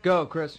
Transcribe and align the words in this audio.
Go, 0.00 0.26
Chris. 0.26 0.58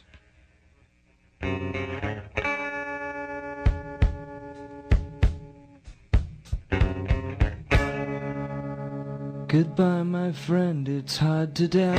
Goodbye, 9.48 10.04
my 10.04 10.34
friend, 10.34 10.90
it's 10.90 11.18
hard 11.18 11.56
to 11.56 11.68
die. 11.70 11.98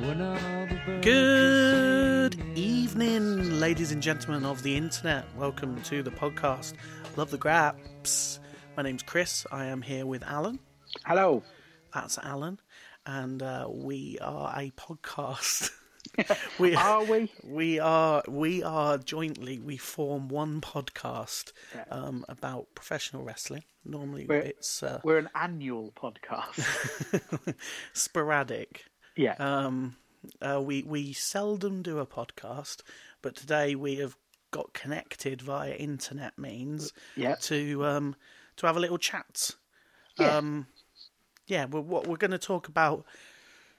When 0.00 0.20
all 0.20 0.66
the 0.66 0.80
birds 0.86 1.04
Good 1.04 2.36
evening, 2.54 3.58
ladies 3.58 3.92
and 3.92 4.02
gentlemen 4.02 4.44
of 4.44 4.62
the 4.62 4.76
internet. 4.76 5.24
Welcome 5.38 5.80
to 5.84 6.02
the 6.02 6.10
podcast. 6.10 6.74
Love 7.16 7.30
the 7.30 7.38
Graps. 7.38 8.40
My 8.76 8.82
name's 8.82 9.02
Chris. 9.02 9.46
I 9.50 9.64
am 9.64 9.80
here 9.80 10.04
with 10.04 10.22
Alan. 10.22 10.60
Hello. 11.06 11.42
That's 11.94 12.18
Alan, 12.18 12.58
and 13.06 13.42
uh, 13.42 13.66
we 13.70 14.18
are 14.20 14.52
a 14.56 14.70
podcast. 14.72 15.70
we 16.58 16.74
Are 16.76 17.02
we? 17.04 17.30
We 17.42 17.78
are. 17.80 18.22
We 18.28 18.62
are 18.62 18.98
jointly. 18.98 19.58
We 19.58 19.76
form 19.76 20.28
one 20.28 20.60
podcast 20.60 21.52
Yeah. 21.74 21.84
um, 21.90 22.24
about 22.28 22.68
professional 22.74 23.22
wrestling. 23.24 23.64
Normally, 23.84 24.26
We're- 24.26 24.46
it's 24.46 24.82
uh, 24.82 25.00
We're 25.04 25.18
an 25.18 25.28
annual 25.34 25.92
podcast. 25.96 26.60
sporadic. 27.92 28.84
yeah. 29.16 29.34
Um, 29.38 29.96
uh, 30.40 30.60
we 30.62 30.82
we 30.82 31.12
seldom 31.12 31.82
do 31.82 31.98
a 31.98 32.06
podcast, 32.06 32.82
but 33.20 33.36
today 33.36 33.74
we 33.74 33.96
have 33.96 34.16
got 34.50 34.72
connected 34.72 35.42
via 35.42 35.72
internet 35.74 36.38
means 36.38 36.92
yeah. 37.16 37.34
to 37.40 37.84
um 37.84 38.14
to 38.56 38.66
have 38.66 38.76
a 38.76 38.80
little 38.80 38.98
chat. 38.98 39.50
Yeah. 40.18 40.36
Um, 40.36 40.66
yeah, 41.46 41.66
we're, 41.66 41.80
what 41.80 42.06
we're 42.06 42.16
going 42.16 42.30
to 42.30 42.38
talk 42.38 42.68
about 42.68 43.04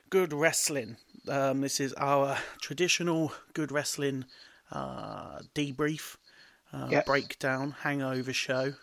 good 0.09 0.33
wrestling. 0.33 0.97
Um, 1.27 1.61
this 1.61 1.79
is 1.79 1.93
our 1.93 2.37
traditional 2.61 3.31
good 3.53 3.71
wrestling 3.71 4.25
uh, 4.71 5.39
debrief, 5.53 6.17
uh, 6.71 7.01
breakdown, 7.05 7.75
hangover 7.81 8.33
show, 8.33 8.73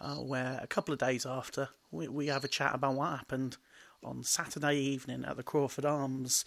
uh, 0.00 0.16
where 0.16 0.58
a 0.62 0.66
couple 0.66 0.92
of 0.92 0.98
days 0.98 1.24
after 1.26 1.68
we, 1.90 2.08
we 2.08 2.26
have 2.26 2.44
a 2.44 2.48
chat 2.48 2.74
about 2.74 2.94
what 2.94 3.10
happened 3.10 3.56
on 4.02 4.22
Saturday 4.22 4.76
evening 4.76 5.24
at 5.24 5.36
the 5.36 5.42
Crawford 5.42 5.84
Arms. 5.84 6.44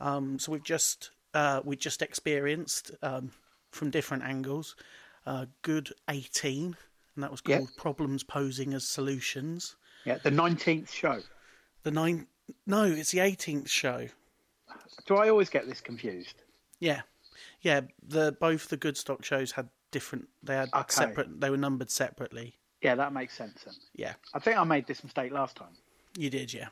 Um, 0.00 0.38
so 0.38 0.52
we've 0.52 0.64
just 0.64 1.10
uh, 1.34 1.60
we 1.64 1.76
just 1.76 2.02
experienced 2.02 2.92
um, 3.02 3.30
from 3.70 3.90
different 3.90 4.24
angles 4.24 4.74
uh, 5.26 5.46
good 5.62 5.92
eighteen, 6.08 6.76
and 7.14 7.22
that 7.22 7.30
was 7.30 7.40
called 7.40 7.76
Problems 7.76 8.22
Posing 8.22 8.72
as 8.72 8.86
Solutions. 8.86 9.76
Yeah. 10.04 10.18
The 10.22 10.30
19th 10.30 10.90
show. 10.90 11.20
The 11.82 11.90
nine 11.90 12.26
no, 12.66 12.84
it's 12.84 13.12
the 13.12 13.20
eighteenth 13.20 13.70
show. 13.70 14.08
Do 15.06 15.16
I 15.16 15.28
always 15.28 15.48
get 15.48 15.66
this 15.66 15.80
confused? 15.80 16.42
Yeah, 16.78 17.02
yeah. 17.62 17.82
The 18.06 18.36
both 18.40 18.68
the 18.68 18.76
good 18.76 18.96
stock 18.96 19.24
shows 19.24 19.52
had 19.52 19.68
different. 19.92 20.28
They 20.42 20.56
had 20.56 20.68
Okay. 20.74 20.84
separate. 20.88 21.40
They 21.40 21.48
were 21.50 21.56
numbered 21.56 21.90
separately. 21.90 22.56
Yeah, 22.82 22.94
that 22.96 23.12
makes 23.12 23.34
sense 23.34 23.62
then. 23.64 23.74
Yeah, 23.94 24.14
I 24.34 24.38
think 24.40 24.58
I 24.58 24.64
made 24.64 24.86
this 24.86 25.02
mistake 25.04 25.32
last 25.32 25.56
time. 25.56 25.72
you 26.16 26.28
did. 26.28 26.52
Yeah, 26.52 26.68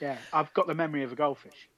Yeah. 0.00 0.18
I've 0.32 0.52
got 0.54 0.66
the 0.66 0.74
memory 0.74 1.02
of 1.04 1.12
a 1.12 1.16
goldfish. 1.16 1.68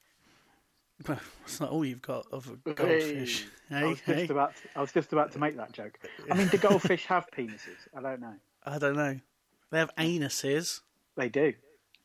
it's 1.45 1.61
not 1.61 1.71
all 1.71 1.85
you've 1.85 2.03
got 2.03 2.27
of 2.33 2.51
a 2.51 2.57
goldfish. 2.73 3.47
Hey, 3.69 3.77
I 3.77 3.79
Hey, 3.81 3.87
was 3.87 4.01
hey. 4.01 4.15
just 4.21 4.31
about 4.31 4.57
to, 4.57 4.63
I 4.75 4.81
was 4.81 4.93
just 4.93 5.13
about 5.13 5.33
to 5.33 5.39
make 5.39 5.57
that 5.57 5.73
joke. 5.73 5.99
I 6.31 6.35
mean, 6.35 6.49
do 6.49 6.57
goldfish 6.69 7.05
have 7.07 7.27
penises? 7.31 7.77
I 7.97 8.01
don't 8.01 8.21
know. 8.21 8.35
I 8.65 8.79
don't 8.79 8.97
know. 8.97 9.21
They 9.71 9.79
have 9.79 9.95
anuses. 9.97 10.81
They 11.17 11.29
do. 11.29 11.53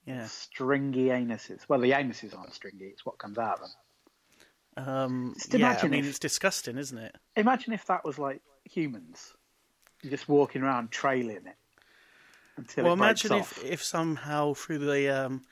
Yeah. 0.06 0.26
Stringy 0.26 1.06
anuses. 1.10 1.62
Well, 1.70 1.80
the 1.80 1.92
anuses 1.92 2.38
aren't 2.38 2.54
stringy. 2.54 2.86
It's 2.86 3.06
what 3.06 3.18
comes 3.20 3.38
out 3.38 3.60
of 3.62 3.70
them. 4.78 4.88
Um, 4.88 5.34
Just 5.38 5.54
yeah, 5.54 5.78
I 5.82 5.88
mean, 5.88 6.00
if- 6.00 6.10
it's 6.10 6.20
disgusting, 6.20 6.78
isn't 6.78 6.98
it? 6.98 7.16
Imagine 7.36 7.74
if 7.74 7.86
that 7.88 8.04
was 8.06 8.18
like 8.18 8.42
humans. 8.64 9.34
You're 10.02 10.12
just 10.12 10.28
walking 10.30 10.64
around 10.64 10.90
trailing 10.92 11.46
it 11.46 11.56
until 12.58 12.86
Well, 12.86 12.94
it 12.94 12.98
imagine 12.98 13.32
off. 13.34 13.58
if, 13.60 13.64
if 13.66 13.84
somehow 13.84 14.54
through 14.54 14.80
the 14.80 15.10
um, 15.10 15.44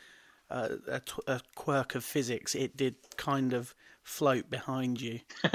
uh, 0.50 0.69
a, 0.88 1.00
t- 1.02 1.22
a 1.28 1.42
quirk 1.53 1.94
of 1.96 2.03
physics, 2.03 2.56
it 2.56 2.75
did 2.75 2.96
kind 3.18 3.53
of 3.53 3.75
float 4.02 4.50
behind 4.50 5.00
you. 5.00 5.19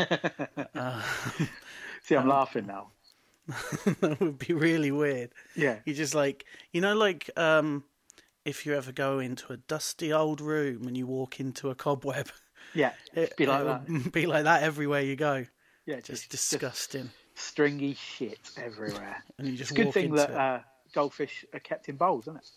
See, 2.03 2.15
I'm 2.17 2.29
laughing 2.29 2.67
now. 2.67 2.91
that 4.01 4.17
would 4.21 4.39
be 4.39 4.55
really 4.55 4.91
weird. 4.91 5.31
Yeah. 5.57 5.79
You 5.85 5.95
just 5.95 6.15
like 6.15 6.45
you 6.73 6.81
know, 6.81 6.95
like 6.95 7.31
um, 7.37 7.85
if 8.45 8.65
you 8.67 8.75
ever 8.75 8.93
go 8.93 9.19
into 9.19 9.53
a 9.53 9.57
dusty 9.57 10.13
old 10.13 10.41
room 10.41 10.87
and 10.87 10.97
you 10.97 11.07
walk 11.07 11.41
into 11.41 11.71
a 11.71 11.75
cobweb, 11.75 12.29
Yeah. 12.75 12.93
it, 13.15 13.37
be 13.37 13.47
like 13.47 13.65
that. 13.65 14.13
be 14.13 14.27
like 14.27 14.45
that 14.45 14.63
everywhere 14.63 15.01
you 15.03 15.17
go. 15.17 15.45
Yeah, 15.87 15.97
Just 15.97 16.31
just, 16.31 16.31
disgusting, 16.31 17.11
just 17.35 17.47
stringy 17.49 17.95
shit 17.95 18.51
everywhere. 18.57 19.23
and 19.39 19.49
you 19.49 19.57
just 19.57 19.73
It's 19.73 19.81
a 19.81 19.83
good 19.85 19.93
thing 19.93 20.15
that 20.15 20.31
uh, 20.31 20.61
goldfish 20.95 21.45
are 21.53 21.61
kept 21.61 21.91
in 21.91 21.97
bowls, 21.97 22.25
isn't 22.25 22.37
it? 22.37 22.49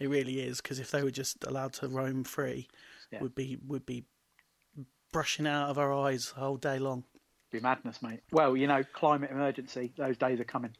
It 0.00 0.08
really 0.08 0.40
is 0.40 0.60
because 0.60 0.80
if 0.80 0.90
they 0.90 1.02
were 1.04 1.10
just 1.12 1.44
allowed 1.44 1.74
to 1.74 1.88
roam 1.88 2.24
free, 2.24 2.66
Yeah. 3.12 3.20
would 3.22 3.34
be 3.36 3.58
would 3.66 3.86
be 3.86 4.04
brushing 5.12 5.46
out 5.46 5.70
of 5.70 5.78
our 5.78 5.92
eyes 5.92 6.34
all 6.36 6.56
day 6.56 6.78
long. 6.80 7.04
Be 7.56 7.62
madness, 7.62 8.02
mate. 8.02 8.20
Well, 8.32 8.54
you 8.54 8.66
know, 8.66 8.84
climate 8.92 9.30
emergency. 9.30 9.90
Those 9.96 10.18
days 10.18 10.40
are 10.40 10.44
coming. 10.44 10.72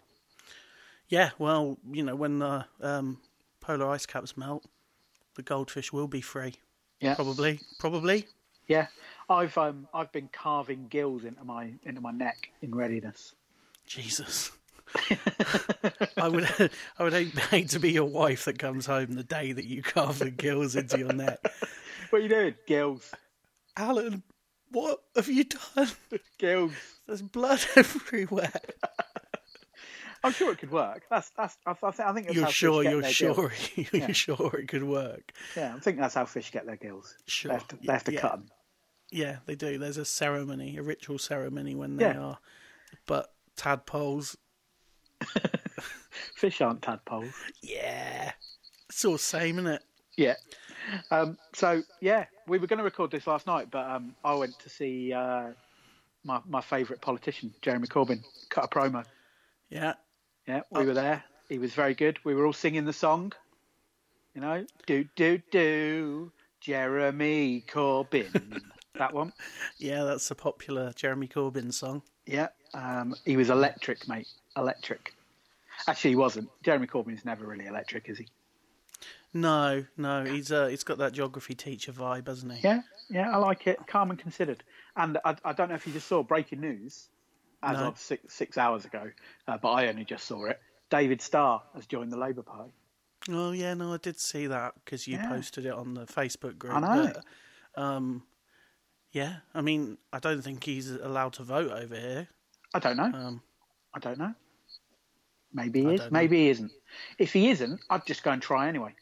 Yeah, 1.08 1.30
well, 1.38 1.78
you 1.90 2.02
know, 2.02 2.14
when 2.14 2.38
the 2.38 2.66
um, 2.82 3.18
polar 3.60 3.88
ice 3.88 4.04
caps 4.04 4.36
melt, 4.36 4.66
the 5.36 5.42
goldfish 5.42 5.90
will 5.90 6.06
be 6.06 6.20
free. 6.20 6.52
Yeah. 7.00 7.14
Probably, 7.14 7.60
probably. 7.78 8.26
Yeah. 8.68 8.88
I've 9.30 9.56
um 9.56 9.88
I've 9.94 10.12
been 10.12 10.28
carving 10.30 10.88
gills 10.88 11.24
into 11.24 11.44
my 11.44 11.72
into 11.84 12.02
my 12.02 12.10
neck 12.10 12.50
in 12.60 12.74
readiness. 12.74 13.34
Jesus. 13.86 14.52
I 16.18 16.28
would, 16.28 16.70
I 16.98 17.02
would 17.02 17.12
hate, 17.12 17.38
hate 17.38 17.70
to 17.70 17.80
be 17.80 17.92
your 17.92 18.04
wife 18.04 18.44
that 18.44 18.58
comes 18.58 18.84
home 18.84 19.12
the 19.14 19.24
day 19.24 19.52
that 19.52 19.64
you 19.64 19.82
carve 19.82 20.18
the 20.18 20.30
gills 20.30 20.76
into 20.76 20.98
your 20.98 21.12
neck. 21.12 21.38
What 22.10 22.20
are 22.20 22.22
you 22.22 22.28
doing? 22.28 22.54
Gills. 22.68 23.12
Alan, 23.76 24.22
what 24.70 25.00
have 25.14 25.28
you 25.28 25.44
done? 25.44 25.88
Gills. 26.38 26.72
There's 27.06 27.22
blood 27.22 27.60
everywhere. 27.76 28.52
I'm 30.24 30.32
sure 30.32 30.50
it 30.52 30.58
could 30.58 30.72
work. 30.72 31.04
That's 31.08 31.30
that's 31.36 31.56
I, 31.66 31.72
think 31.74 32.00
I 32.00 32.12
think 32.12 32.26
that's 32.26 32.36
You're 32.36 32.48
sure? 32.48 32.82
You're 32.82 33.02
sure? 33.04 33.52
Gills. 33.76 33.92
You're 33.92 34.14
sure 34.14 34.56
it 34.58 34.68
could 34.68 34.82
work? 34.84 35.32
Yeah, 35.56 35.74
I 35.76 35.78
think 35.78 35.98
that's 35.98 36.14
how 36.14 36.24
fish 36.24 36.50
get 36.50 36.66
their 36.66 36.76
gills. 36.76 37.14
Sure. 37.26 37.50
They 37.50 37.54
have 37.58 37.68
to, 37.68 37.76
they 37.86 37.92
have 37.92 38.04
to 38.04 38.12
Yeah. 38.12 38.20
cut 38.20 38.32
them. 38.32 38.46
Yeah, 39.12 39.36
they 39.46 39.54
do. 39.54 39.78
There's 39.78 39.98
a 39.98 40.04
ceremony, 40.04 40.76
a 40.78 40.82
ritual 40.82 41.18
ceremony 41.18 41.74
when 41.76 41.96
they 41.96 42.06
Yeah. 42.06 42.18
are. 42.18 42.38
But 43.06 43.32
tadpoles, 43.56 44.36
Fish 46.34 46.60
aren't 46.60 46.82
tadpoles. 46.82 47.32
yeah, 47.62 48.32
it's 48.88 49.04
all 49.04 49.12
the 49.12 49.18
same, 49.18 49.58
isn't 49.58 49.70
it? 49.72 49.82
Yeah. 50.16 50.34
Um, 51.10 51.36
so 51.54 51.82
yeah, 52.00 52.26
we 52.46 52.58
were 52.58 52.66
going 52.66 52.78
to 52.78 52.84
record 52.84 53.10
this 53.10 53.26
last 53.26 53.46
night, 53.46 53.68
but 53.70 53.88
um, 53.88 54.14
I 54.24 54.34
went 54.34 54.58
to 54.60 54.68
see 54.68 55.12
uh, 55.12 55.48
my 56.24 56.40
my 56.46 56.60
favourite 56.60 57.00
politician, 57.00 57.52
Jeremy 57.62 57.88
Corbyn, 57.88 58.22
cut 58.50 58.64
a 58.64 58.68
promo. 58.68 59.04
Yeah. 59.70 59.94
Yeah, 60.46 60.60
we 60.70 60.84
were 60.84 60.94
there. 60.94 61.24
He 61.48 61.58
was 61.58 61.74
very 61.74 61.94
good. 61.94 62.18
We 62.24 62.34
were 62.34 62.46
all 62.46 62.52
singing 62.52 62.84
the 62.84 62.92
song. 62.92 63.32
You 64.34 64.40
know, 64.40 64.66
do 64.86 65.04
do 65.16 65.40
do, 65.50 66.30
Jeremy 66.60 67.64
Corbyn. 67.68 68.60
that 68.94 69.12
one. 69.12 69.32
Yeah, 69.78 70.04
that's 70.04 70.30
a 70.30 70.34
popular 70.34 70.92
Jeremy 70.94 71.26
Corbyn 71.26 71.72
song. 71.72 72.02
Yeah. 72.26 72.48
Um, 72.74 73.14
he 73.24 73.36
was 73.36 73.50
electric, 73.50 74.06
mate. 74.08 74.28
Electric. 74.56 75.14
Actually, 75.88 76.10
he 76.10 76.16
wasn't. 76.16 76.48
Jeremy 76.62 76.86
Corbyn's 76.86 77.24
never 77.24 77.46
really 77.46 77.66
electric, 77.66 78.08
is 78.08 78.18
he? 78.18 78.28
No, 79.34 79.84
no, 79.96 80.24
he's 80.24 80.50
uh, 80.50 80.66
he's 80.68 80.84
got 80.84 80.98
that 80.98 81.12
geography 81.12 81.54
teacher 81.54 81.92
vibe, 81.92 82.26
hasn't 82.28 82.52
he? 82.54 82.60
Yeah, 82.62 82.80
yeah, 83.10 83.30
I 83.30 83.36
like 83.36 83.66
it. 83.66 83.78
Calm 83.86 84.10
and 84.10 84.18
considered. 84.18 84.62
And 84.96 85.18
I, 85.24 85.36
I 85.44 85.52
don't 85.52 85.68
know 85.68 85.74
if 85.74 85.86
you 85.86 85.92
just 85.92 86.06
saw 86.08 86.22
breaking 86.22 86.60
news 86.60 87.08
as 87.62 87.78
No. 87.78 87.88
of 87.88 87.98
six, 87.98 88.34
six 88.34 88.56
hours 88.56 88.84
ago, 88.84 89.10
uh, 89.48 89.58
but 89.60 89.72
I 89.72 89.88
only 89.88 90.04
just 90.04 90.26
saw 90.26 90.46
it. 90.46 90.58
David 90.88 91.20
Starr 91.20 91.62
has 91.74 91.84
joined 91.86 92.12
the 92.12 92.16
Labour 92.16 92.42
Party. 92.42 92.70
Oh 93.28 93.52
yeah, 93.52 93.74
no, 93.74 93.92
I 93.92 93.98
did 93.98 94.18
see 94.18 94.46
that 94.46 94.74
because 94.84 95.06
you 95.06 95.16
Yeah. 95.16 95.28
posted 95.28 95.66
it 95.66 95.72
on 95.72 95.94
the 95.94 96.06
Facebook 96.06 96.56
group. 96.58 96.74
I 96.74 96.80
know. 96.80 97.12
But, 97.74 97.82
um, 97.82 98.22
yeah, 99.12 99.38
I 99.54 99.60
mean, 99.60 99.98
I 100.12 100.18
don't 100.18 100.42
think 100.42 100.64
he's 100.64 100.90
allowed 100.90 101.34
to 101.34 101.42
vote 101.42 101.72
over 101.72 101.94
here. 101.94 102.28
I 102.72 102.78
don't 102.78 102.96
know. 102.96 103.10
Um, 103.12 103.42
I 103.94 103.98
don't 103.98 104.18
know. 104.18 104.34
Maybe 105.52 105.82
he 105.82 105.94
is. 105.94 106.00
don't 106.00 106.12
know. 106.12 106.18
Maybe 106.18 106.36
he 106.44 106.48
isn't. 106.50 106.72
If 107.18 107.32
he 107.32 107.50
isn't, 107.50 107.80
I'd 107.90 108.06
just 108.06 108.22
go 108.22 108.30
and 108.30 108.40
try 108.42 108.68
anyway. 108.68 108.94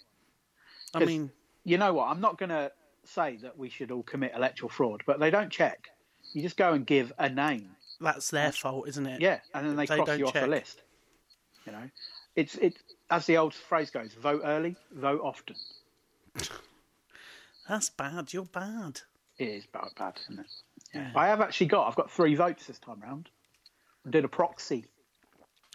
I 0.94 1.04
mean, 1.04 1.30
You 1.64 1.78
know 1.78 1.92
what? 1.94 2.08
I'm 2.08 2.20
not 2.20 2.38
going 2.38 2.50
to 2.50 2.70
say 3.04 3.36
that 3.42 3.56
we 3.58 3.68
should 3.68 3.90
all 3.90 4.02
commit 4.02 4.32
electoral 4.34 4.68
fraud, 4.68 5.02
but 5.06 5.20
they 5.20 5.30
don't 5.30 5.50
check. 5.50 5.88
You 6.32 6.42
just 6.42 6.56
go 6.56 6.72
and 6.72 6.86
give 6.86 7.12
a 7.18 7.28
name. 7.28 7.70
that's 8.00 8.30
their 8.30 8.52
fault, 8.52 8.88
isn't 8.88 9.06
it? 9.06 9.20
Yeah, 9.20 9.40
and 9.54 9.66
then 9.66 9.76
they, 9.76 9.86
They 9.86 9.96
cross 9.96 10.18
you 10.18 10.26
off 10.26 10.32
the 10.34 10.46
list. 10.46 10.82
You 11.66 11.72
know, 11.72 11.90
it's 12.36 12.56
it 12.56 12.74
as 13.10 13.24
the 13.26 13.36
old 13.38 13.54
phrase 13.54 13.90
goes: 13.90 14.12
vote 14.14 14.42
early, 14.44 14.76
vote 14.92 15.20
often. 15.22 15.56
That's 17.68 17.88
bad. 17.90 18.32
You're 18.32 18.44
bad. 18.44 19.00
It 19.38 19.48
is 19.48 19.66
bad, 19.66 19.88
bad, 19.98 20.20
isn't 20.24 20.40
it? 20.40 20.46
Yeah. 20.94 21.10
I 21.14 21.26
have 21.28 21.40
actually 21.40 21.66
got. 21.68 21.88
I've 21.88 21.96
got 21.96 22.10
three 22.10 22.34
votes 22.34 22.66
this 22.66 22.78
time 22.78 23.00
round. 23.00 23.30
I'm 24.04 24.10
doing 24.10 24.24
a 24.24 24.28
proxy. 24.28 24.84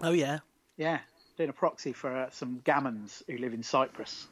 Oh 0.01 0.12
yeah. 0.12 0.39
Yeah, 0.77 1.00
doing 1.38 1.50
a 1.50 1.54
proxy 1.54 1.92
for 1.92 2.16
uh, 2.16 2.30
some 2.30 2.62
gammons 2.63 3.24
who 3.27 3.38
live 3.38 3.54
in 3.54 3.63
Cyprus. 3.63 4.27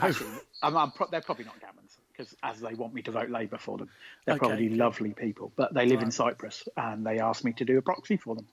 Actually, 0.00 0.30
I'm, 0.62 0.76
I'm 0.76 0.90
pro- 0.92 1.08
they're 1.08 1.20
probably 1.20 1.44
not 1.44 1.60
gammons 1.60 1.96
because 2.12 2.34
as 2.42 2.60
they 2.60 2.74
want 2.74 2.92
me 2.94 3.02
to 3.02 3.10
vote 3.10 3.30
Labour 3.30 3.58
for 3.58 3.78
them, 3.78 3.88
they're 4.24 4.36
Okay. 4.36 4.46
probably 4.46 4.68
lovely 4.70 5.12
people, 5.12 5.52
but 5.56 5.72
they 5.72 5.86
live 5.86 6.02
in 6.02 6.10
Cyprus 6.10 6.68
and 6.76 7.04
they 7.06 7.18
asked 7.18 7.44
me 7.44 7.52
to 7.54 7.64
do 7.64 7.78
a 7.78 7.82
proxy 7.82 8.16
for 8.16 8.34
them. 8.34 8.46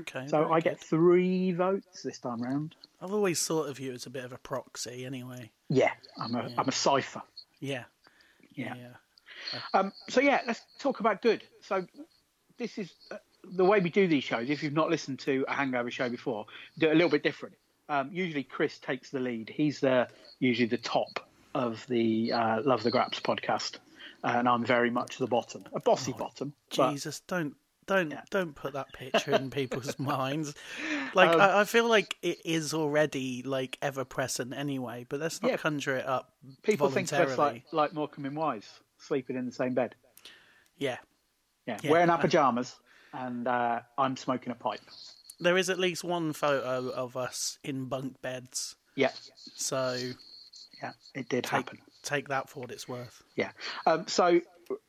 Okay. 0.00 0.26
So 0.28 0.52
I 0.52 0.60
get 0.60 0.80
three 0.80 1.52
votes 1.52 2.02
this 2.02 2.18
time 2.18 2.40
round. 2.42 2.74
I've 3.00 3.12
always 3.12 3.44
thought 3.46 3.68
of 3.68 3.78
you 3.78 3.92
as 3.92 4.06
a 4.06 4.10
bit 4.10 4.24
of 4.24 4.32
a 4.32 4.38
proxy, 4.38 5.04
anyway. 5.04 5.50
Yeah, 5.68 5.90
I'm 6.18 6.34
a 6.34 6.50
am 6.56 6.68
a 6.68 6.72
cipher. 6.72 7.22
Yeah. 7.60 7.84
Yeah. 8.54 8.74
Yeah. 8.76 9.60
Um, 9.74 9.92
so 10.08 10.20
yeah, 10.20 10.40
let's 10.46 10.62
talk 10.78 11.00
about 11.00 11.20
good. 11.20 11.42
So 11.60 11.86
this 12.56 12.78
is 12.78 12.92
uh, 13.10 13.16
the 13.44 13.64
way 13.64 13.80
we 13.80 13.90
do 13.90 14.06
these 14.06 14.24
shows. 14.24 14.48
If 14.48 14.62
you've 14.62 14.72
not 14.72 14.88
listened 14.90 15.18
to 15.20 15.44
a 15.48 15.52
hangover 15.52 15.90
show 15.90 16.08
before, 16.08 16.46
do 16.78 16.88
it 16.88 16.92
a 16.92 16.94
little 16.94 17.10
bit 17.10 17.22
different. 17.22 17.56
Um, 17.88 18.10
usually 18.12 18.44
Chris 18.44 18.78
takes 18.78 19.10
the 19.10 19.20
lead. 19.20 19.48
He's 19.50 19.80
the 19.80 20.08
usually 20.38 20.66
the 20.68 20.78
top 20.78 21.20
of 21.54 21.86
the 21.88 22.32
uh, 22.32 22.62
Love 22.64 22.82
the 22.82 22.90
Graps 22.90 23.20
podcast, 23.20 23.76
and 24.22 24.48
I'm 24.48 24.64
very 24.64 24.90
much 24.90 25.18
the 25.18 25.26
bottom, 25.26 25.64
a 25.74 25.80
bossy 25.80 26.12
bottom. 26.12 26.52
but- 26.76 26.90
Jesus, 26.92 27.20
don't 27.20 27.54
don't 27.86 28.10
Yeah. 28.10 28.22
don't 28.30 28.54
put 28.54 28.72
that 28.72 28.90
picture 28.94 29.32
in 29.32 29.50
people's 29.50 29.98
minds. 29.98 30.54
Like 31.14 31.28
I, 31.38 31.60
I 31.60 31.64
feel 31.64 31.86
like 31.86 32.16
it 32.22 32.38
is 32.44 32.72
already 32.72 33.42
like 33.42 33.76
ever 33.82 34.04
present 34.06 34.54
anyway, 34.54 35.04
but 35.08 35.20
let's 35.20 35.42
not 35.42 35.50
Yeah. 35.50 35.56
conjure 35.58 35.96
it 35.96 36.06
up. 36.06 36.32
people 36.62 36.88
think 36.88 37.10
voluntarily. 37.10 37.64
like 37.64 37.72
like 37.72 37.92
Morecambe 37.92 38.24
and 38.24 38.36
Wise, 38.36 38.68
sleeping 38.98 39.36
in 39.36 39.44
the 39.44 39.52
same 39.52 39.74
bed. 39.74 39.94
Yeah. 40.78 40.96
Yeah, 41.66 41.78
Yeah. 41.82 41.90
wearing 41.90 42.08
our 42.10 42.18
pajamas, 42.18 42.74
and 43.12 43.46
uh, 43.46 43.80
I'm 43.98 44.16
smoking 44.16 44.50
a 44.52 44.54
pipe. 44.56 44.80
There 45.40 45.56
is 45.56 45.70
at 45.70 45.78
least 45.78 46.04
one 46.04 46.32
photo 46.32 46.90
of 46.90 47.16
us 47.16 47.58
in 47.64 47.86
bunk 47.86 48.20
beds. 48.22 48.76
Yeah, 48.96 49.10
So 49.56 49.98
yeah, 50.80 50.92
it 51.14 51.28
did 51.28 51.44
take, 51.44 51.50
happen. 51.50 51.78
take 52.02 52.28
that 52.28 52.48
for 52.48 52.60
what 52.60 52.70
it's 52.70 52.88
worth. 52.88 53.22
Yeah. 53.34 53.50
Um, 53.86 54.06
so 54.06 54.26
it, 54.26 54.42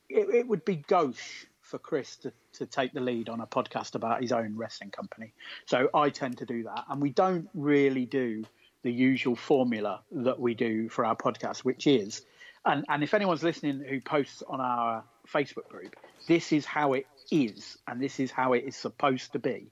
it 0.08 0.48
would 0.48 0.64
be 0.64 0.76
gauche 0.76 1.46
for 1.60 1.78
Chris 1.78 2.16
to, 2.18 2.32
to 2.54 2.66
take 2.66 2.92
the 2.92 3.00
lead 3.00 3.28
on 3.28 3.40
a 3.40 3.46
podcast 3.46 3.96
about 3.96 4.20
his 4.22 4.30
own 4.30 4.56
wrestling 4.56 4.90
company. 4.90 5.32
So 5.66 5.88
I 5.92 6.10
tend 6.10 6.38
to 6.38 6.46
do 6.46 6.62
that. 6.64 6.84
And 6.88 7.02
we 7.02 7.10
don't 7.10 7.48
really 7.54 8.06
do 8.06 8.44
the 8.82 8.92
usual 8.92 9.34
formula 9.34 10.02
that 10.12 10.38
we 10.38 10.54
do 10.54 10.88
for 10.88 11.04
our 11.04 11.16
podcast, 11.16 11.58
which 11.64 11.88
is, 11.88 12.22
and, 12.64 12.84
and 12.88 13.02
if 13.02 13.14
anyone's 13.14 13.42
listening 13.42 13.80
who 13.80 14.00
posts 14.00 14.44
on 14.46 14.60
our 14.60 15.02
Facebook 15.28 15.68
group, 15.68 15.96
this 16.28 16.52
is 16.52 16.64
how 16.64 16.92
it 16.92 17.06
is, 17.32 17.76
and 17.88 18.00
this 18.00 18.20
is 18.20 18.30
how 18.30 18.52
it 18.52 18.64
is 18.64 18.76
supposed 18.76 19.32
to 19.32 19.40
be. 19.40 19.66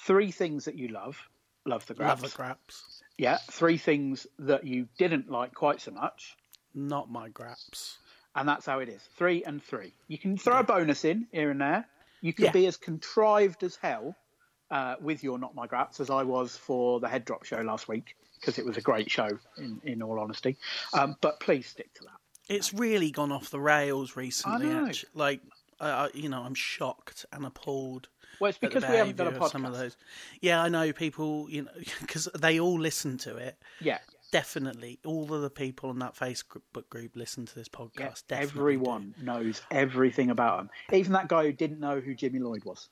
Three 0.00 0.30
things 0.30 0.64
that 0.66 0.74
you 0.76 0.88
love. 0.88 1.18
Love 1.66 1.86
the 1.86 1.94
graps. 1.94 2.22
Love 2.22 2.30
the 2.30 2.36
craps. 2.36 3.02
Yeah. 3.18 3.38
Three 3.50 3.76
things 3.76 4.26
that 4.38 4.64
you 4.64 4.88
didn't 4.98 5.30
like 5.30 5.54
quite 5.54 5.80
so 5.80 5.90
much. 5.90 6.36
Not 6.74 7.10
my 7.10 7.28
graps. 7.28 7.98
and 8.36 8.48
that's 8.48 8.66
how 8.66 8.78
it 8.78 8.88
is. 8.88 9.02
Three 9.16 9.42
and 9.44 9.60
three. 9.62 9.92
You 10.06 10.16
can 10.18 10.36
throw 10.38 10.60
a 10.60 10.62
bonus 10.62 11.04
in 11.04 11.26
here 11.32 11.50
and 11.50 11.60
there. 11.60 11.84
You 12.20 12.32
can 12.32 12.44
Yeah. 12.46 12.52
be 12.52 12.66
as 12.66 12.76
contrived 12.76 13.64
as 13.64 13.74
hell 13.76 14.14
uh, 14.70 14.94
with 15.00 15.24
your 15.24 15.38
not 15.38 15.54
my 15.56 15.66
graps 15.66 15.98
as 15.98 16.08
I 16.10 16.22
was 16.22 16.56
for 16.56 17.00
the 17.00 17.08
head 17.08 17.24
drop 17.24 17.44
show 17.44 17.60
last 17.62 17.88
week 17.88 18.14
because 18.38 18.58
it 18.58 18.64
was 18.64 18.76
a 18.76 18.80
great 18.80 19.10
show. 19.10 19.28
In 19.56 19.80
in 19.82 20.02
all 20.02 20.20
honesty, 20.20 20.56
um, 20.92 21.16
but 21.20 21.40
please 21.40 21.66
stick 21.66 21.92
to 21.94 22.04
that. 22.04 22.20
It's 22.54 22.72
really 22.72 23.10
gone 23.10 23.32
off 23.32 23.50
the 23.50 23.60
rails 23.60 24.14
recently. 24.16 24.66
know. 24.68 24.92
Like, 25.14 25.40
I- 25.80 26.10
you 26.14 26.28
know, 26.28 26.42
I'm 26.42 26.54
shocked 26.54 27.26
and 27.32 27.44
appalled. 27.44 28.08
Well, 28.40 28.48
it's 28.50 28.58
because 28.58 28.82
we 28.88 28.96
haven't 28.96 29.16
done 29.16 29.34
a 29.34 29.38
of 29.40 29.50
Some 29.50 29.64
of 29.64 29.72
podcast. 29.72 29.78
those. 29.78 29.96
Yeah, 30.40 30.62
I 30.62 30.68
know 30.68 30.92
people. 30.92 31.48
You 31.50 31.62
know, 31.62 31.70
because 32.00 32.28
they 32.38 32.60
all 32.60 32.78
listen 32.78 33.18
to 33.18 33.36
it. 33.36 33.56
Yeah, 33.80 33.98
Definitely, 34.30 34.98
all 35.06 35.32
of 35.32 35.40
the 35.40 35.48
people 35.50 35.90
in 35.90 35.98
that 36.00 36.14
Facebook 36.14 36.60
group 36.90 37.12
listen 37.16 37.46
to 37.46 37.54
this 37.54 37.68
podcast. 37.68 38.24
Definitely 38.28 38.42
Everyone 38.42 39.14
knows 39.22 39.62
everything 39.70 40.28
about 40.30 40.60
him. 40.60 40.70
Even 40.92 41.12
that 41.14 41.28
guy 41.28 41.44
who 41.44 41.52
didn't 41.52 41.80
know 41.80 41.98
who 42.00 42.14
Jimmy 42.14 42.38
Lloyd 42.38 42.64
was. 42.64 42.88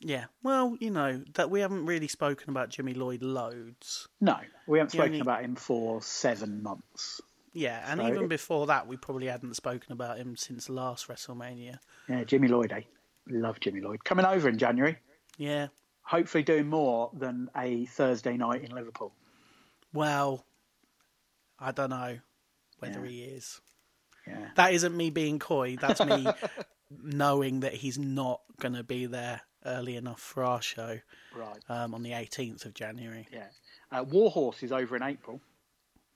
Yeah. 0.00 0.26
Well, 0.42 0.76
you 0.80 0.90
know 0.90 1.22
that 1.34 1.50
we 1.50 1.60
haven't 1.60 1.86
really 1.86 2.08
spoken 2.08 2.50
about 2.50 2.68
Jimmy 2.68 2.94
Lloyd 2.94 3.22
loads. 3.22 4.06
No, 4.20 4.36
we 4.68 4.78
haven't 4.78 4.90
spoken 4.90 5.20
about 5.20 5.42
him 5.42 5.56
for 5.56 6.00
seven 6.02 6.62
months. 6.62 7.20
Yeah, 7.52 7.84
and 7.90 8.00
So 8.00 8.06
even 8.08 8.24
it- 8.24 8.28
before 8.28 8.66
that, 8.66 8.86
we 8.86 8.96
probably 8.96 9.26
hadn't 9.28 9.54
spoken 9.54 9.92
about 9.92 10.18
him 10.18 10.36
since 10.36 10.68
last 10.68 11.08
WrestleMania. 11.08 11.78
Yeah, 12.08 12.24
Jimmy 12.24 12.48
Lloyd, 12.48 12.72
eh? 12.72 12.82
Love 13.28 13.60
Jimmy 13.60 13.80
Lloyd. 13.80 14.04
Coming 14.04 14.26
over 14.26 14.48
in 14.48 14.58
January. 14.58 14.98
Yeah. 15.38 15.68
Hopefully 16.02 16.42
doing 16.44 16.68
more 16.68 17.10
than 17.14 17.48
a 17.56 17.86
Thursday 17.86 18.36
night 18.36 18.62
in 18.62 18.74
Liverpool. 18.74 19.12
Well, 19.92 20.44
I 21.58 21.72
don't 21.72 21.90
know 21.90 22.18
whether 22.78 23.00
Yeah. 23.04 23.10
he 23.10 23.22
is. 23.22 23.60
Yeah. 24.26 24.48
That 24.56 24.72
isn't 24.74 24.96
me 24.96 25.10
being 25.10 25.38
coy. 25.38 25.76
That's 25.80 26.04
me 26.04 26.26
knowing 27.02 27.60
that 27.60 27.74
he's 27.74 27.98
not 27.98 28.40
going 28.60 28.74
to 28.74 28.82
be 28.82 29.06
there 29.06 29.40
early 29.66 29.96
enough 29.96 30.20
for 30.20 30.44
our 30.44 30.60
show 30.60 30.98
Right. 31.34 31.58
um, 31.68 31.94
on 31.94 32.02
the 32.02 32.10
18th 32.12 32.66
of 32.66 32.74
January. 32.74 33.26
Yeah. 33.32 33.46
Uh, 33.90 34.04
Warhorse 34.04 34.62
is 34.62 34.72
over 34.72 34.96
in 34.96 35.02
April. 35.02 35.40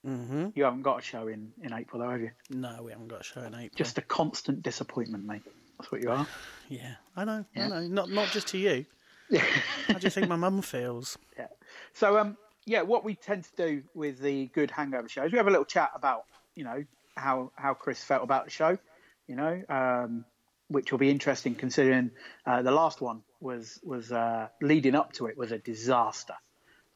hmm 0.04 0.48
You 0.54 0.64
haven't 0.64 0.82
got 0.82 0.98
a 0.98 1.02
show 1.02 1.28
in, 1.28 1.52
in 1.62 1.72
April, 1.72 2.02
though, 2.02 2.10
have 2.10 2.20
you? 2.20 2.30
No, 2.50 2.82
we 2.82 2.92
haven't 2.92 3.08
got 3.08 3.20
a 3.20 3.24
show 3.24 3.40
in 3.40 3.54
April. 3.54 3.70
Just 3.76 3.96
a 3.98 4.02
constant 4.02 4.62
disappointment, 4.62 5.24
mate. 5.24 5.42
That's 5.78 5.92
what 5.92 6.02
you 6.02 6.10
are. 6.10 6.26
yeah, 6.68 6.94
I 7.16 7.24
know. 7.24 7.44
Yeah. 7.54 7.66
I 7.66 7.68
know. 7.68 7.80
Not 7.86 8.10
not 8.10 8.28
just 8.28 8.48
to 8.48 8.58
you. 8.58 8.84
Yeah. 9.30 9.44
How 9.86 9.94
do 9.94 10.06
you 10.06 10.10
think 10.10 10.28
my 10.28 10.36
mum 10.36 10.62
feels? 10.62 11.18
yeah. 11.36 11.48
So, 11.92 12.18
um, 12.18 12.36
yeah, 12.64 12.82
what 12.82 13.04
we 13.04 13.14
tend 13.14 13.44
to 13.44 13.50
do 13.56 13.82
with 13.94 14.20
the 14.20 14.46
good 14.46 14.70
hangover 14.70 15.08
shows, 15.08 15.32
we 15.32 15.38
have 15.38 15.46
a 15.46 15.50
little 15.50 15.64
chat 15.64 15.90
about, 15.94 16.24
you 16.54 16.64
know, 16.64 16.84
how 17.16 17.50
how 17.56 17.74
Chris 17.74 18.02
felt 18.02 18.22
about 18.22 18.44
the 18.44 18.50
show, 18.50 18.78
you 19.26 19.36
know, 19.36 19.62
um, 19.68 20.24
which 20.68 20.92
will 20.92 20.98
be 20.98 21.10
interesting 21.10 21.54
considering 21.54 22.10
uh, 22.46 22.62
the 22.62 22.70
last 22.70 23.00
one 23.00 23.22
was 23.40 23.80
was 23.82 24.12
uh, 24.12 24.48
leading 24.60 24.94
up 24.94 25.12
to 25.14 25.26
it 25.26 25.36
was 25.36 25.52
a 25.52 25.58
disaster. 25.58 26.34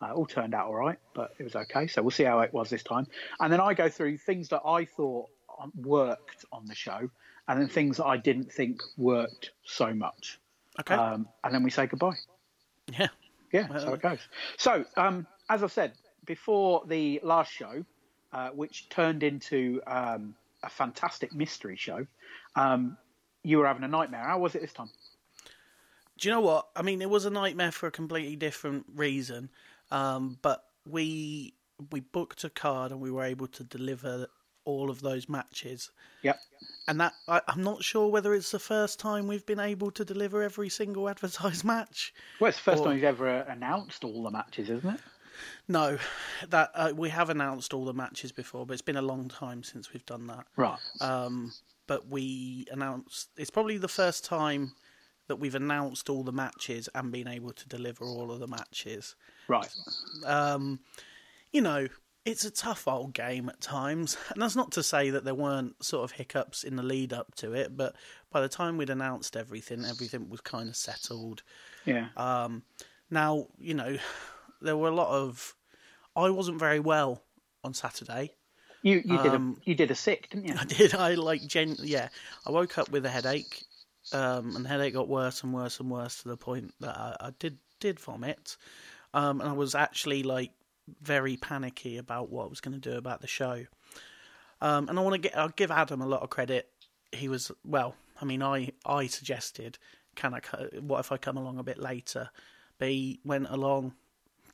Uh, 0.00 0.12
all 0.12 0.26
turned 0.26 0.52
out 0.52 0.66
all 0.66 0.74
right, 0.74 0.98
but 1.14 1.32
it 1.38 1.44
was 1.44 1.54
okay. 1.54 1.86
So 1.86 2.02
we'll 2.02 2.10
see 2.10 2.24
how 2.24 2.40
it 2.40 2.52
was 2.52 2.68
this 2.70 2.82
time. 2.82 3.06
And 3.38 3.52
then 3.52 3.60
I 3.60 3.74
go 3.74 3.88
through 3.88 4.18
things 4.18 4.48
that 4.48 4.62
I 4.66 4.84
thought 4.84 5.28
um, 5.60 5.70
worked 5.76 6.44
on 6.52 6.66
the 6.66 6.74
show, 6.74 7.08
and 7.48 7.60
then 7.60 7.68
things 7.68 7.96
that 7.96 8.06
I 8.06 8.16
didn't 8.16 8.52
think 8.52 8.82
worked 8.96 9.50
so 9.64 9.92
much. 9.92 10.38
Okay. 10.80 10.94
Um, 10.94 11.28
and 11.44 11.54
then 11.54 11.62
we 11.62 11.70
say 11.70 11.86
goodbye. 11.86 12.16
yeah. 12.98 13.08
Yeah, 13.52 13.68
that's 13.70 13.84
how 13.84 13.92
it 13.92 14.00
goes. 14.00 14.20
So, 14.56 14.84
um, 14.96 15.26
as 15.50 15.62
I 15.62 15.66
said 15.66 15.92
before, 16.24 16.84
the 16.86 17.20
last 17.22 17.52
show, 17.52 17.84
uh, 18.32 18.48
which 18.50 18.88
turned 18.88 19.22
into 19.22 19.82
um, 19.86 20.34
a 20.62 20.70
fantastic 20.70 21.34
mystery 21.34 21.76
show, 21.76 22.06
um, 22.56 22.96
you 23.42 23.58
were 23.58 23.66
having 23.66 23.84
a 23.84 23.88
nightmare. 23.88 24.24
How 24.24 24.38
was 24.38 24.54
it 24.54 24.62
this 24.62 24.72
time? 24.72 24.88
Do 26.18 26.28
you 26.28 26.34
know 26.34 26.40
what? 26.40 26.68
I 26.74 26.82
mean, 26.82 27.02
it 27.02 27.10
was 27.10 27.26
a 27.26 27.30
nightmare 27.30 27.72
for 27.72 27.86
a 27.88 27.90
completely 27.90 28.36
different 28.36 28.86
reason. 28.94 29.50
Um, 29.90 30.38
but 30.40 30.64
we 30.88 31.54
we 31.90 32.00
booked 32.00 32.44
a 32.44 32.50
card 32.50 32.92
and 32.92 33.00
we 33.00 33.10
were 33.10 33.24
able 33.24 33.48
to 33.48 33.64
deliver 33.64 34.28
all 34.64 34.90
of 34.90 35.00
those 35.00 35.28
matches. 35.28 35.90
Yep. 36.22 36.38
And 36.88 37.00
that 37.00 37.12
I, 37.28 37.40
I'm 37.48 37.62
not 37.62 37.82
sure 37.82 38.08
whether 38.08 38.34
it's 38.34 38.50
the 38.50 38.58
first 38.58 38.98
time 38.98 39.26
we've 39.26 39.46
been 39.46 39.60
able 39.60 39.90
to 39.92 40.04
deliver 40.04 40.42
every 40.42 40.68
single 40.68 41.08
advertised 41.08 41.64
match. 41.64 42.12
Well, 42.40 42.48
it's 42.48 42.58
the 42.58 42.64
first 42.64 42.80
Or- 42.80 42.86
time 42.86 42.94
you've 42.96 43.04
ever 43.04 43.28
uh, 43.28 43.44
announced 43.48 44.04
all 44.04 44.22
the 44.22 44.30
matches, 44.30 44.70
isn't 44.70 44.94
it? 44.94 45.00
No, 45.66 45.98
that 46.50 46.70
uh, 46.74 46.92
we 46.94 47.08
have 47.08 47.30
announced 47.30 47.72
all 47.72 47.84
the 47.84 47.94
matches 47.94 48.30
before, 48.32 48.66
but 48.66 48.74
it's 48.74 48.82
been 48.82 48.96
a 48.96 49.02
long 49.02 49.28
time 49.28 49.62
since 49.62 49.92
we've 49.92 50.04
done 50.06 50.26
that. 50.28 50.44
Right. 50.56 50.78
Um, 51.00 51.52
but 51.86 52.06
we 52.08 52.66
announced 52.70 53.30
it's 53.36 53.50
probably 53.50 53.78
the 53.78 53.88
first 53.88 54.24
time 54.24 54.72
that 55.28 55.36
we've 55.36 55.54
announced 55.54 56.10
all 56.10 56.22
the 56.22 56.32
matches 56.32 56.88
and 56.94 57.10
been 57.10 57.26
able 57.28 57.52
to 57.52 57.68
deliver 57.68 58.04
all 58.04 58.30
of 58.30 58.40
the 58.40 58.46
matches. 58.46 59.14
right. 59.48 59.68
Um, 60.26 60.80
you 61.52 61.60
know, 61.60 61.88
it's 62.24 62.44
a 62.44 62.50
tough 62.50 62.86
old 62.86 63.14
game 63.14 63.48
at 63.48 63.60
times, 63.60 64.16
and 64.32 64.40
that's 64.40 64.56
not 64.56 64.72
to 64.72 64.82
say 64.82 65.10
that 65.10 65.24
there 65.24 65.34
weren't 65.34 65.82
sort 65.84 66.04
of 66.04 66.12
hiccups 66.12 66.62
in 66.64 66.76
the 66.76 66.82
lead 66.82 67.12
up 67.12 67.34
to 67.36 67.52
it. 67.52 67.76
But 67.76 67.96
by 68.30 68.40
the 68.40 68.48
time 68.48 68.76
we'd 68.76 68.90
announced 68.90 69.36
everything, 69.36 69.84
everything 69.84 70.28
was 70.30 70.40
kind 70.40 70.68
of 70.68 70.76
settled. 70.76 71.42
Yeah. 71.84 72.08
Um, 72.16 72.62
now, 73.10 73.48
you 73.58 73.74
know, 73.74 73.98
there 74.60 74.76
were 74.76 74.88
a 74.88 74.94
lot 74.94 75.08
of. 75.08 75.54
I 76.14 76.30
wasn't 76.30 76.58
very 76.58 76.80
well 76.80 77.22
on 77.64 77.74
Saturday. 77.74 78.32
you 78.82 79.02
you 79.04 79.18
did 79.18 79.34
um, 79.34 79.56
a 79.58 79.70
you 79.70 79.74
did 79.74 79.90
a 79.90 79.94
sick, 79.94 80.28
didn't 80.30 80.46
you? 80.46 80.54
I 80.58 80.64
did. 80.64 80.94
I 80.94 81.14
like 81.14 81.46
gen. 81.46 81.76
Yeah, 81.80 82.08
I 82.46 82.50
woke 82.50 82.78
up 82.78 82.90
with 82.90 83.04
a 83.04 83.10
headache, 83.10 83.64
um, 84.12 84.54
and 84.54 84.64
the 84.64 84.68
headache 84.68 84.94
got 84.94 85.08
worse 85.08 85.42
and 85.42 85.52
worse 85.52 85.80
and 85.80 85.90
worse 85.90 86.22
to 86.22 86.28
the 86.28 86.36
point 86.36 86.72
that 86.80 86.96
I, 86.96 87.16
I 87.20 87.30
did 87.38 87.58
did 87.80 87.98
vomit, 87.98 88.56
um, 89.12 89.40
and 89.40 89.50
I 89.50 89.54
was 89.54 89.74
actually 89.74 90.22
like 90.22 90.52
very 91.00 91.36
panicky 91.36 91.96
about 91.96 92.30
what 92.30 92.44
I 92.44 92.48
was 92.48 92.60
going 92.60 92.78
to 92.78 92.90
do 92.90 92.96
about 92.96 93.20
the 93.20 93.26
show. 93.26 93.66
Um, 94.60 94.88
and 94.88 94.98
I 94.98 95.02
want 95.02 95.14
to 95.14 95.20
get 95.20 95.36
I'll 95.36 95.48
give 95.48 95.70
Adam 95.70 96.00
a 96.00 96.06
lot 96.06 96.22
of 96.22 96.30
credit. 96.30 96.68
He 97.10 97.28
was 97.28 97.50
well. 97.64 97.96
I 98.20 98.24
mean, 98.24 98.42
I 98.42 98.72
I 98.86 99.06
suggested, 99.06 99.78
can 100.14 100.34
I? 100.34 100.40
What 100.80 101.00
if 101.00 101.12
I 101.12 101.16
come 101.16 101.36
along 101.36 101.58
a 101.58 101.64
bit 101.64 101.78
later? 101.78 102.30
But 102.78 102.88
he 102.88 103.20
went 103.24 103.48
along, 103.50 103.94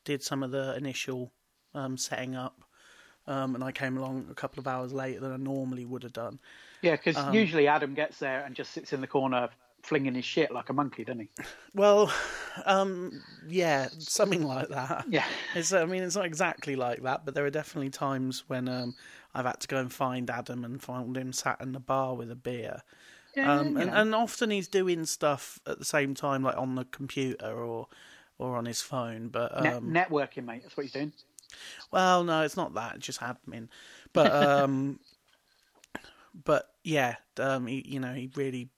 did 0.05 0.23
some 0.23 0.43
of 0.43 0.51
the 0.51 0.77
initial 0.77 1.33
um, 1.75 1.97
setting 1.97 2.35
up, 2.35 2.63
um, 3.27 3.55
and 3.55 3.63
I 3.63 3.73
came 3.73 3.97
along 3.97 4.29
a 4.31 4.35
couple 4.35 4.61
of 4.61 4.67
hours 4.67 4.93
later 4.93 5.21
than 5.21 5.33
I 5.33 5.37
normally 5.37 5.85
would 5.85 6.03
have 6.03 6.13
done. 6.13 6.39
Yeah, 6.83 6.93
because 6.93 7.17
Um, 7.17 7.35
usually 7.35 7.69
Adam 7.69 7.95
gets 7.95 8.19
there 8.19 8.45
and 8.45 8.55
just 8.55 8.73
sits 8.73 8.93
in 8.93 9.01
the 9.01 9.07
corner 9.07 9.49
flinging 9.83 10.15
his 10.15 10.25
shit 10.25 10.51
like 10.51 10.69
a 10.69 10.73
monkey, 10.73 11.05
doesn't 11.05 11.21
he? 11.21 11.29
Well, 11.75 12.13
um, 12.67 13.23
yeah, 13.47 13.89
something 13.99 14.43
like 14.43 14.69
that. 14.69 15.07
Yeah. 15.09 15.25
It's, 15.55 15.73
I 15.73 15.85
mean, 15.85 16.03
it's 16.03 16.17
not 16.17 16.27
exactly 16.27 16.77
like 16.77 17.03
that, 17.03 17.25
but 17.25 17.35
there 17.35 17.45
are 17.47 17.51
definitely 17.51 17.91
times 17.91 18.45
when 18.49 18.69
um, 18.69 18.95
I've 19.35 19.47
had 19.47 19.61
to 19.61 19.69
go 19.69 19.79
and 19.79 19.93
find 19.93 20.29
Adam 20.31 20.65
and 20.65 20.83
found 20.83 21.17
him 21.17 21.33
sat 21.33 21.61
in 21.61 21.73
the 21.73 21.81
bar 21.81 22.15
with 22.15 22.31
a 22.31 22.37
beer. 22.37 22.83
Yeah, 23.37 23.53
Um, 23.59 23.77
and, 23.77 23.91
and 23.91 24.15
often 24.15 24.51
he's 24.51 24.69
doing 24.69 25.05
stuff 25.07 25.61
at 25.67 25.79
the 25.79 25.85
same 25.85 26.15
time, 26.15 26.43
like 26.43 26.57
on 26.57 26.75
the 26.75 26.85
computer 26.85 27.53
or 27.53 27.87
or 28.39 28.57
on 28.57 28.65
his 28.67 28.81
phone. 28.81 29.29
But 29.29 29.61
Net- 29.63 29.75
um, 29.75 29.91
networking, 29.93 30.45
mate. 30.45 30.63
That's 30.63 30.77
what 30.77 30.85
he's 30.85 30.93
doing. 30.93 31.13
well, 31.91 32.25
no, 32.25 32.43
it's 32.43 32.57
not 32.57 32.75
that. 32.75 32.97
It's 32.97 33.07
just 33.07 33.21
admin. 33.21 33.69
But 34.13 34.33
um, 34.33 34.99
but 36.45 36.71
yeah, 36.85 37.17
um, 37.39 37.67
he, 37.67 37.85
you 37.87 38.01
know, 38.01 38.13
he 38.15 38.31
really 38.35 38.71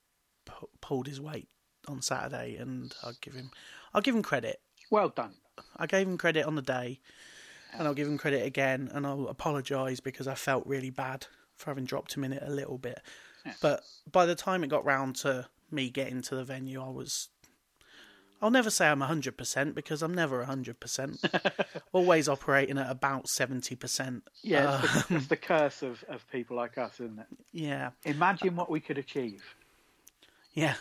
pulled 0.81 1.07
his 1.07 1.21
weight 1.21 1.49
on 1.89 2.03
Saturday, 2.03 2.57
and 2.57 2.95
I'll 3.03 3.15
give 3.21 3.35
him, 3.35 3.51
I'll 3.95 4.03
give 4.03 4.15
him 4.15 4.23
credit. 4.23 4.61
Well 4.91 5.09
done. 5.09 5.35
I 5.77 5.87
gave 5.87 6.07
him 6.07 6.19
credit 6.19 6.47
on 6.47 6.55
the 6.55 6.63
day, 6.63 7.01
and 7.73 7.87
I'll 7.87 7.95
give 7.95 8.09
him 8.09 8.19
credit 8.19 8.45
again, 8.47 8.91
and 8.93 9.07
I'll 9.07 9.29
apologise 9.29 10.01
because 10.01 10.27
I 10.27 10.35
felt 10.35 10.67
really 10.67 10.91
bad 10.91 11.27
for 11.57 11.71
having 11.71 11.85
dropped 11.85 12.15
him 12.15 12.25
in 12.25 12.33
it 12.33 12.43
a 12.45 12.51
little 12.51 12.79
bit. 12.79 13.01
But 13.63 13.83
by 14.11 14.27
the 14.27 14.35
time 14.35 14.63
it 14.65 14.69
got 14.69 14.85
round 14.85 15.17
to 15.17 15.47
me 15.71 15.89
getting 15.91 16.21
to 16.23 16.35
the 16.37 16.45
venue, 16.45 16.83
I 16.83 16.91
was. 16.91 17.29
I'll 18.43 18.51
never 18.51 18.71
say 18.71 18.89
I'm 18.89 19.01
100% 19.01 19.75
because 19.75 20.01
I'm 20.03 20.15
never 20.15 20.43
100%. 20.43 21.75
Always 21.93 22.27
operating 22.27 22.79
at 22.79 22.91
about 22.91 23.27
70%. 23.27 24.23
Yeah, 24.43 24.81
it's, 24.83 24.97
Uh, 24.97 25.03
the, 25.09 25.17
it's 25.17 25.27
the 25.27 25.37
curse 25.37 25.83
of, 25.83 26.03
of 26.09 26.27
people 26.33 26.57
like 26.57 26.79
us, 26.79 26.95
isn't 27.01 27.19
it? 27.19 27.27
yeah. 27.53 27.91
Imagine 28.07 28.57
what 28.57 28.71
we 28.71 28.81
could 28.81 28.97
achieve. 28.97 29.45
Yeah. 30.53 30.75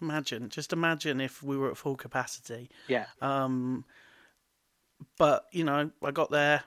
Imagine. 0.00 0.48
Just 0.48 0.72
imagine 0.72 1.20
if 1.20 1.42
we 1.42 1.56
were 1.56 1.70
at 1.70 1.76
full 1.76 1.96
capacity. 1.96 2.70
Yeah. 2.86 3.06
Um, 3.20 3.84
but 5.16 5.46
you 5.52 5.64
know, 5.64 5.90
I 6.02 6.10
got 6.10 6.30
there 6.30 6.62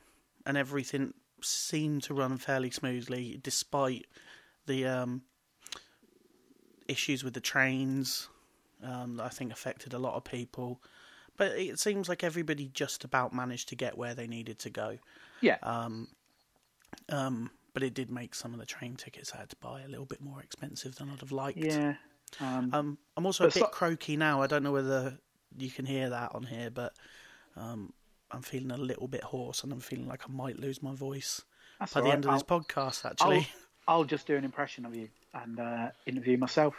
and 0.46 0.58
everything 0.58 1.14
seemed 1.42 2.04
to 2.04 2.14
run 2.14 2.38
fairly 2.38 2.72
smoothly, 2.72 3.40
despite 3.42 4.06
the 4.66 4.86
um, 4.86 5.22
issues 6.88 7.24
with 7.24 7.34
the 7.34 7.42
trains. 7.42 8.28
Um, 8.84 9.18
that 9.18 9.26
I 9.26 9.30
think 9.30 9.52
affected 9.52 9.94
a 9.94 10.00
lot 10.00 10.16
of 10.16 10.24
people. 10.24 10.82
But 11.38 11.52
it 11.52 11.80
seems 11.80 12.10
like 12.10 12.24
everybody 12.24 12.68
just 12.74 13.04
about 13.04 13.32
managed 13.32 13.70
to 13.70 13.76
get 13.76 13.96
where 13.96 14.16
they 14.16 14.28
needed 14.28 14.58
to 14.60 14.70
go. 14.72 14.98
yeah. 15.40 15.58
Um, 17.08 17.52
but 17.74 17.84
it 17.84 17.94
did 17.94 18.10
make 18.10 18.36
some 18.36 18.54
of 18.54 18.60
the 18.60 18.66
train 18.66 18.96
tickets 18.96 19.32
I 19.34 19.38
had 19.38 19.50
to 19.50 19.56
buy 19.58 19.82
a 19.82 19.88
little 19.88 20.06
bit 20.06 20.20
more 20.22 20.42
expensive 20.42 20.96
than 20.96 21.10
I'd 21.10 21.22
have 21.22 21.32
liked. 21.32 21.58
yeah. 21.58 21.94
Um, 22.40 22.74
Um, 22.74 22.98
I'm 23.18 23.26
also 23.26 23.44
a 23.46 23.48
bit 23.48 23.54
so- 23.56 23.66
croaky 23.68 24.18
now. 24.18 24.42
I 24.42 24.48
don't 24.48 24.64
know 24.64 24.72
whether 24.72 25.18
you 25.58 25.70
can 25.70 25.86
hear 25.86 26.10
that 26.10 26.34
on 26.34 26.44
here, 26.44 26.70
but 26.70 26.94
um, 27.56 27.94
I'm 28.32 28.42
feeling 28.42 28.72
a 28.72 28.78
little 28.78 29.08
bit 29.08 29.24
hoarse, 29.24 29.64
and 29.64 29.72
I'm 29.74 29.82
feeling 29.82 30.08
like 30.08 30.24
I 30.28 30.32
might 30.32 30.60
lose 30.60 30.82
my 30.82 30.96
voice 30.96 31.42
That's 31.80 31.94
by 31.94 32.00
the 32.02 32.06
right. 32.06 32.14
end 32.14 32.26
of 32.26 32.34
this 32.34 32.44
I'll- 32.50 32.60
podcast. 32.62 33.06
I'll, 33.06 33.12
Actually, 33.12 33.48
I'll 33.88 34.04
just 34.06 34.28
do 34.28 34.36
an 34.38 34.46
impression 34.46 34.86
of 34.86 34.96
you 34.96 35.10
and 35.34 35.60
uh, 35.60 35.90
interview 36.06 36.38
myself. 36.38 36.76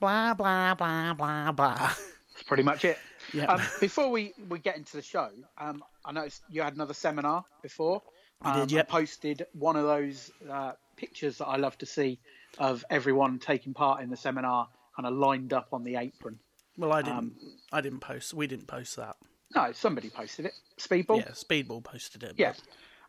blah 0.00 0.34
blah 0.34 0.74
blah 0.74 1.14
blah 1.14 1.50
blah. 1.52 1.76
That's 1.76 2.42
pretty 2.46 2.62
much 2.64 2.84
it. 2.84 2.98
Yeah. 3.32 3.44
Um, 3.46 3.60
before 3.80 4.10
we, 4.10 4.32
we 4.48 4.58
get 4.58 4.76
into 4.76 4.96
the 4.96 5.02
show, 5.02 5.30
um, 5.56 5.82
I 6.04 6.10
noticed 6.12 6.42
you 6.50 6.62
had 6.62 6.74
another 6.74 6.94
seminar 6.94 7.44
before. 7.62 8.02
I 8.42 8.52
Um, 8.54 8.60
did, 8.66 8.72
yep. 8.72 8.88
posted 8.88 9.46
one 9.52 9.76
of 9.76 9.84
those 9.84 10.30
uh, 10.50 10.72
pictures 10.96 11.38
that 11.38 11.46
I 11.46 11.56
love 11.56 11.78
to 11.78 11.86
see 11.86 12.18
of 12.58 12.84
everyone 12.90 13.38
taking 13.38 13.72
part 13.72 14.02
in 14.02 14.10
the 14.10 14.16
seminar, 14.16 14.68
kind 14.96 15.06
of 15.06 15.14
lined 15.14 15.52
up 15.52 15.68
on 15.72 15.84
the 15.84 15.96
apron. 15.96 16.38
Well, 16.76 16.92
I 16.92 17.02
didn't. 17.02 17.18
Um, 17.18 17.32
I 17.72 17.80
didn't 17.80 18.00
post. 18.00 18.34
We 18.34 18.46
didn't 18.46 18.66
post 18.66 18.96
that. 18.96 19.16
No, 19.54 19.70
somebody 19.72 20.10
posted 20.10 20.46
it. 20.46 20.52
Speedball. 20.78 21.18
Yeah, 21.18 21.30
Speedball 21.32 21.82
posted 21.84 22.22
it. 22.24 22.30
but- 22.30 22.38
Yeah. 22.38 22.52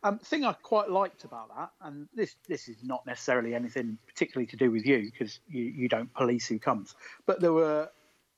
Um, 0.03 0.19
thing 0.19 0.43
I 0.43 0.53
quite 0.53 0.91
liked 0.91 1.23
about 1.23 1.49
that, 1.55 1.71
and 1.81 2.07
this 2.13 2.35
this 2.47 2.67
is 2.67 2.77
not 2.83 3.03
necessarily 3.07 3.55
anything 3.55 3.97
particularly 4.05 4.45
to 4.47 4.55
do 4.55 4.69
with 4.69 4.85
you 4.85 5.09
because 5.11 5.39
you, 5.47 5.63
you 5.63 5.89
don't 5.89 6.13
police 6.13 6.45
who 6.45 6.59
comes, 6.59 6.93
but 7.25 7.41
there 7.41 7.53
were 7.53 7.89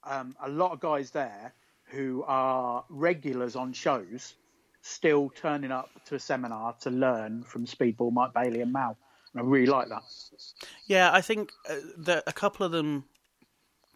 um, 0.06 0.34
a 0.42 0.48
lot 0.48 0.72
of 0.72 0.80
guys 0.80 1.12
there 1.12 1.54
who 1.88 2.24
are 2.26 2.86
regulars 2.88 3.58
on 3.58 3.74
shows, 3.74 4.36
still 4.82 5.30
turning 5.36 5.72
up 5.74 5.90
to 6.06 6.16
a 6.16 6.20
seminar 6.20 6.74
to 6.82 6.90
learn 6.90 7.44
from 7.44 7.66
Speedball, 7.66 8.14
Mike 8.14 8.34
Bailey, 8.34 8.62
and 8.62 8.72
Mao. 8.72 8.96
And 9.34 9.42
I 9.42 9.44
really 9.46 9.66
like 9.68 9.90
that. 9.90 10.04
Yeah, 10.86 11.12
I 11.12 11.20
think 11.20 11.52
uh, 11.70 11.76
that 11.98 12.24
a 12.28 12.34
couple 12.34 12.66
of 12.66 12.72
them 12.72 13.04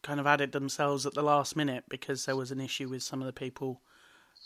kind 0.04 0.20
of 0.20 0.28
added 0.28 0.52
themselves 0.52 1.06
at 1.06 1.14
the 1.14 1.22
last 1.22 1.56
minute 1.56 1.84
because 1.90 2.26
there 2.26 2.36
was 2.36 2.52
an 2.52 2.60
issue 2.60 2.90
with 2.90 3.04
some 3.04 3.22
of 3.22 3.26
the 3.28 3.34
people. 3.34 3.82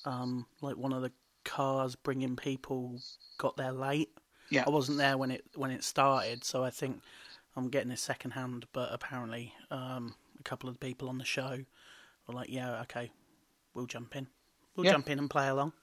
Um, 0.04 0.46
like 0.62 0.78
one 0.78 0.94
of 0.94 1.02
the 1.02 1.12
cars 1.44 1.96
bringing 1.96 2.36
people 2.36 3.00
got 3.38 3.56
there 3.58 3.72
late. 3.72 4.10
Yeah. 4.50 4.64
I 4.68 4.70
wasn't 4.70 4.98
there 4.98 5.18
when 5.18 5.32
it 5.32 5.46
when 5.56 5.72
it 5.72 5.84
started, 5.84 6.44
so 6.44 6.64
I 6.64 6.70
think 6.70 7.02
I'm 7.56 7.70
getting 7.70 7.90
this 7.90 8.02
second 8.02 8.32
hand. 8.32 8.66
But 8.74 8.90
apparently, 8.92 9.54
um, 9.72 10.14
a 10.40 10.44
couple 10.44 10.70
of 10.70 10.76
the 10.76 10.86
people 10.86 11.10
on 11.10 11.18
the 11.18 11.26
show 11.26 11.60
were 12.28 12.34
like, 12.36 12.50
"Yeah, 12.50 12.82
okay, 12.82 13.12
we'll 13.74 13.88
jump 13.88 14.16
in. 14.16 14.28
We'll 14.76 14.86
Yeah. 14.86 14.92
jump 14.92 15.10
in 15.10 15.18
and 15.20 15.30
play 15.30 15.48
along." 15.48 15.74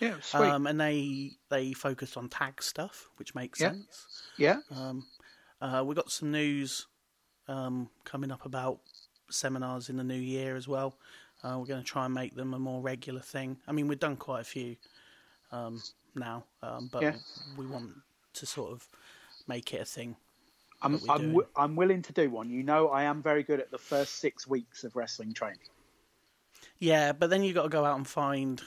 Yeah, 0.00 0.20
sweet. 0.20 0.48
Um, 0.48 0.66
and 0.66 0.80
they 0.80 1.32
they 1.50 1.72
focused 1.72 2.16
on 2.16 2.28
tag 2.28 2.62
stuff, 2.62 3.10
which 3.16 3.34
makes 3.34 3.60
Yeah. 3.60 3.72
sense. 3.72 4.06
yeah, 4.36 4.60
Uh, 5.60 5.82
we 5.84 5.94
got 5.94 6.10
some 6.10 6.30
news 6.30 6.86
um, 7.48 7.90
coming 8.04 8.30
up 8.30 8.44
about 8.46 8.80
seminars 9.30 9.88
in 9.88 9.96
the 9.96 10.04
new 10.04 10.14
year 10.14 10.56
as 10.56 10.66
well. 10.68 10.96
Uh, 11.42 11.56
we're 11.58 11.66
going 11.66 11.80
to 11.80 11.86
try 11.86 12.04
and 12.04 12.14
make 12.14 12.34
them 12.34 12.52
a 12.54 12.58
more 12.58 12.80
regular 12.80 13.20
thing. 13.20 13.58
I 13.68 13.72
mean, 13.72 13.86
we've 13.88 13.98
done 14.00 14.16
quite 14.16 14.40
a 14.40 14.44
few 14.44 14.76
um, 15.52 15.80
now, 16.14 16.44
um, 16.62 16.88
but 16.92 17.02
Yeah. 17.02 17.14
we 17.56 17.66
want 17.66 17.92
to 18.34 18.46
sort 18.46 18.72
of 18.72 18.86
make 19.46 19.72
it 19.72 19.80
a 19.80 19.84
thing. 19.84 20.16
I'm 20.82 20.94
I'm, 21.08 21.32
wi- 21.32 21.48
I'm 21.56 21.74
willing 21.76 22.02
to 22.02 22.12
do 22.12 22.30
one. 22.30 22.50
You 22.50 22.62
know, 22.62 22.88
I 22.88 23.04
am 23.04 23.22
very 23.22 23.42
good 23.42 23.58
at 23.60 23.70
the 23.70 23.78
first 23.78 24.16
six 24.20 24.46
weeks 24.46 24.84
of 24.84 24.94
wrestling 24.94 25.32
training. 25.34 25.58
Yeah, 26.78 27.12
but 27.12 27.30
then 27.30 27.42
you 27.42 27.52
got 27.52 27.64
to 27.64 27.68
go 27.68 27.84
out 27.84 27.96
and 27.96 28.06
find 28.06 28.62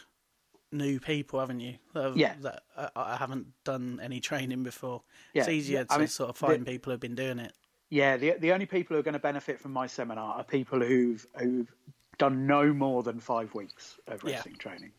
new 0.73 0.99
people, 0.99 1.39
haven't 1.39 1.59
you? 1.61 1.75
That 1.93 2.03
have, 2.03 2.17
Yeah. 2.17 2.33
that 2.41 2.63
uh, 2.75 2.89
I 2.95 3.15
haven't 3.17 3.47
done 3.63 3.99
any 4.03 4.19
training 4.19 4.63
before. 4.63 5.03
Yeah, 5.33 5.41
It's 5.43 5.49
easier 5.49 5.79
yeah, 5.79 5.83
to 5.85 5.93
I 5.93 5.97
mean, 5.99 6.07
sort 6.07 6.29
of 6.29 6.37
the- 6.39 6.47
find 6.47 6.65
people 6.65 6.91
who've 6.91 6.99
been 6.99 7.15
doing 7.15 7.39
it. 7.39 7.53
Yeah, 7.91 8.15
the 8.17 8.35
the 8.39 8.53
only 8.53 8.65
people 8.65 8.95
who 8.95 8.99
are 9.01 9.03
going 9.03 9.13
to 9.13 9.19
benefit 9.19 9.59
from 9.59 9.73
my 9.73 9.85
seminar 9.85 10.35
are 10.37 10.43
people 10.45 10.79
who've 10.79 11.23
who've 11.37 11.71
done 12.17 12.47
no 12.47 12.73
more 12.73 13.03
than 13.03 13.19
five 13.19 13.53
weeks 13.53 13.99
of 14.07 14.23
Yeah. 14.23 14.31
wrestling 14.35 14.55
training, 14.55 14.91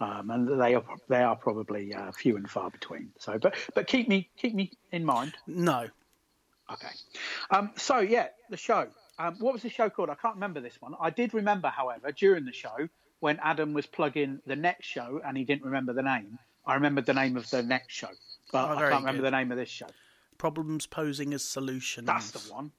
um, 0.00 0.30
and 0.30 0.60
they 0.60 0.74
are 0.74 0.82
they 1.08 1.22
are 1.22 1.36
probably 1.36 1.94
uh, 1.94 2.10
few 2.10 2.36
and 2.36 2.50
far 2.50 2.70
between. 2.70 3.12
So, 3.20 3.38
but 3.38 3.54
but 3.74 3.86
keep 3.86 4.08
me 4.08 4.28
keep 4.36 4.52
me 4.54 4.72
in 4.90 5.04
mind. 5.04 5.34
No, 5.46 5.88
Okay. 6.72 6.88
Um, 7.50 7.70
so 7.76 7.98
yeah, 8.00 8.28
the 8.50 8.56
show. 8.56 8.88
Um, 9.18 9.36
what 9.38 9.52
was 9.52 9.62
the 9.62 9.68
show 9.70 9.88
called? 9.88 10.10
I 10.10 10.16
can't 10.16 10.34
remember 10.34 10.60
this 10.60 10.80
one. 10.82 10.94
I 11.00 11.10
did 11.10 11.34
remember, 11.34 11.68
however, 11.68 12.10
during 12.10 12.44
the 12.46 12.52
show 12.52 12.88
when 13.20 13.38
Adam 13.42 13.72
was 13.74 13.86
plugging 13.86 14.40
the 14.44 14.56
next 14.56 14.86
show 14.86 15.20
and 15.24 15.36
he 15.36 15.44
didn't 15.44 15.62
remember 15.64 15.92
the 15.92 16.02
name. 16.02 16.36
I 16.66 16.74
remembered 16.74 17.06
the 17.06 17.14
name 17.14 17.36
of 17.36 17.48
the 17.48 17.62
next 17.62 17.92
show, 17.94 18.08
but 18.50 18.64
Oh, 18.70 18.72
I 18.74 18.90
can't 18.90 19.04
remember 19.04 19.22
good. 19.22 19.26
the 19.32 19.36
name 19.36 19.52
of 19.52 19.56
this 19.58 19.68
show. 19.68 19.86
Problems 20.38 20.86
posing 20.86 21.32
as 21.34 21.44
solutions. 21.44 22.06
That's 22.06 22.30
the 22.30 22.52
one. 22.52 22.72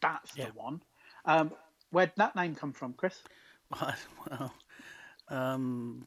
That's 0.00 0.36
Yeah. 0.36 0.46
the 0.46 0.52
one. 0.52 0.82
Um, 1.24 1.52
where'd 1.90 2.12
that 2.16 2.34
name 2.36 2.54
come 2.54 2.72
from, 2.72 2.92
Chris? 2.94 3.18
well, 3.80 4.52
um, 5.28 6.04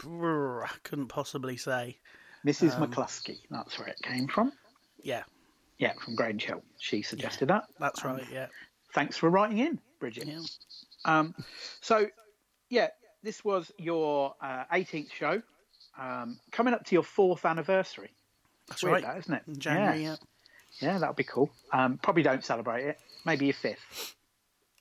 I 0.63 0.69
couldn't 0.83 1.07
possibly 1.07 1.57
say. 1.57 1.97
Mrs. 2.45 2.75
Um, 2.79 2.89
McCluskey. 2.91 3.39
That's 3.49 3.77
where 3.79 3.87
it 3.87 3.97
came 4.03 4.27
from. 4.27 4.51
Yeah, 5.01 5.23
Yeah, 5.77 5.93
from 6.03 6.15
Grange 6.15 6.43
Hill. 6.45 6.61
She 6.79 7.01
suggested 7.01 7.49
that. 7.49 7.65
that's 7.79 8.03
right. 8.03 8.23
Yeah, 8.31 8.47
Thanks 8.93 9.17
for 9.17 9.29
writing 9.29 9.59
in, 9.59 9.79
Bridget. 9.99 10.27
yeah. 10.27 10.39
Um, 11.05 11.35
so, 11.81 12.07
yeah, 12.69 12.89
this 13.23 13.43
was 13.43 13.71
your 13.77 14.35
uh, 14.41 14.65
18th 14.73 15.11
show, 15.11 15.41
um, 15.97 16.39
coming 16.51 16.73
up 16.73 16.85
to 16.85 16.95
your 16.95 17.03
fourth 17.03 17.45
anniversary. 17.45 18.11
That's 18.67 18.83
Weird 18.83 18.95
right. 18.95 19.03
that, 19.03 19.17
isn't 19.19 19.33
it? 19.33 19.43
In 19.47 19.59
January. 19.59 20.03
Yeah, 20.03 20.09
Yeah. 20.11 20.15
Yeah 20.79 20.97
that'll 20.97 21.13
be 21.15 21.23
cool. 21.23 21.49
Um, 21.73 21.97
probably 21.97 22.23
don't 22.23 22.43
celebrate 22.43 22.85
it. 22.85 22.99
Maybe 23.25 23.45
your 23.45 23.53
fifth. 23.53 24.15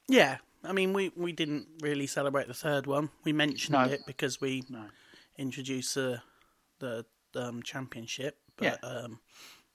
yeah. 0.09 0.39
I 0.65 0.73
mean, 0.73 0.93
we 0.93 1.13
we 1.17 1.33
didn't 1.33 1.67
really 1.81 2.07
celebrate 2.09 2.49
the 2.49 2.55
third 2.55 2.87
one. 2.87 3.11
We 3.25 3.33
mentioned 3.33 3.75
No. 3.75 3.85
it 3.85 4.01
because 4.07 4.41
we 4.41 4.65
No. 4.69 4.87
introduced 5.37 5.95
the 5.95 6.21
the 6.81 7.05
um, 7.37 7.63
championship. 7.63 8.39
But 8.57 8.79
um, 8.83 9.21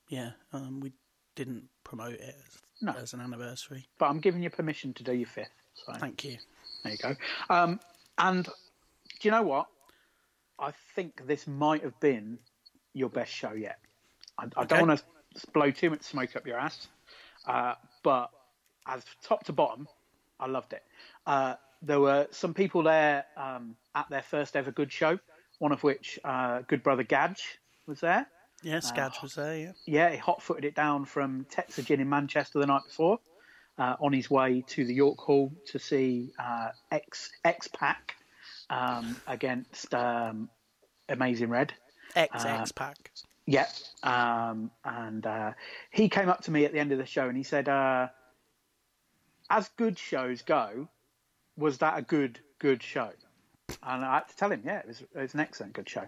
yeah, 0.10 0.32
um, 0.54 0.80
we 0.82 0.92
didn't 1.36 1.70
promote 1.84 2.16
it 2.16 2.36
as, 2.46 2.58
No. 2.82 2.92
as 2.94 3.14
an 3.14 3.22
anniversary. 3.22 3.88
but 4.00 4.08
I'm 4.08 4.20
giving 4.20 4.42
you 4.44 4.50
permission 4.50 4.94
to 4.96 5.04
do 5.04 5.14
your 5.14 5.28
fifth. 5.28 5.50
So 5.76 5.94
Thank 5.94 6.24
you. 6.26 6.38
there 6.84 6.92
you 6.94 6.98
go. 6.98 7.16
Um, 7.50 7.80
and 8.18 8.44
do 8.46 8.52
you 9.22 9.32
know 9.32 9.44
what? 9.44 9.68
I 10.60 10.72
think 10.96 11.26
this 11.28 11.48
might 11.48 11.84
have 11.84 11.98
been 12.00 12.38
your 12.94 13.10
best 13.10 13.32
show 13.32 13.54
yet. 13.54 13.80
I, 14.38 14.44
I 14.44 14.48
Okay. 14.64 14.66
don't 14.76 14.88
want 14.88 15.00
to 15.00 15.06
blow 15.54 15.72
too 15.72 15.90
much 15.90 16.04
smoke 16.04 16.36
up 16.36 16.46
your 16.46 16.58
ass, 16.58 16.88
uh, 17.48 17.76
but 18.04 18.30
as 18.88 19.04
top 19.24 19.44
to 19.46 19.54
bottom, 19.54 19.88
I 20.40 20.48
loved 20.48 20.74
it. 20.74 20.84
Uh, 21.26 21.56
there 21.82 22.00
were 22.00 22.28
some 22.32 22.54
people 22.54 22.84
there 22.84 23.26
um, 23.38 23.76
at 23.96 24.10
their 24.10 24.22
first 24.22 24.56
ever 24.56 24.72
good 24.72 24.92
show, 24.92 25.20
one 25.60 25.72
of 25.72 25.84
which 25.84 26.20
uh, 26.24 26.62
good 26.68 26.84
brother 26.84 27.04
Gadge 27.04 27.60
was 27.88 28.00
there. 28.00 28.28
Yeah, 28.64 28.80
Gadge 28.96 29.22
was 29.22 29.36
there. 29.36 29.58
Yeah. 29.58 29.72
Yeah, 29.86 30.12
he 30.12 30.18
hot 30.18 30.42
footed 30.42 30.66
it 30.66 30.76
down 30.76 31.06
from 31.06 31.46
Texagen 31.46 32.00
in 32.00 32.10
Manchester 32.10 32.60
the 32.60 32.68
night 32.68 32.84
before, 32.86 33.20
uh, 33.78 33.96
on 34.00 34.14
his 34.14 34.30
way 34.30 34.64
to 34.68 34.86
the 34.86 34.94
York 34.94 35.20
Hall 35.20 35.52
to 35.68 35.80
see 35.80 36.32
uh, 36.38 36.70
X 36.92 37.32
X 37.44 37.68
Pac 37.68 38.16
um, 38.70 39.16
against 39.28 39.94
um, 39.96 40.50
Amazing 41.10 41.50
Red. 41.50 41.74
X 42.16 42.46
X 42.46 42.72
Pac. 42.72 43.12
Yeah, 43.52 43.68
um, 44.04 44.72
and 44.86 45.26
uh, 45.26 45.52
he 45.92 46.10
came 46.10 46.30
up 46.30 46.42
to 46.44 46.52
me 46.52 46.66
at 46.66 46.72
the 46.72 46.80
end 46.80 46.92
of 46.92 46.98
the 46.98 47.06
show 47.06 47.28
and 47.28 47.38
he 47.38 47.44
said, 47.44 47.68
uh, 47.68 48.08
"As 49.50 49.70
good 49.78 49.98
shows 49.98 50.42
go, 50.42 50.88
was 51.58 51.80
that 51.80 51.98
a 51.98 52.02
good 52.02 52.40
good 52.60 52.82
show?" 52.82 53.10
And 53.84 54.06
I 54.06 54.16
had 54.16 54.30
to 54.30 54.36
tell 54.36 54.52
him, 54.52 54.64
"Yeah, 54.66 54.80
it 54.80 54.88
was, 54.88 55.02
it 55.02 55.20
was 55.20 55.34
an 55.34 55.42
excellent 55.42 55.74
good 55.74 55.90
show." 55.90 56.06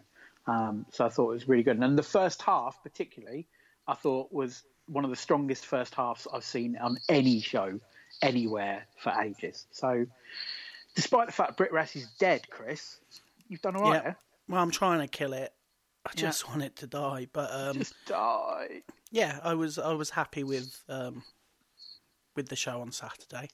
Um, 0.47 0.85
so 0.91 1.05
I 1.05 1.09
thought 1.09 1.31
it 1.31 1.33
was 1.33 1.47
really 1.47 1.63
good. 1.63 1.77
And 1.77 1.97
the 1.97 2.03
first 2.03 2.41
half, 2.41 2.81
particularly, 2.83 3.47
I 3.87 3.93
thought 3.95 4.31
was 4.31 4.63
one 4.87 5.03
of 5.03 5.09
the 5.09 5.15
strongest 5.15 5.65
first 5.65 5.95
halves 5.95 6.27
I've 6.31 6.43
seen 6.43 6.77
on 6.77 6.97
any 7.09 7.39
show 7.39 7.79
anywhere 8.21 8.85
for 8.97 9.11
ages. 9.21 9.65
So, 9.71 10.05
despite 10.95 11.27
the 11.27 11.33
fact 11.33 11.57
Brit 11.57 11.71
Wres 11.71 11.95
is 11.95 12.07
dead, 12.19 12.49
Chris, 12.49 12.99
you've 13.47 13.61
done 13.61 13.75
all 13.75 13.83
right. 13.83 14.03
Yeah. 14.03 14.13
Well, 14.47 14.61
I'm 14.61 14.71
trying 14.71 14.99
to 14.99 15.07
kill 15.07 15.33
it. 15.33 15.53
I 16.05 16.11
just 16.15 16.49
want 16.49 16.63
it 16.63 16.75
to 16.77 16.87
die, 16.87 17.27
but 17.31 17.49
um, 17.51 17.77
Just 17.77 17.95
die. 18.05 18.81
yeah, 19.11 19.39
I 19.43 19.53
was 19.53 19.79
I 19.79 19.93
was 19.93 20.09
happy 20.09 20.43
with 20.43 20.83
um, 20.89 21.23
with 22.35 22.49
the 22.49 22.55
show 22.55 22.81
on 22.81 22.91
Saturday. 22.91 23.47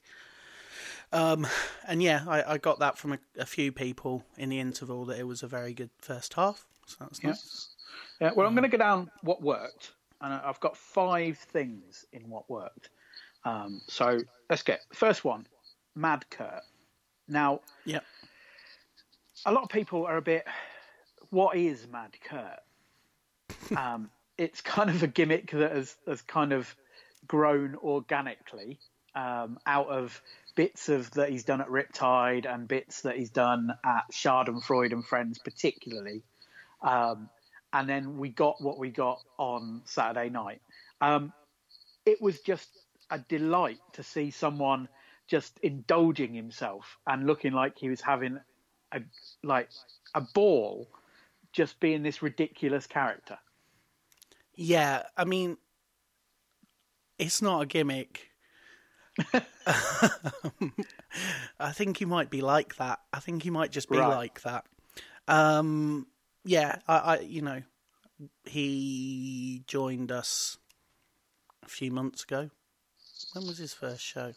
Um, 1.12 1.46
and 1.86 2.02
yeah, 2.02 2.24
I, 2.26 2.54
I 2.54 2.58
got 2.58 2.78
that 2.80 2.96
from 2.98 3.12
a, 3.12 3.18
a 3.38 3.46
few 3.46 3.72
people 3.72 4.24
in 4.36 4.48
the 4.48 4.60
interval 4.60 5.04
that 5.06 5.18
it 5.18 5.26
was 5.26 5.42
a 5.42 5.48
very 5.48 5.74
good 5.74 5.90
first 5.98 6.34
half. 6.34 6.64
So 6.86 6.96
that's 7.00 7.22
nice. 7.22 7.68
Yeah, 8.20 8.30
well, 8.34 8.46
I'm 8.46 8.54
going 8.54 8.68
to 8.68 8.76
go 8.76 8.78
down 8.78 9.10
what 9.22 9.42
worked, 9.42 9.92
and 10.20 10.32
I've 10.32 10.60
got 10.60 10.76
five 10.76 11.38
things 11.38 12.04
in 12.12 12.28
what 12.28 12.48
worked. 12.48 12.90
Um, 13.44 13.80
so 13.88 14.18
let's 14.48 14.62
get 14.62 14.80
first 14.92 15.24
one, 15.24 15.46
Mad 15.94 16.24
Kurt. 16.30 16.62
Now, 17.28 17.60
yeah, 17.84 18.00
a 19.46 19.52
lot 19.52 19.62
of 19.64 19.68
people 19.70 20.04
are 20.06 20.16
a 20.18 20.22
bit, 20.22 20.46
what 21.30 21.56
is 21.56 21.86
Mad 21.90 22.10
Kurt? 22.24 23.76
um, 23.76 24.10
it's 24.38 24.60
kind 24.60 24.90
of 24.90 25.02
a 25.02 25.06
gimmick 25.06 25.50
that 25.52 25.72
has, 25.72 25.96
has 26.06 26.22
kind 26.22 26.52
of 26.52 26.74
grown 27.26 27.76
organically 27.76 28.78
um, 29.14 29.58
out 29.66 29.88
of 29.88 30.20
bits 30.54 30.88
of 30.88 31.10
that 31.12 31.30
he's 31.30 31.44
done 31.44 31.60
at 31.60 31.68
Riptide 31.68 32.52
and 32.52 32.66
bits 32.66 33.02
that 33.02 33.16
he's 33.16 33.30
done 33.30 33.72
at 33.84 34.10
Schadenfreude 34.12 34.92
and 34.92 35.04
Friends, 35.04 35.38
particularly. 35.38 36.22
Um, 36.82 37.28
and 37.72 37.88
then 37.88 38.18
we 38.18 38.30
got 38.30 38.60
what 38.60 38.78
we 38.78 38.90
got 38.90 39.20
on 39.38 39.82
Saturday 39.84 40.28
night. 40.28 40.60
Um, 41.00 41.32
it 42.04 42.20
was 42.20 42.40
just 42.40 42.68
a 43.10 43.18
delight 43.18 43.78
to 43.94 44.02
see 44.02 44.30
someone 44.30 44.88
just 45.28 45.58
indulging 45.62 46.34
himself 46.34 46.98
and 47.06 47.26
looking 47.26 47.52
like 47.52 47.78
he 47.78 47.88
was 47.88 48.00
having 48.00 48.38
a 48.92 49.00
like 49.44 49.68
a 50.14 50.20
ball, 50.20 50.88
just 51.52 51.80
being 51.80 52.02
this 52.02 52.22
ridiculous 52.22 52.86
character. 52.86 53.38
Yeah, 54.54 55.04
I 55.16 55.24
mean, 55.24 55.56
it's 57.18 57.40
not 57.42 57.62
a 57.62 57.66
gimmick. 57.66 58.30
I 61.58 61.72
think 61.72 61.98
he 61.98 62.04
might 62.04 62.30
be 62.30 62.40
like 62.40 62.76
that. 62.76 63.00
I 63.12 63.20
think 63.20 63.42
he 63.42 63.50
might 63.50 63.70
just 63.70 63.90
be 63.90 63.98
Right. 63.98 64.08
like 64.08 64.42
that. 64.42 64.64
Um, 65.28 66.06
yeah, 66.44 66.76
I, 66.88 66.96
I, 66.98 67.18
you 67.20 67.42
know, 67.42 67.62
he 68.44 69.62
joined 69.66 70.10
us 70.12 70.56
a 71.64 71.68
few 71.68 71.90
months 71.90 72.22
ago. 72.24 72.50
When 73.32 73.46
was 73.46 73.58
his 73.58 73.74
first 73.74 74.02
show? 74.02 74.34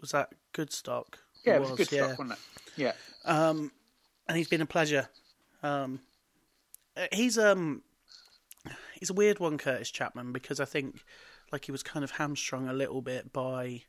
Was 0.00 0.10
that 0.10 0.30
Goodstock? 0.52 1.14
Yeah, 1.44 1.56
it 1.56 1.60
was, 1.60 1.70
good 1.72 1.86
stuff, 1.86 2.18
wasn't 2.18 2.32
it? 2.32 2.38
Yeah, 2.76 2.92
and 4.26 4.36
he's 4.36 4.48
been 4.48 4.60
a 4.60 4.66
pleasure. 4.66 5.08
Um, 5.64 6.00
uh, 6.96 7.06
he's 7.12 7.38
um, 7.38 7.82
he's 9.00 9.10
a 9.10 9.14
weird 9.14 9.38
one, 9.38 9.58
Kurtis 9.58 9.90
Chapman, 9.90 10.32
because 10.32 10.60
I 10.60 10.64
think 10.66 11.02
like 11.50 11.64
he 11.64 11.72
was 11.72 11.82
kind 11.82 12.04
of 12.04 12.12
hamstrung 12.12 12.68
a 12.68 12.72
little 12.72 13.02
bit 13.02 13.32
by 13.32 13.82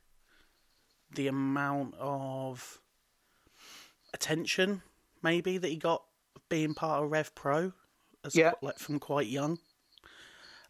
the 1.14 1.28
amount 1.28 1.94
of 1.98 2.80
attention, 4.14 4.82
maybe 5.22 5.58
that 5.58 5.68
he 5.68 5.76
got 5.76 6.02
being 6.48 6.74
part 6.74 7.04
of 7.04 7.10
Rev 7.10 7.34
Pro, 7.34 7.72
as 8.24 8.34
Yeah. 8.34 8.52
like 8.62 8.78
from 8.78 8.98
quite 8.98 9.26
young. 9.26 9.58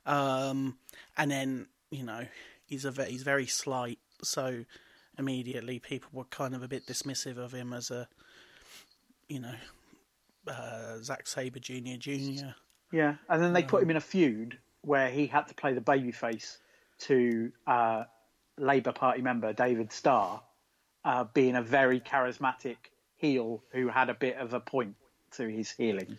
Um, 0.04 0.78
and 1.16 1.30
then 1.30 1.68
you 1.90 2.02
know 2.02 2.26
he's 2.66 2.84
a 2.84 3.04
he's 3.04 3.22
very 3.22 3.46
slight, 3.46 3.98
so 4.22 4.64
immediately 5.18 5.78
people 5.78 6.10
were 6.12 6.24
kind 6.24 6.54
of 6.54 6.62
a 6.62 6.68
bit 6.68 6.86
dismissive 6.86 7.38
of 7.38 7.52
him 7.52 7.72
as 7.72 7.90
a 7.90 8.08
you 9.28 9.40
know, 9.40 9.54
uh, 10.48 10.98
Zack 11.02 11.26
Sabre 11.26 11.58
Jr. 11.58 11.96
Jr. 11.98 12.46
yeah. 12.92 13.16
And 13.28 13.42
then 13.42 13.52
they 13.52 13.62
put 13.62 13.82
him 13.82 13.90
in 13.90 13.96
a 13.96 14.00
feud 14.00 14.58
where 14.82 15.08
he 15.10 15.26
had 15.26 15.48
to 15.48 15.54
play 15.54 15.72
the 15.74 15.80
babyface 15.80 16.58
to 17.00 17.50
uh, 17.66 18.04
Labour 18.58 18.92
Party 18.92 19.22
member 19.22 19.52
David 19.52 19.92
Starr, 19.92 20.40
uh, 21.04 21.24
being 21.34 21.56
a 21.56 21.62
very 21.62 22.00
charismatic 22.00 22.76
heel 23.16 23.62
who 23.72 23.88
had 23.88 24.08
a 24.10 24.14
bit 24.14 24.36
of 24.36 24.54
a 24.54 24.60
point 24.60 24.94
to 25.32 25.48
his 25.48 25.70
healing. 25.70 26.18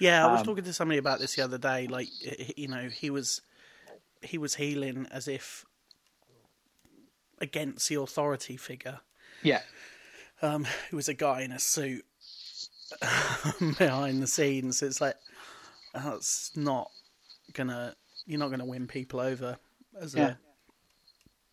Yeah, 0.00 0.26
I 0.26 0.32
was 0.32 0.40
Um, 0.40 0.46
talking 0.46 0.64
to 0.64 0.72
somebody 0.72 0.98
about 0.98 1.18
this 1.20 1.36
the 1.36 1.42
other 1.42 1.58
day. 1.58 1.86
Like, 1.86 2.08
you 2.56 2.68
know, 2.68 2.88
he 2.88 3.10
was 3.10 3.42
he 4.22 4.36
was 4.38 4.54
healing 4.56 5.06
as 5.10 5.28
if 5.28 5.64
against 7.40 7.88
the 7.88 7.94
authority 7.96 8.56
figure. 8.56 9.00
Yeah, 9.42 9.62
Um, 10.42 10.66
who 10.90 10.96
was 10.96 11.08
a 11.08 11.14
guy 11.14 11.42
in 11.42 11.52
a 11.52 11.58
suit 11.58 12.04
behind 13.78 14.22
the 14.22 14.26
scenes. 14.26 14.82
It's 14.82 15.00
like 15.00 15.16
that's 15.94 16.56
not 16.56 16.90
gonna. 17.52 17.94
You're 18.26 18.38
not 18.38 18.50
gonna 18.50 18.64
win 18.66 18.86
people 18.86 19.20
over 19.20 19.56
as 20.00 20.14
Yeah. 20.14 20.30
a, 20.30 20.36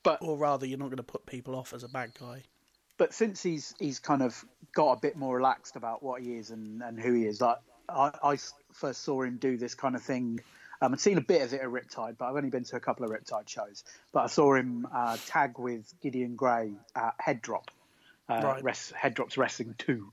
but 0.04 0.19
or 0.21 0.38
rather, 0.38 0.65
you're 0.65 0.78
not 0.80 0.89
gonna 0.89 1.04
put 1.04 1.26
people 1.26 1.56
off 1.56 1.73
as 1.73 1.84
a 1.84 1.89
bad 1.89 2.12
guy. 2.19 2.43
but 2.97 3.13
since 3.13 3.41
he's 3.43 3.73
he's 3.80 4.00
kind 4.00 4.21
of 4.21 4.43
got 4.73 4.91
a 4.97 5.00
bit 5.00 5.15
more 5.15 5.36
relaxed 5.38 5.76
about 5.76 6.04
what 6.04 6.21
he 6.21 6.36
is 6.36 6.52
and, 6.52 6.82
and 6.84 7.00
who 7.00 7.13
he 7.13 7.26
is, 7.26 7.41
like 7.41 7.58
I, 7.89 8.12
I 8.23 8.38
first 8.73 9.02
saw 9.04 9.21
him 9.23 9.38
do 9.38 9.58
this 9.58 9.73
kind 9.76 9.95
of 9.95 10.02
thing. 10.02 10.39
Um, 10.82 10.93
I'd 10.93 11.00
seen 11.00 11.17
a 11.17 11.21
bit 11.21 11.41
of 11.41 11.54
it 11.54 11.62
at 11.62 11.67
Riptide, 11.67 12.17
but 12.19 12.26
I've 12.30 12.36
only 12.36 12.52
been 12.52 12.63
to 12.65 12.76
a 12.76 12.80
couple 12.80 13.04
of 13.06 13.12
Riptide 13.12 13.50
shows. 13.50 13.84
But 14.12 14.26
I 14.26 14.28
saw 14.28 14.54
him 14.54 14.88
uh, 14.93 15.17
tag 15.26 15.58
with 15.58 15.91
Gideon 16.04 16.36
Grey 16.36 16.73
at 16.95 17.15
Head 17.19 17.41
Drop, 17.41 17.71
uh, 18.30 18.42
Right. 18.44 18.63
Res- 18.63 18.92
Head 18.92 19.13
Drop's 19.13 19.38
Wrestling 19.38 19.76
Two, 19.78 20.12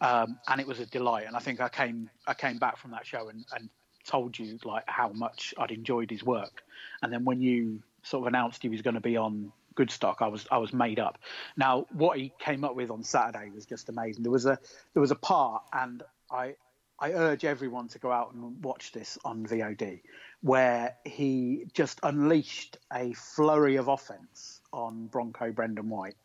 um, 0.00 0.38
and 0.48 0.60
it 0.60 0.66
was 0.66 0.80
a 0.80 0.86
delight. 0.86 1.26
And 1.26 1.36
I 1.36 1.40
think 1.40 1.60
I 1.60 1.68
came 1.68 2.10
I 2.26 2.34
came 2.34 2.58
back 2.58 2.78
from 2.78 2.92
that 2.92 3.06
show 3.06 3.28
and, 3.28 3.44
and 3.54 3.68
told 4.06 4.38
you 4.38 4.58
like 4.64 4.84
how 4.86 5.08
much 5.08 5.52
I'd 5.58 5.70
enjoyed 5.72 6.10
his 6.10 6.22
work. 6.22 6.62
And 7.02 7.12
then 7.12 7.24
when 7.24 7.40
you 7.40 7.82
sort 8.02 8.22
of 8.22 8.28
announced 8.28 8.62
he 8.62 8.68
was 8.68 8.82
going 8.82 8.94
to 8.94 9.00
be 9.00 9.16
on 9.16 9.52
Good 9.74 9.90
Stock, 9.90 10.18
I 10.20 10.28
was 10.28 10.46
I 10.50 10.58
was 10.58 10.72
made 10.72 10.98
up. 10.98 11.18
Now 11.56 11.86
what 11.92 12.18
he 12.18 12.32
came 12.38 12.64
up 12.64 12.76
with 12.76 12.90
on 12.90 13.02
Saturday 13.02 13.50
was 13.54 13.66
just 13.66 13.88
amazing. 13.88 14.22
There 14.22 14.32
was 14.32 14.46
a 14.46 14.58
there 14.94 15.00
was 15.00 15.10
a 15.10 15.16
part, 15.16 15.62
and 15.72 16.02
I 16.30 16.54
I 16.98 17.12
urge 17.12 17.44
everyone 17.44 17.88
to 17.88 17.98
go 17.98 18.10
out 18.10 18.32
and 18.32 18.62
watch 18.64 18.92
this 18.92 19.18
on 19.24 19.44
VOD, 19.46 20.00
where 20.40 20.94
he 21.04 21.66
just 21.74 22.00
unleashed 22.02 22.78
a 22.92 23.12
flurry 23.12 23.76
of 23.76 23.88
offense 23.88 24.60
on 24.72 25.08
Bronco 25.08 25.50
Brendan 25.52 25.90
White. 25.90 26.16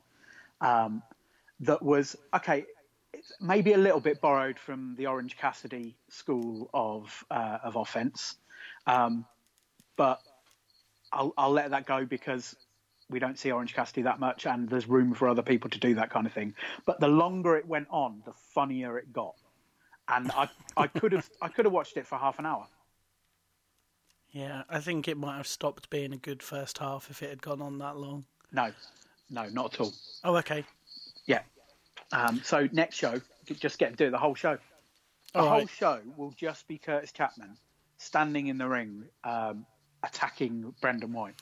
Um, 0.61 1.01
that 1.61 1.81
was 1.81 2.15
okay. 2.35 2.65
It's 3.13 3.31
maybe 3.39 3.73
a 3.73 3.77
little 3.77 3.99
bit 3.99 4.21
borrowed 4.21 4.57
from 4.57 4.95
the 4.97 5.07
Orange 5.07 5.37
Cassidy 5.37 5.95
school 6.09 6.69
of 6.73 7.23
uh, 7.31 7.59
of 7.63 7.75
offense, 7.75 8.35
um, 8.87 9.25
but 9.95 10.21
I'll, 11.11 11.33
I'll 11.37 11.51
let 11.51 11.71
that 11.71 11.85
go 11.85 12.05
because 12.05 12.55
we 13.09 13.19
don't 13.19 13.37
see 13.37 13.51
Orange 13.51 13.73
Cassidy 13.73 14.03
that 14.03 14.19
much, 14.19 14.45
and 14.45 14.69
there's 14.69 14.87
room 14.87 15.13
for 15.13 15.27
other 15.27 15.41
people 15.41 15.69
to 15.69 15.79
do 15.79 15.95
that 15.95 16.09
kind 16.09 16.25
of 16.25 16.33
thing. 16.33 16.55
But 16.85 16.99
the 16.99 17.07
longer 17.07 17.57
it 17.57 17.67
went 17.67 17.87
on, 17.89 18.21
the 18.25 18.33
funnier 18.33 18.97
it 18.97 19.11
got, 19.13 19.35
and 20.07 20.31
I 20.31 20.49
I 20.77 20.87
could 20.87 21.11
have 21.11 21.29
I 21.41 21.47
could 21.47 21.65
have 21.65 21.73
watched 21.73 21.97
it 21.97 22.07
for 22.07 22.17
half 22.17 22.39
an 22.39 22.45
hour. 22.45 22.67
Yeah, 24.31 24.63
I 24.69 24.79
think 24.79 25.09
it 25.09 25.17
might 25.17 25.35
have 25.35 25.47
stopped 25.47 25.89
being 25.89 26.13
a 26.13 26.17
good 26.17 26.41
first 26.41 26.77
half 26.77 27.09
if 27.09 27.21
it 27.21 27.29
had 27.29 27.41
gone 27.41 27.61
on 27.61 27.77
that 27.79 27.97
long. 27.97 28.23
No, 28.53 28.71
no, 29.29 29.49
not 29.49 29.73
at 29.73 29.81
all. 29.81 29.93
Oh, 30.23 30.37
okay. 30.37 30.63
Yeah. 31.25 31.41
Um, 32.11 32.41
so 32.43 32.67
next 32.71 32.95
show, 32.95 33.21
just 33.59 33.79
get 33.79 33.91
to 33.91 33.95
do 33.95 34.11
the 34.11 34.17
whole 34.17 34.35
show. 34.35 34.57
The 35.33 35.39
All 35.39 35.47
whole 35.47 35.59
right. 35.59 35.69
show 35.69 35.99
will 36.17 36.31
just 36.31 36.67
be 36.67 36.77
Kurtis 36.77 37.13
Chapman 37.13 37.57
standing 37.97 38.47
in 38.47 38.57
the 38.57 38.67
ring, 38.67 39.05
um, 39.23 39.65
attacking 40.03 40.73
Brendan 40.81 41.13
White. 41.13 41.35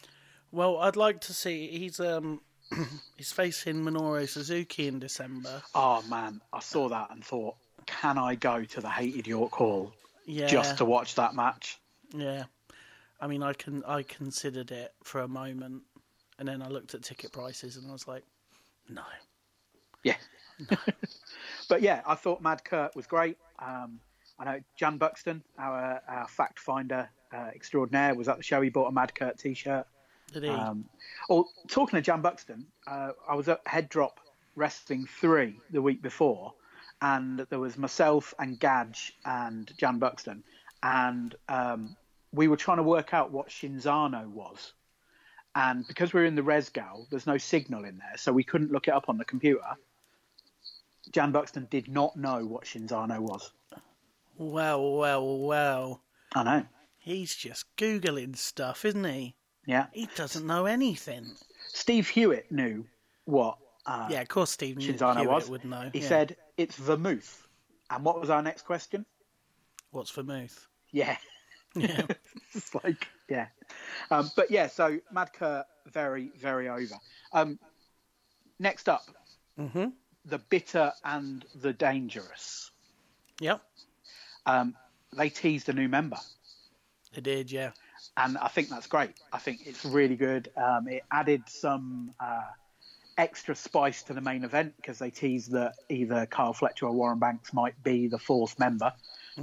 Well, 0.51 0.77
I'd 0.77 0.95
like 0.95 1.21
to 1.21 1.33
see 1.33 1.67
he's 1.67 1.99
um 1.99 2.41
he's 3.17 3.31
facing 3.31 3.77
Minoru 3.77 4.27
Suzuki 4.27 4.87
in 4.87 4.99
December. 4.99 5.63
Oh 5.73 6.01
man, 6.03 6.41
I 6.53 6.59
saw 6.59 6.89
that 6.89 7.09
and 7.11 7.23
thought, 7.23 7.55
can 7.85 8.17
I 8.17 8.35
go 8.35 8.63
to 8.63 8.81
the 8.81 8.89
hated 8.89 9.27
York 9.27 9.53
Hall 9.53 9.91
Yeah, 10.25 10.47
just 10.47 10.77
to 10.77 10.85
watch 10.85 11.15
that 11.15 11.33
match? 11.35 11.79
yeah. 12.13 12.43
I 13.21 13.27
mean, 13.27 13.43
I 13.43 13.53
can 13.53 13.83
I 13.85 14.03
considered 14.03 14.71
it 14.71 14.93
for 15.03 15.21
a 15.21 15.27
moment, 15.27 15.83
and 16.37 16.47
then 16.47 16.61
I 16.61 16.67
looked 16.69 16.93
at 16.93 17.03
ticket 17.03 17.31
prices 17.31 17.75
and 17.75 17.87
I 17.89 17.91
was 17.91 18.07
like, 18.07 18.23
no. 18.87 19.03
Yeah. 20.03 20.17
but 21.69 21.81
yeah, 21.81 22.01
I 22.05 22.15
thought 22.15 22.41
Mad 22.41 22.63
Kurt 22.63 22.95
was 22.95 23.07
great. 23.07 23.37
Um, 23.59 23.99
I 24.39 24.45
know 24.45 24.59
Jan 24.77 24.97
Buxton, 24.97 25.43
our, 25.57 26.01
our 26.07 26.27
fact 26.27 26.59
finder 26.59 27.09
uh, 27.33 27.49
extraordinaire, 27.53 28.15
was 28.15 28.27
at 28.27 28.37
the 28.37 28.43
show. 28.43 28.61
He 28.61 28.69
bought 28.69 28.87
a 28.87 28.91
Mad 28.91 29.13
Kurt 29.13 29.37
t-shirt. 29.37 29.85
Did 30.31 30.43
he? 30.43 30.49
Um, 30.49 30.85
oh, 31.29 31.47
talking 31.67 31.97
to 31.97 32.01
Jan 32.01 32.21
Buxton, 32.21 32.65
uh, 32.87 33.11
I 33.27 33.35
was 33.35 33.49
at 33.49 33.61
Head 33.65 33.89
Drop 33.89 34.19
Wrestling 34.55 35.05
3 35.05 35.59
the 35.71 35.81
week 35.81 36.01
before, 36.01 36.53
and 37.01 37.39
there 37.49 37.59
was 37.59 37.77
myself 37.77 38.33
and 38.39 38.59
Gadge 38.59 39.13
and 39.25 39.71
Jan 39.77 39.99
Buxton, 39.99 40.43
and 40.83 41.35
um, 41.47 41.95
we 42.31 42.47
were 42.47 42.57
trying 42.57 42.77
to 42.77 42.83
work 42.83 43.13
out 43.13 43.31
what 43.31 43.49
Cinzano 43.49 44.27
was. 44.27 44.73
And 45.55 45.85
because 45.87 46.13
we 46.13 46.21
are 46.21 46.25
in 46.25 46.35
the 46.35 46.43
Resgal, 46.43 47.09
there's 47.09 47.25
no 47.25 47.37
signal 47.37 47.83
in 47.83 47.97
there, 47.97 48.17
so 48.17 48.31
we 48.31 48.43
couldn't 48.43 48.71
look 48.71 48.87
it 48.87 48.93
up 48.93 49.09
on 49.09 49.17
the 49.17 49.25
computer. 49.25 49.77
Jan 51.11 51.31
Buxton 51.31 51.67
did 51.69 51.87
not 51.87 52.15
know 52.15 52.45
what 52.45 52.65
Cinzano 52.65 53.19
was. 53.19 53.51
well, 54.37 54.93
well, 54.97 55.39
well. 55.39 56.01
I 56.35 56.43
know. 56.43 56.65
He's 56.97 57.35
just 57.35 57.65
googling 57.77 58.35
stuff, 58.37 58.85
isn't 58.85 59.03
he? 59.03 59.35
Yeah. 59.65 59.87
He 59.93 60.07
doesn't 60.15 60.45
know 60.45 60.65
anything. 60.65 61.25
Steve 61.69 62.07
Hewitt 62.07 62.51
knew 62.51 62.85
what 63.25 63.57
uh, 63.85 64.07
Yeah, 64.09 64.21
of 64.21 64.27
course, 64.27 64.51
Steve 64.51 64.77
Cinzano 64.77 65.21
Hewitt 65.21 65.29
was. 65.29 65.49
would 65.49 65.65
know. 65.65 65.89
He 65.93 65.99
yeah. 66.01 66.07
said, 66.07 66.35
it's 66.57 66.75
vermouth. 66.75 67.47
And 67.89 68.03
what 68.05 68.19
was 68.19 68.29
our 68.29 68.41
next 68.43 68.63
question? 68.63 69.05
"What's 69.91 70.11
vermouth?" 70.11 70.67
Yeah. 70.91 71.17
Yeah. 71.75 72.01
it's 72.55 72.73
like, 72.73 73.07
yeah. 73.29 73.47
Um, 74.09 74.31
but 74.35 74.49
yeah, 74.49 74.65
so 74.65 74.99
Mad 75.11 75.31
Kurt 75.33 75.65
very, 75.85 76.31
very 76.35 76.67
over. 76.67 76.95
Um, 77.31 77.59
next 78.57 78.89
up, 78.89 79.03
Mhm. 79.59 79.93
The 80.29 80.37
bitter 80.37 80.91
and 81.03 81.45
the 81.61 81.73
dangerous. 81.73 82.71
yep, 83.39 83.61
Um, 84.45 84.75
they 85.17 85.29
teased 85.29 85.69
a 85.69 85.73
new 85.73 85.87
member. 85.89 86.17
they 87.13 87.21
did. 87.21 87.51
Yeah. 87.51 87.71
and 88.17 88.37
I 88.37 88.47
think 88.47 88.69
that's 88.69 88.87
great. 88.87 89.11
I 89.33 89.39
think 89.39 89.61
it's 89.65 89.83
really 89.85 90.15
good. 90.15 90.51
Um, 90.55 90.87
it 90.87 91.03
added 91.11 91.43
some 91.47 92.13
uh, 92.19 92.41
extra 93.17 93.55
spice 93.55 94.03
to 94.03 94.13
the 94.13 94.21
main 94.21 94.43
event 94.43 94.73
because 94.77 94.99
they 94.99 95.09
teased 95.09 95.51
that 95.51 95.73
either 95.89 96.25
Kyle 96.27 96.53
Fletcher 96.53 96.85
or 96.85 96.91
Warren 96.93 97.19
Banks 97.19 97.51
might 97.53 97.81
be 97.83 98.07
the 98.07 98.19
fourth 98.19 98.57
member. 98.59 98.93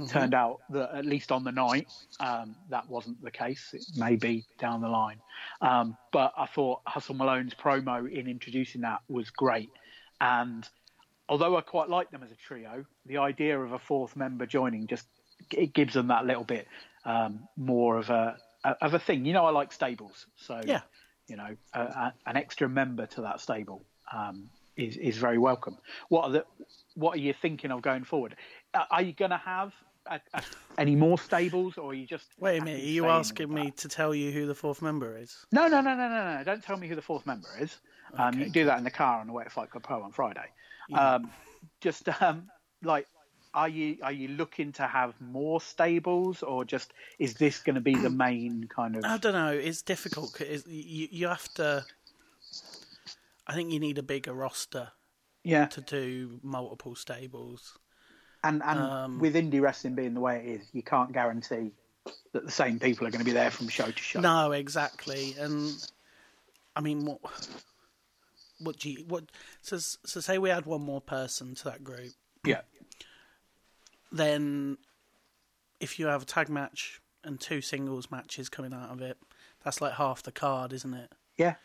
Turned 0.09 0.35
out 0.35 0.59
that 0.69 0.93
at 0.93 1.05
least 1.05 1.31
on 1.31 1.43
the 1.43 1.51
night, 1.51 1.87
um, 2.19 2.55
that 2.69 2.87
wasn't 2.87 3.19
the 3.23 3.31
case. 3.31 3.71
It 3.73 3.83
may 3.95 4.15
be 4.15 4.45
down 4.59 4.79
the 4.81 4.87
line. 4.89 5.19
Um, 5.59 5.97
but 6.11 6.33
I 6.37 6.45
thought 6.45 6.81
Hustle 6.85 7.15
Malone's 7.15 7.55
promo 7.55 8.07
in 8.07 8.27
introducing 8.27 8.81
that 8.81 8.99
was 9.09 9.31
great. 9.31 9.71
And 10.21 10.69
although 11.29 11.55
I 11.57 11.61
quite 11.61 11.89
like 11.89 12.11
them 12.11 12.23
as 12.23 12.31
a 12.31 12.35
trio, 12.35 12.85
the 13.05 13.17
idea 13.17 13.59
of 13.59 13.71
a 13.73 13.79
fourth 13.79 14.15
member 14.15 14.45
joining 14.45 14.87
just 14.87 15.07
it 15.51 15.73
gives 15.73 15.93
them 15.93 16.07
that 16.07 16.25
little 16.25 16.43
bit 16.43 16.67
um, 17.05 17.47
more 17.55 17.97
of 17.97 18.09
a 18.09 18.37
of 18.81 18.93
a 18.93 18.99
thing. 18.99 19.25
You 19.25 19.33
know, 19.33 19.45
I 19.45 19.51
like 19.51 19.71
stables, 19.71 20.25
so 20.35 20.61
Yeah. 20.65 20.81
you 21.27 21.37
know, 21.37 21.55
a, 21.73 21.81
a, 21.81 22.13
an 22.25 22.37
extra 22.37 22.67
member 22.67 23.05
to 23.07 23.21
that 23.21 23.39
stable 23.39 23.85
um, 24.11 24.49
is 24.75 24.97
is 24.97 25.17
very 25.17 25.37
welcome. 25.37 25.77
What 26.09 26.23
are 26.25 26.31
the 26.31 26.45
what 26.95 27.15
are 27.15 27.21
you 27.21 27.33
thinking 27.33 27.71
of 27.71 27.81
going 27.81 28.03
forward? 28.03 28.35
Are 28.91 29.01
you 29.01 29.13
going 29.13 29.31
to 29.31 29.37
have 29.37 29.73
a, 30.09 30.19
any 30.77 30.95
more 30.95 31.17
stables, 31.19 31.77
or 31.77 31.91
are 31.91 31.93
you 31.93 32.07
just 32.07 32.27
Wait 32.39 32.61
a 32.61 32.63
minute. 32.63 32.81
Are 32.81 32.85
you 32.87 33.05
asking 33.07 33.53
me 33.53 33.65
that? 33.65 33.77
to 33.77 33.89
tell 33.89 34.15
you 34.15 34.31
who 34.31 34.45
the 34.47 34.55
fourth 34.55 34.81
member 34.81 35.17
is? 35.17 35.45
No, 35.51 35.67
no, 35.67 35.81
no, 35.81 35.95
no, 35.95 36.07
no, 36.09 36.37
no. 36.37 36.43
Don't 36.43 36.63
tell 36.63 36.77
me 36.77 36.87
who 36.87 36.95
the 36.95 37.01
fourth 37.01 37.25
member 37.25 37.49
is. 37.59 37.77
Um, 38.17 38.33
You 38.33 38.45
can 38.45 38.53
do 38.53 38.65
that 38.65 38.77
in 38.77 38.83
the 38.83 38.91
car 38.91 39.19
on 39.19 39.27
the 39.27 39.33
way 39.33 39.43
to 39.43 39.49
Fight 39.49 39.69
Club 39.69 39.83
Pro 39.83 40.01
on 40.01 40.11
Friday. 40.11 40.45
Um, 40.93 41.31
just 41.81 42.07
um, 42.21 42.47
like, 42.83 43.07
are 43.53 43.69
you 43.69 43.97
are 44.03 44.11
you 44.11 44.29
looking 44.29 44.71
to 44.73 44.83
have 44.87 45.19
more 45.19 45.59
stables, 45.61 46.43
or 46.43 46.63
just 46.65 46.93
is 47.19 47.33
this 47.35 47.59
going 47.59 47.75
to 47.75 47.81
be 47.81 47.95
the 47.95 48.09
main 48.09 48.67
kind 48.73 48.95
of? 48.95 49.03
I 49.03 49.17
don't 49.17 49.33
know. 49.33 49.51
It's 49.51 49.81
difficult. 49.81 50.33
'cause 50.33 50.47
it's- 50.47 50.67
you 50.67 51.07
you 51.11 51.27
have 51.27 51.47
to. 51.55 51.85
I 53.47 53.53
think 53.53 53.71
you 53.71 53.79
need 53.79 53.97
a 53.97 54.03
bigger 54.03 54.33
roster 54.33 54.89
yeah, 55.43 55.67
to 55.67 55.81
do 55.81 56.39
multiple 56.43 56.95
stables. 56.95 57.77
and 58.43 58.61
and 58.63 58.79
um, 58.79 59.19
with 59.19 59.35
indie 59.35 59.61
wrestling 59.61 59.95
being 59.95 60.13
the 60.13 60.19
way 60.19 60.37
it 60.45 60.61
is, 60.61 60.67
you 60.73 60.83
can't 60.83 61.11
guarantee 61.13 61.71
that 62.33 62.45
the 62.45 62.51
same 62.51 62.77
people 62.79 63.07
are 63.07 63.11
going 63.11 63.19
to 63.19 63.25
be 63.25 63.31
there 63.31 63.51
from 63.51 63.67
show 63.69 63.89
to 63.89 63.97
show. 64.03 64.19
No, 64.19 64.51
exactly. 64.51 65.35
And 65.39 65.71
I 66.75 66.81
mean, 66.81 67.05
what? 67.05 67.19
What 68.59 68.79
do 68.79 68.89
you 68.89 69.03
what? 69.07 69.25
So 69.61 69.77
so 69.77 70.19
say 70.19 70.37
we 70.37 70.49
add 70.49 70.65
one 70.65 70.81
more 70.81 71.01
person 71.01 71.55
to 71.55 71.63
that 71.65 71.83
group, 71.83 72.11
Yeah, 72.43 72.61
then 74.11 74.77
if 75.79 75.99
you 75.99 76.07
have 76.07 76.23
a 76.23 76.25
tag 76.25 76.49
match 76.49 76.99
and 77.23 77.39
two 77.39 77.61
singles 77.61 78.09
matches 78.09 78.49
coming 78.49 78.73
out 78.73 78.89
of 78.89 79.01
it, 79.01 79.17
that's 79.63 79.81
like 79.81 79.93
half 79.93 80.23
the 80.23 80.31
card, 80.31 80.73
isn't 80.73 80.93
it? 80.93 81.11
yeah, 81.37 81.55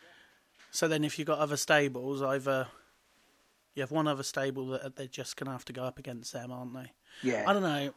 So 0.71 0.87
then, 0.87 1.03
if 1.03 1.17
you've 1.17 1.27
got 1.27 1.39
other 1.39 1.57
stables, 1.57 2.21
either 2.21 2.67
you 3.73 3.81
have 3.81 3.91
one 3.91 4.07
other 4.07 4.23
stable 4.23 4.67
that 4.67 4.95
they're 4.95 5.07
just 5.07 5.35
going 5.35 5.45
to 5.47 5.51
have 5.51 5.65
to 5.65 5.73
go 5.73 5.83
up 5.83 5.97
against 5.97 6.31
them, 6.33 6.51
aren't 6.51 6.73
they? 6.75 6.91
yeah. 7.23 7.45
I 7.47 7.53
don't 7.53 7.63
know. 7.63 7.93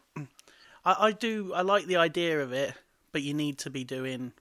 I, 0.87 0.97
I 1.09 1.13
do. 1.13 1.53
I 1.53 1.61
like 1.63 1.85
the 1.87 1.97
idea 1.97 2.41
of 2.43 2.53
it, 2.53 2.73
but 3.13 3.23
you 3.23 3.35
need 3.35 3.59
to 3.59 3.71
be 3.71 3.85
doing. 3.85 4.33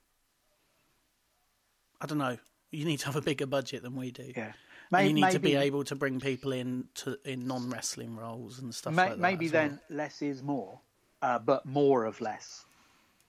I 2.00 2.06
don't 2.06 2.18
know. 2.20 2.38
You 2.76 2.86
need 2.86 2.98
to 3.00 3.06
have 3.08 3.16
a 3.16 3.22
bigger 3.22 3.46
budget 3.46 3.84
than 3.84 3.96
we 3.96 4.12
do. 4.12 4.32
Yeah. 4.36 4.54
And 4.92 5.08
you 5.08 5.14
need 5.14 5.32
to 5.32 5.40
be 5.40 5.56
able 5.56 5.84
to 5.86 5.96
bring 5.96 6.20
people 6.20 6.52
in 6.52 6.86
to 6.96 7.18
in 7.26 7.48
non 7.48 7.70
wrestling 7.70 8.16
roles 8.16 8.60
and 8.60 8.74
stuff 8.74 8.94
May- 8.94 9.04
like 9.04 9.12
that. 9.14 9.20
maybe 9.20 9.46
as 9.48 9.54
well. 9.54 9.62
then 9.70 9.80
less 9.90 10.22
is 10.22 10.44
more, 10.44 10.80
uh, 11.22 11.40
but 11.40 11.66
more 11.66 12.06
of 12.06 12.22
less, 12.22 12.66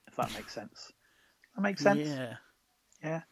if 0.07 0.17
that 0.17 0.33
makes 0.35 0.53
sense. 0.53 0.93
That 1.55 1.63
makes 1.63 1.83
sense. 1.83 2.01
Yeah. 2.07 2.35
Yeah. 3.03 3.23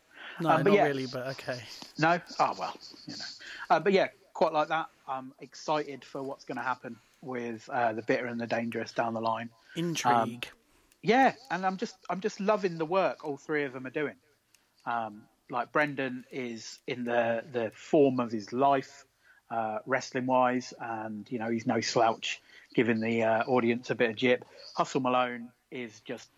No, 0.40 0.50
Um, 0.50 0.62
not 0.64 0.72
yeah. 0.72 0.84
really, 0.84 1.06
but 1.06 1.26
okay. 1.28 1.60
No. 1.98 2.18
Oh 2.40 2.54
well, 2.58 2.76
you 3.06 3.14
know. 3.16 3.24
Uh, 3.70 3.78
but 3.80 3.92
yeah, 3.92 4.08
quite 4.32 4.52
like 4.52 4.68
that. 4.68 4.86
I'm 5.06 5.32
excited 5.40 6.02
for 6.04 6.22
what's 6.22 6.44
going 6.44 6.56
to 6.56 6.62
happen 6.64 6.96
with 7.20 7.68
uh, 7.70 7.92
the 7.92 8.02
bitter 8.02 8.26
and 8.26 8.40
the 8.40 8.46
dangerous 8.46 8.92
down 8.92 9.12
the 9.14 9.20
line. 9.20 9.50
Intrigue. 9.76 10.48
Yeah, 11.02 11.34
and 11.50 11.66
I'm 11.66 11.76
just 11.76 11.96
I'm 12.08 12.20
just 12.20 12.40
loving 12.40 12.78
the 12.78 12.86
work 12.86 13.22
all 13.24 13.36
three 13.36 13.64
of 13.64 13.74
them 13.74 13.86
are 13.86 13.90
doing. 13.90 14.14
Um, 14.86 15.22
like 15.50 15.72
Brendan 15.72 16.24
is 16.30 16.78
in 16.86 17.04
the 17.04 17.44
the 17.52 17.72
form 17.74 18.20
of 18.20 18.32
his 18.32 18.52
life, 18.52 19.04
uh, 19.50 19.78
wrestling 19.86 20.26
wise, 20.26 20.72
and 20.80 21.30
you 21.30 21.38
know 21.38 21.50
he's 21.50 21.66
no 21.66 21.80
slouch, 21.80 22.40
giving 22.74 23.00
the 23.00 23.22
uh, 23.22 23.44
audience 23.44 23.90
a 23.90 23.94
bit 23.94 24.10
of 24.10 24.16
jip. 24.16 24.44
Hustle 24.76 25.00
Malone 25.00 25.50
is 25.70 26.00
just 26.00 26.28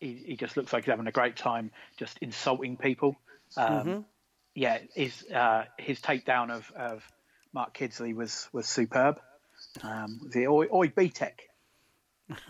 he, 0.00 0.22
he 0.26 0.36
just 0.36 0.56
looks 0.56 0.72
like 0.72 0.84
he's 0.84 0.90
having 0.90 1.06
a 1.06 1.12
great 1.12 1.36
time, 1.36 1.70
just 1.98 2.18
insulting 2.20 2.76
people. 2.76 3.16
Um, 3.56 4.04
Yeah, 4.54 4.78
his 4.94 5.24
uh, 5.30 5.64
his 5.78 6.00
takedown 6.00 6.50
of, 6.50 6.70
of 6.76 7.04
Mark 7.52 7.76
Kidsley 7.76 8.14
was 8.14 8.48
was 8.52 8.66
superb. 8.66 9.20
Um, 9.82 10.20
the 10.32 10.46
oi, 10.48 10.66
oi 10.72 10.88
B-Tech, 10.88 11.42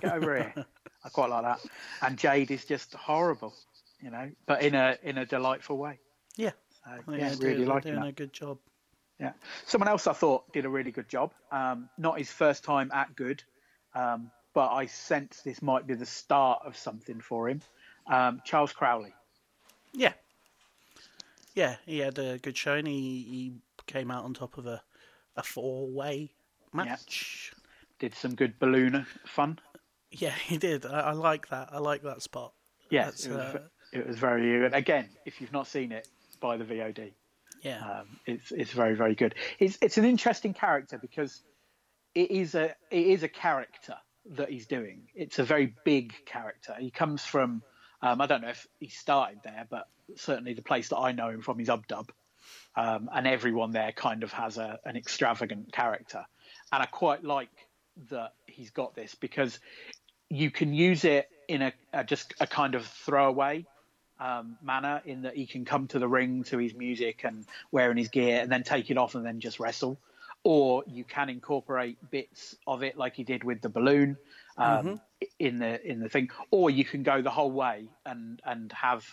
get 0.01 0.13
over 0.13 0.37
here. 0.37 0.55
I 1.05 1.09
quite 1.09 1.31
like 1.31 1.43
that. 1.43 1.61
And 2.03 2.17
Jade 2.19 2.51
is 2.51 2.65
just 2.65 2.95
horrible, 2.95 3.55
you 4.01 4.11
know, 4.11 4.31
but 4.47 4.63
in 4.63 4.75
a 4.75 4.97
in 5.03 5.19
a 5.19 5.27
delightful 5.27 5.77
way. 5.77 5.99
yeah. 6.37 6.53
So, 6.85 6.91
I 7.13 7.17
yeah, 7.17 7.35
really 7.41 7.57
doing, 7.57 7.69
liking 7.69 7.93
doing 7.93 8.03
that. 8.03 8.09
a 8.09 8.13
good 8.13 8.33
job. 8.33 8.59
Yeah. 9.19 9.33
Someone 9.65 9.89
else 9.89 10.07
I 10.07 10.13
thought 10.13 10.53
did 10.53 10.65
a 10.65 10.69
really 10.69 10.93
good 10.93 11.09
job. 11.09 11.33
Um, 11.51 11.89
not 11.99 12.19
his 12.19 12.31
first 12.31 12.65
time 12.65 12.91
at 12.93 13.17
good, 13.17 13.43
um, 13.95 14.31
but 14.55 14.69
I 14.73 14.87
sense 14.87 15.41
this 15.43 15.63
might 15.63 15.87
be 15.87 15.95
the 15.95 16.07
start 16.07 16.63
of 16.65 16.77
something 16.77 17.21
for 17.21 17.49
him. 17.49 17.61
Um, 18.07 18.41
Charles 18.45 18.73
Crowley. 18.73 19.15
Yeah. 19.93 20.13
Yeah, 21.55 21.77
he 21.87 21.99
had 21.99 22.19
a 22.19 22.39
good 22.39 22.57
showing. 22.57 22.87
He, 22.87 22.93
he 23.29 23.53
came 23.87 24.11
out 24.11 24.25
on 24.25 24.35
top 24.35 24.59
of 24.59 24.67
a, 24.67 24.83
a 25.37 25.43
four 25.43 25.89
way 25.89 26.31
match. 26.73 27.53
Did 27.99 28.15
some 28.15 28.35
good 28.35 28.59
balloon 28.59 29.07
fun. 29.25 29.59
Yeah, 30.11 30.35
he 30.47 30.59
did. 30.59 30.85
I, 30.85 31.01
I 31.01 31.13
like 31.13 31.49
that. 31.49 31.71
I 31.73 31.79
like 31.79 32.03
that 32.03 32.23
spot. 32.23 32.53
Yeah, 32.91 33.07
That's, 33.07 33.27
it 33.27 33.33
uh, 33.33 33.59
it 33.97 34.07
was 34.07 34.19
very 34.19 34.61
good. 34.61 34.75
Again, 34.75 35.09
if 35.25 35.41
you've 35.41 35.53
not 35.53 35.67
seen 35.67 35.93
it, 35.93 36.09
buy 36.41 36.57
the 36.57 36.65
VOD. 36.65 37.13
yeah, 37.63 38.01
Um, 38.01 38.07
it's 38.27 38.53
it's 38.53 38.73
very 38.73 38.95
very 38.95 39.15
good. 39.15 39.35
It's 39.59 39.79
it's 39.81 39.99
an 39.99 40.05
interesting 40.05 40.55
character 40.55 40.99
because 40.99 41.43
it 42.15 42.31
is 42.31 42.55
a 42.55 42.75
it 42.91 43.07
is 43.07 43.23
a 43.23 43.29
character 43.29 43.97
that 44.33 44.51
he's 44.51 44.67
doing. 44.67 45.09
It's 45.15 45.39
a 45.39 45.45
very 45.45 45.75
big 45.85 46.15
character. 46.27 46.75
He 46.79 46.91
comes 46.91 47.25
from 47.25 47.63
um, 48.03 48.21
I 48.21 48.27
don't 48.27 48.43
know 48.43 48.49
if 48.51 48.67
he 48.81 48.89
started 48.89 49.39
there, 49.45 49.67
but 49.69 49.89
certainly 50.17 50.55
the 50.55 50.63
place 50.63 50.89
that 50.89 50.99
I 50.99 51.13
know 51.13 51.29
him 51.29 51.41
from 51.41 51.61
is 51.61 51.69
Ubdub, 51.69 52.09
um, 52.77 53.09
and 53.13 53.27
everyone 53.27 53.73
there 53.73 53.93
kind 53.93 54.23
of 54.23 54.33
has 54.33 54.59
a, 54.59 54.79
an 54.85 54.97
extravagant 54.97 55.73
character, 55.73 56.25
and 56.73 56.83
I 56.83 56.87
quite 56.87 57.25
like 57.25 57.51
that 58.11 58.35
he's 58.47 58.71
got 58.71 58.95
this 58.95 59.15
because 59.15 59.59
you 60.29 60.51
can 60.51 60.75
use 60.75 61.05
it 61.05 61.29
in 61.49 61.63
a, 61.63 61.73
a 61.93 62.05
just 62.05 62.35
a 62.41 62.47
kind 62.47 62.75
of 62.75 62.85
throwaway 62.85 63.65
um, 64.19 64.57
manner 64.63 65.03
in 65.05 65.23
that 65.23 65.37
he 65.37 65.47
can 65.47 65.65
come 65.65 65.89
to 65.89 65.99
the 65.99 66.09
ring 66.09 66.45
to 66.45 66.59
his 66.59 66.75
music 66.75 67.23
and 67.25 67.45
wearing 67.71 67.97
his 67.97 68.09
gear 68.09 68.41
and 68.41 68.51
then 68.51 68.63
take 68.63 68.91
it 68.91 68.99
off 68.99 69.15
and 69.15 69.25
then 69.25 69.41
just 69.41 69.61
wrestle. 69.61 69.99
Or 70.43 70.85
you 70.87 71.05
can 71.05 71.29
incorporate 71.29 71.99
bits 72.11 72.57
of 72.67 72.83
it 72.83 72.97
like 72.97 73.17
he 73.17 73.25
did 73.25 73.43
with 73.43 73.61
the 73.61 73.69
balloon 73.69 74.17
um, 74.57 75.01
in 75.39 75.59
the 75.59 75.85
in 75.85 76.01
the 76.01 76.09
thing. 76.09 76.31
Or 76.51 76.71
you 76.71 76.85
can 76.85 77.03
go 77.03 77.21
the 77.21 77.31
whole 77.31 77.51
way 77.51 77.89
and 78.05 78.41
and 78.45 78.71
have, 78.73 79.05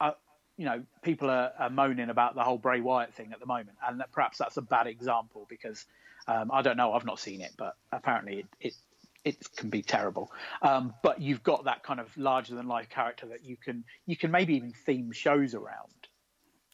uh, 0.00 0.12
you 0.56 0.64
know, 0.64 0.82
people 1.02 1.28
are, 1.28 1.52
are 1.58 1.68
moaning 1.68 2.08
about 2.08 2.34
the 2.34 2.42
whole 2.42 2.56
Bray 2.56 2.80
Wyatt 2.80 3.12
thing 3.12 3.32
at 3.34 3.40
the 3.40 3.46
moment, 3.46 3.76
and 3.86 4.00
that 4.00 4.10
perhaps 4.12 4.38
that's 4.38 4.56
a 4.56 4.62
bad 4.62 4.86
example 4.86 5.46
because 5.50 5.84
um, 6.26 6.50
I 6.50 6.62
don't 6.62 6.76
know, 6.76 6.92
I've 6.92 7.04
not 7.04 7.18
seen 7.18 7.40
it, 7.40 7.52
but 7.58 7.76
apparently 7.92 8.38
it, 8.38 8.46
it 8.60 8.74
it 9.24 9.36
can 9.56 9.70
be 9.70 9.82
terrible. 9.82 10.30
Um, 10.62 10.94
but 11.02 11.20
you've 11.20 11.42
got 11.42 11.64
that 11.64 11.82
kind 11.82 12.00
of 12.00 12.14
larger 12.16 12.54
than 12.54 12.68
life 12.68 12.88
character 12.88 13.26
that 13.26 13.44
you 13.44 13.56
can 13.56 13.84
you 14.06 14.16
can 14.16 14.30
maybe 14.30 14.54
even 14.54 14.72
theme 14.72 15.12
shows 15.12 15.54
around. 15.54 16.08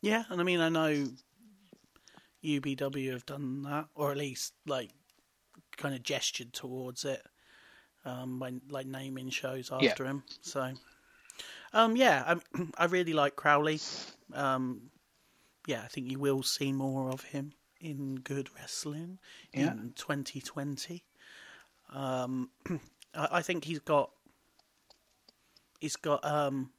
yeah. 0.03 0.25
And 0.29 0.41
I 0.41 0.45
mean, 0.45 0.61
I 0.61 0.69
know 0.69 1.09
UBW 2.45 3.13
have 3.13 3.27
done 3.27 3.63
that, 3.63 3.87
or 3.95 4.11
at 4.11 4.17
least 4.17 4.55
like 4.67 4.91
kind 5.77 5.95
of 5.95 6.03
gestured 6.03 6.53
towards 6.53 7.05
it 7.05 7.23
um, 8.05 8.39
by 8.39 8.53
like 8.69 8.87
naming 8.87 9.31
shows 9.31 9.71
Yeah. 9.79 9.91
after 9.91 10.05
him. 10.05 10.25
So, 10.41 10.73
um, 11.73 11.97
yeah, 11.97 12.37
I, 12.55 12.63
I 12.79 12.85
really 12.87 13.13
like 13.13 13.37
Crowley. 13.37 13.81
Um, 14.33 14.91
yeah, 15.67 15.83
I 15.85 15.89
think 15.89 16.11
you 16.11 16.19
will 16.19 16.43
see 16.43 16.73
more 16.73 17.11
of 17.11 17.23
him 17.23 17.53
in 17.81 18.17
good 18.17 18.49
wrestling 18.55 19.19
Yeah. 19.53 19.73
in 19.73 19.93
2020. 19.97 21.05
Um, 21.93 22.51
I, 23.15 23.29
I 23.33 23.43
think 23.43 23.65
he's 23.65 23.81
got 23.81 24.11
he's 25.81 25.97
got 25.97 26.25
um, 26.25 26.71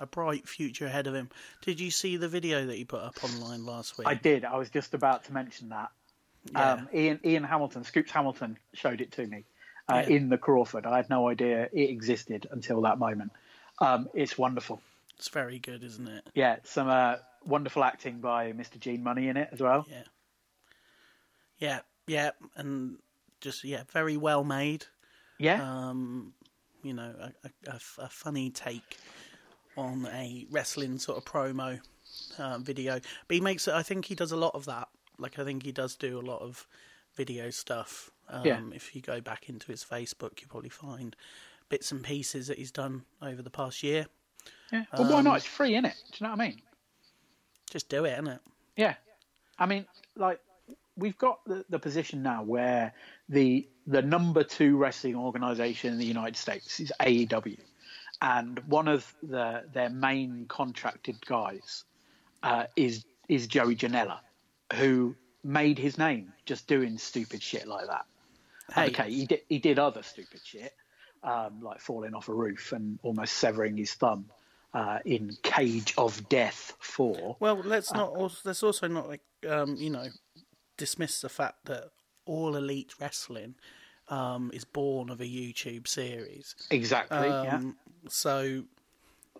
a 0.00 0.06
bright 0.06 0.48
future 0.48 0.86
ahead 0.86 1.06
of 1.06 1.14
him. 1.14 1.28
Did 1.62 1.80
you 1.80 1.90
see 1.90 2.16
the 2.16 2.28
video 2.28 2.66
that 2.66 2.76
he 2.76 2.84
put 2.84 3.00
up 3.02 3.22
online 3.24 3.64
last 3.66 3.98
week? 3.98 4.06
I 4.08 4.14
did. 4.14 4.44
I 4.44 4.56
was 4.56 4.70
just 4.70 4.94
about 4.94 5.24
to 5.24 5.32
mention 5.32 5.70
that. 5.70 5.90
Yeah. 6.52 6.72
Um, 6.72 6.88
Ian 6.94 7.20
Ian 7.24 7.44
Hamilton, 7.44 7.84
Scoops 7.84 8.10
Hamilton, 8.10 8.56
showed 8.72 9.00
it 9.00 9.12
to 9.12 9.26
me 9.26 9.44
uh, 9.88 10.04
Yeah. 10.06 10.16
in 10.16 10.28
the 10.28 10.38
Crawford. 10.38 10.86
I 10.86 10.96
had 10.96 11.10
no 11.10 11.28
idea 11.28 11.68
it 11.72 11.90
existed 11.90 12.46
until 12.50 12.80
that 12.82 12.98
moment. 12.98 13.32
Um, 13.80 14.08
it's 14.14 14.38
wonderful. 14.38 14.80
It's 15.16 15.28
very 15.28 15.58
good, 15.58 15.82
isn't 15.82 16.06
it? 16.06 16.24
Yeah, 16.34 16.56
some 16.62 16.88
uh, 16.88 17.16
wonderful 17.44 17.82
acting 17.82 18.20
by 18.20 18.52
Mr. 18.52 18.78
Gene 18.78 19.02
Munny 19.02 19.28
in 19.28 19.36
it 19.36 19.48
as 19.52 19.60
well. 19.60 19.84
Yeah. 19.90 20.02
Yeah, 21.58 21.80
yeah, 22.06 22.30
and 22.54 22.98
just 23.40 23.64
yeah, 23.64 23.82
very 23.92 24.16
well 24.16 24.44
made. 24.44 24.86
Yeah, 25.38 25.62
Um, 25.62 26.32
you 26.82 26.94
know, 26.94 27.14
a 27.66 28.08
funny 28.08 28.50
take 28.50 28.96
on 29.76 30.06
a 30.12 30.46
wrestling 30.50 30.98
sort 30.98 31.18
of 31.18 31.24
promo 31.24 31.80
uh, 32.38 32.58
video. 32.58 33.00
But 33.28 33.34
he 33.34 33.40
makes 33.40 33.68
it. 33.68 33.74
I 33.74 33.82
think 33.82 34.06
he 34.06 34.14
does 34.14 34.32
a 34.32 34.36
lot 34.36 34.54
of 34.54 34.64
that. 34.66 34.88
Like 35.18 35.38
I 35.38 35.44
think 35.44 35.62
he 35.62 35.72
does 35.72 35.94
do 35.96 36.18
a 36.18 36.22
lot 36.22 36.42
of 36.42 36.66
video 37.16 37.50
stuff. 37.50 38.10
Um, 38.28 38.44
Yeah. 38.44 38.60
If 38.72 38.94
you 38.94 39.02
go 39.02 39.20
back 39.20 39.48
into 39.48 39.66
his 39.68 39.84
Facebook, 39.84 40.40
you'll 40.40 40.50
probably 40.50 40.70
find 40.70 41.14
bits 41.68 41.92
and 41.92 42.02
pieces 42.02 42.46
that 42.48 42.58
he's 42.58 42.72
done 42.72 43.04
over 43.22 43.42
the 43.42 43.50
past 43.50 43.82
year. 43.82 44.06
yeah. 44.72 44.84
Well, 44.92 45.10
why 45.10 45.18
um, 45.18 45.24
not? 45.24 45.36
It's 45.36 45.46
free, 45.46 45.74
isn't 45.74 45.84
it? 45.84 45.94
Do 46.12 46.16
you 46.18 46.24
know 46.26 46.34
what 46.34 46.40
I 46.40 46.48
mean? 46.48 46.62
Just 47.70 47.88
do 47.88 48.04
it, 48.04 48.18
innit? 48.18 48.40
Yeah, 48.76 48.94
I 49.58 49.66
mean, 49.66 49.86
like 50.16 50.40
we've 50.98 51.16
got 51.16 51.38
the, 51.46 51.64
the 51.70 51.78
position 51.78 52.22
now 52.22 52.42
where 52.42 52.92
the 53.28 53.66
the 53.86 54.02
number 54.02 54.44
two 54.44 54.76
wrestling 54.76 55.16
organization 55.16 55.92
in 55.92 55.98
the 55.98 56.04
United 56.04 56.36
States 56.36 56.80
is 56.80 56.92
AEW, 57.00 57.58
and 58.20 58.58
one 58.66 58.88
of 58.88 59.14
the 59.22 59.64
their 59.72 59.88
main 59.88 60.46
contracted 60.48 61.24
guys 61.24 61.84
uh, 62.42 62.64
is 62.76 63.04
is 63.28 63.46
Joey 63.46 63.76
Janela, 63.76 64.18
who 64.74 65.14
made 65.44 65.78
his 65.78 65.96
name 65.96 66.32
just 66.44 66.66
doing 66.66 66.98
stupid 66.98 67.42
shit 67.42 67.66
like 67.66 67.86
that. 67.86 68.04
Hey. 68.74 68.88
Okay, 68.88 69.10
he 69.10 69.26
did 69.26 69.40
he 69.48 69.58
did 69.58 69.78
other 69.78 70.02
stupid 70.02 70.40
shit, 70.44 70.74
um, 71.22 71.62
like 71.62 71.80
falling 71.80 72.14
off 72.14 72.28
a 72.28 72.34
roof 72.34 72.72
and 72.72 72.98
almost 73.02 73.34
severing 73.34 73.76
his 73.76 73.92
thumb 73.94 74.26
uh, 74.74 74.98
in 75.04 75.36
Cage 75.42 75.94
of 75.96 76.28
Death 76.28 76.74
Four. 76.78 77.36
Well, 77.40 77.62
let's 77.64 77.92
not. 77.92 78.10
Also, 78.10 78.38
let's 78.44 78.62
also 78.62 78.88
not 78.88 79.08
like 79.08 79.22
um, 79.48 79.76
you 79.76 79.90
know 79.90 80.06
dismiss 80.78 81.20
the 81.20 81.28
fact 81.28 81.66
that 81.66 81.90
all 82.24 82.56
elite 82.56 82.94
wrestling 82.98 83.54
um, 84.08 84.50
is 84.54 84.64
born 84.64 85.10
of 85.10 85.20
a 85.20 85.24
YouTube 85.26 85.86
series. 85.86 86.54
Exactly. 86.70 87.28
yeah. 87.28 87.56
Um, 87.56 87.76
So 88.08 88.64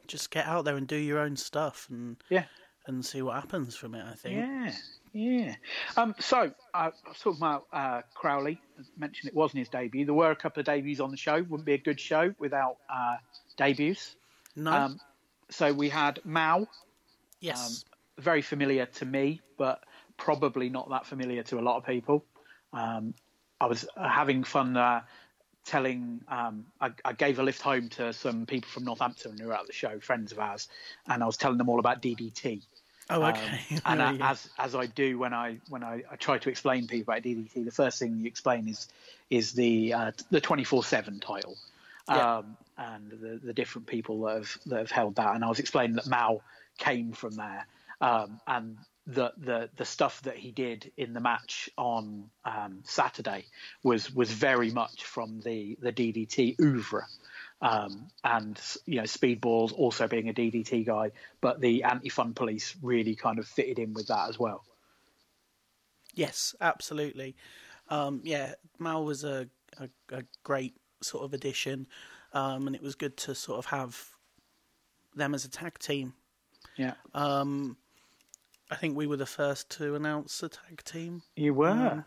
just 0.07 0.31
get 0.31 0.47
out 0.47 0.65
there 0.67 0.77
and 0.77 0.87
do 0.87 0.97
your 0.97 1.19
own 1.19 1.37
stuff 1.37 1.87
and 1.91 2.17
Yeah. 2.29 2.45
and 2.87 3.05
see 3.05 3.23
what 3.23 3.35
happens 3.37 3.75
from 3.77 3.95
it. 3.95 4.05
I 4.05 4.15
think. 4.15 4.37
Yeah. 4.37 4.73
Yeah. 5.15 5.55
Um, 5.97 6.15
so 6.19 6.53
uh, 6.75 6.91
I 7.05 7.09
was 7.09 7.19
talking 7.19 7.39
about 7.39 7.67
uh, 7.73 8.03
Crowley. 8.15 8.61
I 8.79 8.83
mentioned 8.99 9.31
it 9.31 9.35
wasn't 9.35 9.61
his 9.61 9.69
debut. 9.71 10.05
There 10.05 10.15
were 10.15 10.31
a 10.31 10.37
couple 10.37 10.61
of 10.61 10.67
debuts 10.67 11.01
on 11.01 11.11
the 11.11 11.17
show. 11.17 11.37
Wouldn't 11.43 11.65
be 11.65 11.73
a 11.75 11.79
good 11.79 11.99
show 11.99 12.35
without 12.39 12.77
uh, 12.93 13.17
debuts. 13.57 14.17
No. 14.55 14.71
Um, 14.73 15.01
so 15.51 15.73
we 15.73 15.89
had 15.89 16.21
Mao, 16.25 16.67
yes. 17.41 17.85
very 18.19 18.43
familiar 18.43 18.85
to 18.85 19.07
me, 19.07 19.41
but 19.57 19.81
probably 20.19 20.69
not 20.69 20.91
that 20.91 21.07
familiar 21.07 21.43
to 21.45 21.59
a 21.59 21.63
lot 21.63 21.79
of 21.79 21.87
people. 21.87 22.25
Um, 22.75 23.15
I 23.61 23.67
was 23.67 23.87
having 23.97 24.45
fun 24.45 24.77
uh, 24.77 25.01
telling. 25.65 26.21
Um, 26.29 26.67
I, 26.81 26.91
I 27.05 27.13
gave 27.15 27.39
a 27.39 27.43
lift 27.43 27.63
home 27.63 27.89
to 27.91 28.13
some 28.13 28.45
people 28.45 28.69
from 28.69 28.85
Northampton 28.85 29.39
who 29.39 29.47
were 29.47 29.55
at 29.55 29.67
the 29.67 29.73
show, 29.73 29.99
friends 30.01 30.33
of 30.33 30.39
ours, 30.39 30.69
and 31.09 31.23
I 31.23 31.27
was 31.27 31.37
telling 31.39 31.57
them 31.59 31.69
all 31.71 31.79
about 31.81 32.03
DDT. 32.03 32.63
oh, 33.11 33.23
Um, 33.23 33.31
okay. 33.31 33.81
and 33.87 34.01
Yeah, 34.01 34.11
uh, 34.11 34.13
as 34.21 34.51
as 34.59 34.75
I 34.75 34.87
do 34.87 35.19
when 35.19 35.33
I 35.33 35.59
when 35.69 35.83
I, 35.83 36.03
I 36.11 36.17
try 36.17 36.39
to 36.39 36.51
explain 36.51 36.87
people 36.87 37.13
about 37.13 37.23
DDT, 37.23 37.65
the 37.65 37.71
first 37.71 37.99
thing 37.99 38.19
you 38.19 38.27
explain 38.27 38.69
is 38.69 38.89
is 39.31 39.53
the 39.53 39.95
uh, 39.95 40.13
the 40.31 40.41
twenty 40.41 40.65
four 40.65 40.85
seven 40.85 41.21
title, 41.21 41.57
Yeah. 42.09 42.39
um, 42.39 42.57
and 42.77 43.11
the 43.11 43.41
the 43.43 43.53
different 43.53 43.87
people 43.87 44.23
that 44.23 44.37
have 44.37 44.59
that 44.67 44.79
have 44.79 44.91
held 44.91 45.17
that. 45.17 45.35
And 45.35 45.45
I 45.45 45.49
was 45.49 45.59
explaining 45.59 45.97
that 45.97 46.07
Mao 46.09 46.43
came 46.79 47.13
from 47.13 47.35
there, 47.35 47.67
um, 48.01 48.41
and 48.47 48.79
the 49.09 49.33
the 49.39 49.71
the 49.77 49.87
stuff 49.87 50.21
that 50.23 50.37
he 50.37 50.53
did 50.53 50.93
in 50.99 51.15
the 51.15 51.21
match 51.21 51.71
on 51.79 52.29
um, 52.45 52.81
Saturday 52.85 53.47
was 53.83 54.15
was 54.15 54.31
very 54.31 54.71
much 54.71 55.05
from 55.05 55.41
the 55.41 55.77
the 55.81 55.93
DDT 55.93 56.61
oeuvre. 56.61 57.07
Um, 57.61 58.09
and 58.23 58.61
you 58.87 58.99
know, 58.99 59.03
Speedballs 59.03 59.73
also 59.73 60.07
being 60.07 60.29
a 60.29 60.33
DDT 60.33 60.87
guy, 60.87 61.11
but 61.41 61.61
the 61.61 61.83
anti-fun 61.83 62.35
police 62.35 62.77
really 62.83 63.17
kind 63.17 63.41
of 63.41 63.49
fitted 63.49 63.81
in 63.81 63.95
with 63.95 64.07
that 64.09 64.29
as 64.29 64.39
well. 64.39 64.63
Yes, 66.15 66.55
absolutely. 66.61 67.35
Um, 67.89 68.21
yeah, 68.23 68.55
Mao 68.79 69.03
was 69.03 69.25
a, 69.25 69.49
a, 69.81 69.89
a 70.13 70.23
great 70.45 70.77
sort 71.03 71.25
of 71.25 71.35
addition, 71.35 71.89
um, 72.33 72.69
and 72.69 72.77
it 72.77 72.83
was 72.83 72.95
good 72.95 73.17
to 73.17 73.35
sort 73.35 73.59
of 73.59 73.67
have 73.67 74.11
them 75.17 75.35
as 75.35 75.45
a 75.45 75.51
tag 75.51 75.81
team. 75.81 76.15
Yeah, 76.77 76.95
Um, 77.13 77.77
I 78.71 78.77
think 78.77 78.97
we 78.97 79.07
were 79.07 79.17
the 79.17 79.27
first 79.27 79.71
to 79.79 79.95
announce 79.95 80.43
a 80.43 80.49
tag 80.49 80.83
team 80.85 81.23
you 81.37 81.55
were. 81.55 81.71
Um, 81.71 82.05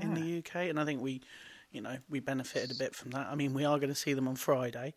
in 0.00 0.14
the 0.14 0.38
UK, 0.38 0.68
and 0.68 0.80
I 0.80 0.84
think 0.84 1.00
we, 1.00 1.20
you 1.70 1.80
know, 1.80 1.96
we 2.10 2.18
benefited 2.18 2.72
a 2.72 2.74
bit 2.74 2.92
from 2.92 3.12
that. 3.12 3.28
I 3.30 3.36
mean, 3.36 3.54
we 3.54 3.64
are 3.64 3.78
going 3.78 3.88
to 3.88 3.94
see 3.94 4.14
them 4.14 4.26
on 4.26 4.34
Friday 4.34 4.94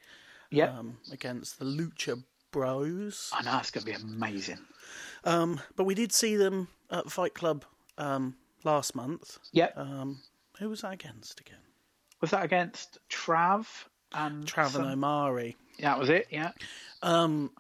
yeah, 0.50 0.78
um, 0.78 0.98
against 1.12 1.60
the 1.60 1.65
Lucha 1.65 2.24
Bros, 2.52 3.30
I 3.34 3.43
know 3.43 3.58
it's 3.60 3.69
going 3.69 3.86
to 3.86 3.91
be 3.91 3.95
amazing. 3.95 4.58
um, 5.24 5.62
but 5.76 5.84
we 5.84 5.93
did 5.93 6.12
see 6.12 6.36
them 6.36 6.67
at 6.89 7.12
Fight 7.12 7.36
Club 7.36 7.63
um, 8.00 8.36
last 8.63 8.95
month. 8.95 9.38
Yeah, 9.52 9.69
Um, 9.76 10.22
who 10.58 10.69
was 10.69 10.82
that 10.82 10.93
against 10.93 11.39
again? 11.39 11.60
was 12.22 12.32
that 12.32 12.43
against 12.43 12.98
Trav 13.10 13.67
and 14.13 14.45
Trav 14.45 14.76
and 14.76 14.86
Omari. 14.86 15.56
Yeah, 15.78 15.91
that 15.91 16.00
was 16.00 16.10
it. 16.10 16.28
Yeah, 16.32 16.52
Um, 17.04 17.52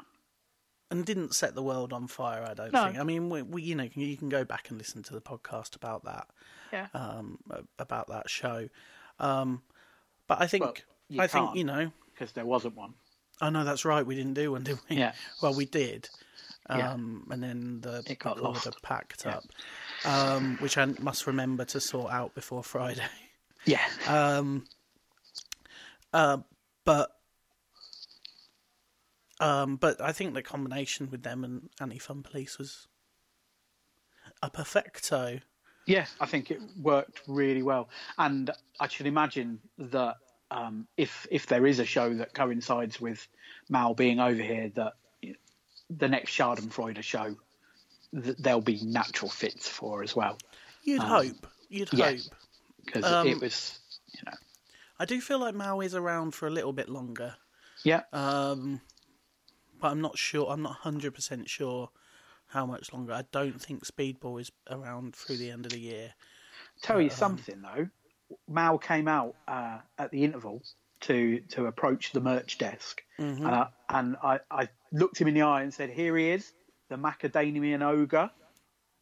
and 0.91 1.05
didn't 1.05 1.35
set 1.35 1.55
the 1.55 1.61
world 1.63 1.93
on 1.93 2.07
fire. 2.07 2.43
I 2.43 2.53
don't 2.53 2.73
No. 2.73 2.85
think. 2.85 2.97
I 2.99 3.03
mean, 3.03 3.29
we, 3.29 3.41
we, 3.43 3.61
you 3.61 3.75
know, 3.75 3.87
you 3.93 4.17
can 4.17 4.29
go 4.29 4.43
back 4.43 4.69
and 4.69 4.77
listen 4.77 5.03
to 5.03 5.13
the 5.13 5.21
podcast 5.21 5.75
about 5.75 6.03
that, 6.05 6.27
yeah. 6.73 6.87
um, 6.93 7.39
about 7.77 8.07
that 8.07 8.29
show. 8.29 8.69
Um, 9.19 9.61
but 10.27 10.41
I 10.41 10.47
think, 10.47 10.63
Well, 10.63 10.73
you 11.09 11.21
I 11.21 11.27
think 11.27 11.55
you 11.55 11.63
know, 11.63 11.91
Because 12.13 12.31
there 12.33 12.45
wasn't 12.45 12.75
one. 12.75 12.93
Oh 13.41 13.49
no, 13.49 13.63
that's 13.63 13.85
right. 13.85 14.05
We 14.05 14.15
didn't 14.15 14.33
do 14.33 14.51
one, 14.51 14.63
did 14.63 14.79
we? 14.89 14.97
Yeah. 14.97 15.13
Well, 15.41 15.53
we 15.53 15.65
did. 15.65 16.09
Yeah. 16.69 16.91
Um, 16.91 17.27
and 17.31 17.41
then 17.41 17.81
the 17.81 18.03
It 18.05 18.19
got 18.19 18.41
lost. 18.41 18.67
packed 18.83 19.25
Yeah. 19.25 19.37
up, 19.37 19.43
um, 20.05 20.57
which 20.57 20.77
I 20.77 20.85
must 20.85 21.25
remember 21.25 21.65
to 21.65 21.79
sort 21.79 22.11
out 22.11 22.35
before 22.35 22.63
Friday. 22.63 23.07
Yeah. 23.65 23.81
Um, 24.07 24.65
uh, 26.13 26.37
but 26.85 27.15
um, 29.39 29.75
but 29.77 30.01
I 30.01 30.11
think 30.11 30.33
the 30.33 30.41
combination 30.41 31.09
with 31.09 31.23
them 31.23 31.43
and 31.43 31.69
Anti 31.79 31.99
Fun 31.99 32.23
Police 32.23 32.57
was 32.57 32.87
a 34.41 34.49
perfecto. 34.49 35.39
Yeah, 35.85 36.05
I 36.19 36.25
think 36.27 36.51
it 36.51 36.59
worked 36.81 37.21
really 37.27 37.63
well, 37.63 37.89
and 38.17 38.51
I 38.79 38.87
should 38.87 39.07
imagine 39.07 39.59
that 39.77 40.17
um, 40.51 40.87
if 40.97 41.25
if 41.31 41.47
there 41.47 41.65
is 41.65 41.79
a 41.79 41.85
show 41.85 42.13
that 42.15 42.33
coincides 42.33 43.01
with 43.01 43.27
Mao 43.69 43.93
being 43.93 44.19
over 44.19 44.41
here, 44.41 44.69
that 44.75 44.93
the 45.89 46.07
next 46.07 46.31
Schadenfreude 46.31 47.01
show, 47.01 47.35
th- 48.13 48.37
there'll 48.37 48.61
be 48.61 48.79
natural 48.83 49.31
fits 49.31 49.67
for 49.67 50.03
as 50.03 50.15
well, 50.15 50.37
You'd 50.83 51.01
hope. 51.01 51.47
You'd 51.69 51.91
yeah. 51.93 52.11
hope. 52.11 52.19
because 52.85 53.03
Um, 53.05 53.27
it 53.27 53.41
was, 53.41 53.79
you 54.13 54.19
know, 54.27 54.37
I 54.99 55.05
do 55.05 55.19
feel 55.21 55.39
like 55.39 55.55
Mao 55.55 55.79
is 55.81 55.95
around 55.95 56.35
for 56.35 56.45
a 56.47 56.51
little 56.51 56.73
bit 56.73 56.89
longer. 56.89 57.35
yeah, 57.83 58.01
Um, 58.13 58.81
but 59.79 59.91
I'm 59.91 60.01
not 60.01 60.17
sure. 60.17 60.47
I'm 60.49 60.61
not 60.61 60.73
hundred 60.73 61.13
percent 61.13 61.49
sure 61.49 61.89
how 62.47 62.65
much 62.65 62.91
longer. 62.93 63.13
I 63.13 63.23
don't 63.31 63.61
think 63.61 63.85
Speedball 63.85 64.41
is 64.41 64.51
around 64.69 65.15
through 65.15 65.37
the 65.37 65.51
end 65.51 65.65
of 65.65 65.71
the 65.71 65.79
year. 65.79 66.13
Tell 66.81 67.01
you 67.01 67.09
something 67.09 67.61
though, 67.61 67.89
Mao 68.47 68.77
came 68.77 69.07
out 69.07 69.35
uh, 69.47 69.79
at 69.97 70.11
the 70.11 70.23
interval 70.23 70.61
to 71.01 71.39
to 71.51 71.65
approach 71.67 72.11
the 72.11 72.21
merch 72.21 72.57
desk, 72.57 73.01
and 73.45 73.47
I 73.47 73.67
and 73.89 74.15
I, 74.23 74.39
I 74.51 74.69
looked 74.91 75.19
him 75.19 75.27
in 75.27 75.33
the 75.33 75.43
eye 75.43 75.61
and 75.63 75.73
said, 75.73 75.89
"Here 75.89 76.15
he 76.17 76.29
is, 76.29 76.51
the 76.89 76.97
Macadamian 76.97 77.81
ogre." 77.81 78.29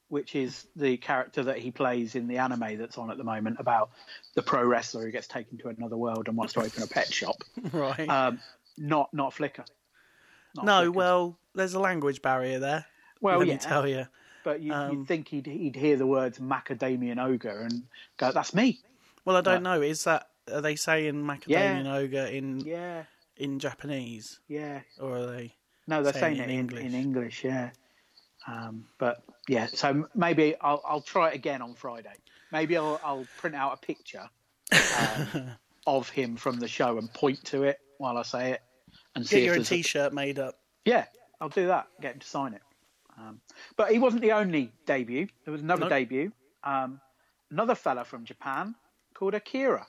Which 0.09 0.37
is 0.37 0.65
the 0.73 0.95
character 0.95 1.43
that 1.43 1.57
he 1.57 1.69
plays 1.69 2.15
in 2.15 2.29
the 2.29 2.37
anime 2.37 2.77
that's 2.77 2.97
on 2.97 3.11
at 3.11 3.17
the 3.17 3.25
moment 3.25 3.57
about 3.59 3.89
the 4.35 4.41
pro 4.41 4.63
wrestler 4.65 5.03
who 5.03 5.11
gets 5.11 5.27
taken 5.27 5.57
to 5.57 5.67
another 5.67 5.97
world 5.97 6.29
and 6.29 6.37
wants 6.37 6.53
to 6.53 6.61
open 6.61 6.81
a 6.81 6.87
pet 6.87 7.13
shop. 7.13 7.35
Right. 7.73 8.07
Um, 8.07 8.39
not 8.77 9.13
not 9.13 9.33
Flicker. 9.33 9.65
Not 10.57 10.65
no, 10.65 10.79
Flicker. 10.81 10.91
well, 10.91 11.37
there's 11.55 11.73
a 11.73 11.79
language 11.79 12.21
barrier 12.21 12.59
there. 12.59 12.85
well, 13.21 13.39
let 13.39 13.47
yeah, 13.47 13.53
me 13.53 13.59
tell 13.59 13.87
you. 13.87 14.07
but 14.43 14.61
you, 14.61 14.73
um, 14.73 14.91
you'd 14.91 15.07
think 15.07 15.27
he'd 15.29 15.45
he'd 15.45 15.75
hear 15.75 15.97
the 15.97 16.07
words 16.07 16.39
Macadamian 16.39 17.23
ogre 17.23 17.61
and 17.61 17.83
go, 18.17 18.31
"That's 18.31 18.53
me." 18.53 18.79
Well, 19.25 19.35
I 19.35 19.41
don't 19.41 19.63
know. 19.63 19.81
Is 19.81 20.03
that 20.05 20.29
are 20.51 20.61
they 20.61 20.75
saying 20.75 21.15
macadamian 21.15 21.87
ogre 21.93 22.25
in 22.25 22.61
Yeah, 22.61 23.03
in 23.35 23.59
Japanese 23.59 24.39
yeah. 24.47 24.81
or 24.99 25.17
are 25.17 25.25
they? 25.25 25.53
No, 25.87 26.03
they're 26.03 26.13
saying 26.13 26.37
saying, 26.37 26.49
it 26.49 26.53
in. 26.53 26.59
English. 26.59 26.83
In 26.85 26.93
English, 26.93 27.43
yeah. 27.43 27.69
Um, 28.47 28.85
but 28.97 29.23
yeah, 29.47 29.67
so 29.67 30.07
maybe 30.15 30.55
I'll 30.61 30.81
I'll 30.87 31.01
try 31.01 31.29
it 31.29 31.35
again 31.35 31.61
on 31.61 31.73
Friday. 31.75 32.15
Maybe 32.51 32.77
I'll 32.77 32.99
I'll 33.03 33.27
print 33.37 33.55
out 33.55 33.73
a 33.73 33.85
picture 33.85 34.29
um, 34.71 35.51
of 35.87 36.09
him 36.09 36.37
from 36.37 36.59
the 36.59 36.67
show 36.67 36.97
and 36.97 37.11
point 37.13 37.43
to 37.45 37.63
it 37.63 37.79
while 37.97 38.17
I 38.17 38.23
say 38.23 38.51
it, 38.51 38.61
and 39.17 39.27
Get 39.29 39.43
your 39.43 39.55
there's 39.55 39.67
a- 39.67 39.75
T-shirt 39.75 40.13
made 40.13 40.39
up. 40.39 40.55
yeah, 40.85 41.05
I'll 41.41 41.49
do 41.49 41.67
that. 41.67 41.87
Get 42.01 42.13
him 42.13 42.19
to 42.19 42.27
sign 42.27 42.53
it. 42.53 42.61
Um, 43.17 43.41
but 43.75 43.91
he 43.91 43.99
wasn't 43.99 44.21
the 44.21 44.31
only 44.31 44.71
debut. 44.85 45.27
There 45.43 45.51
was 45.51 45.61
another 45.61 45.81
Nope. 45.81 45.89
debut. 45.89 46.31
Um, 46.63 47.01
another 47.51 47.73
fella 47.75 48.03
from 48.05 48.23
Japan 48.25 48.75
called 49.13 49.33
Akira. 49.33 49.85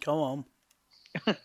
Come 0.00 0.18
on. 0.18 0.44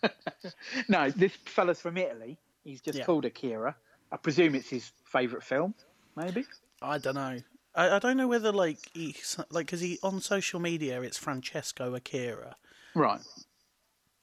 No, 0.90 1.10
this 1.12 1.34
fella's 1.46 1.80
from 1.80 1.98
Italy. 1.98 2.38
He's 2.64 2.82
just 2.82 2.98
Yeah. 2.98 3.06
called 3.06 3.26
Akira. 3.26 3.76
I 4.12 4.18
presume 4.18 4.56
it's 4.56 4.70
his 4.70 4.92
favourite 5.06 5.44
film, 5.44 5.74
maybe. 6.16 6.46
I 6.82 6.98
don't 6.98 7.16
know. 7.16 7.40
I, 7.76 7.90
I 7.96 8.00
don't 8.00 8.18
know 8.18 8.28
whether 8.28 8.52
like 8.52 8.80
he's 8.94 9.40
like 9.50 9.68
because 9.68 9.80
he 9.82 9.98
on 10.04 10.20
social 10.20 10.60
media 10.60 11.02
it's 11.02 11.18
Francesco 11.18 11.96
Akira, 11.96 12.56
Right. 12.96 13.22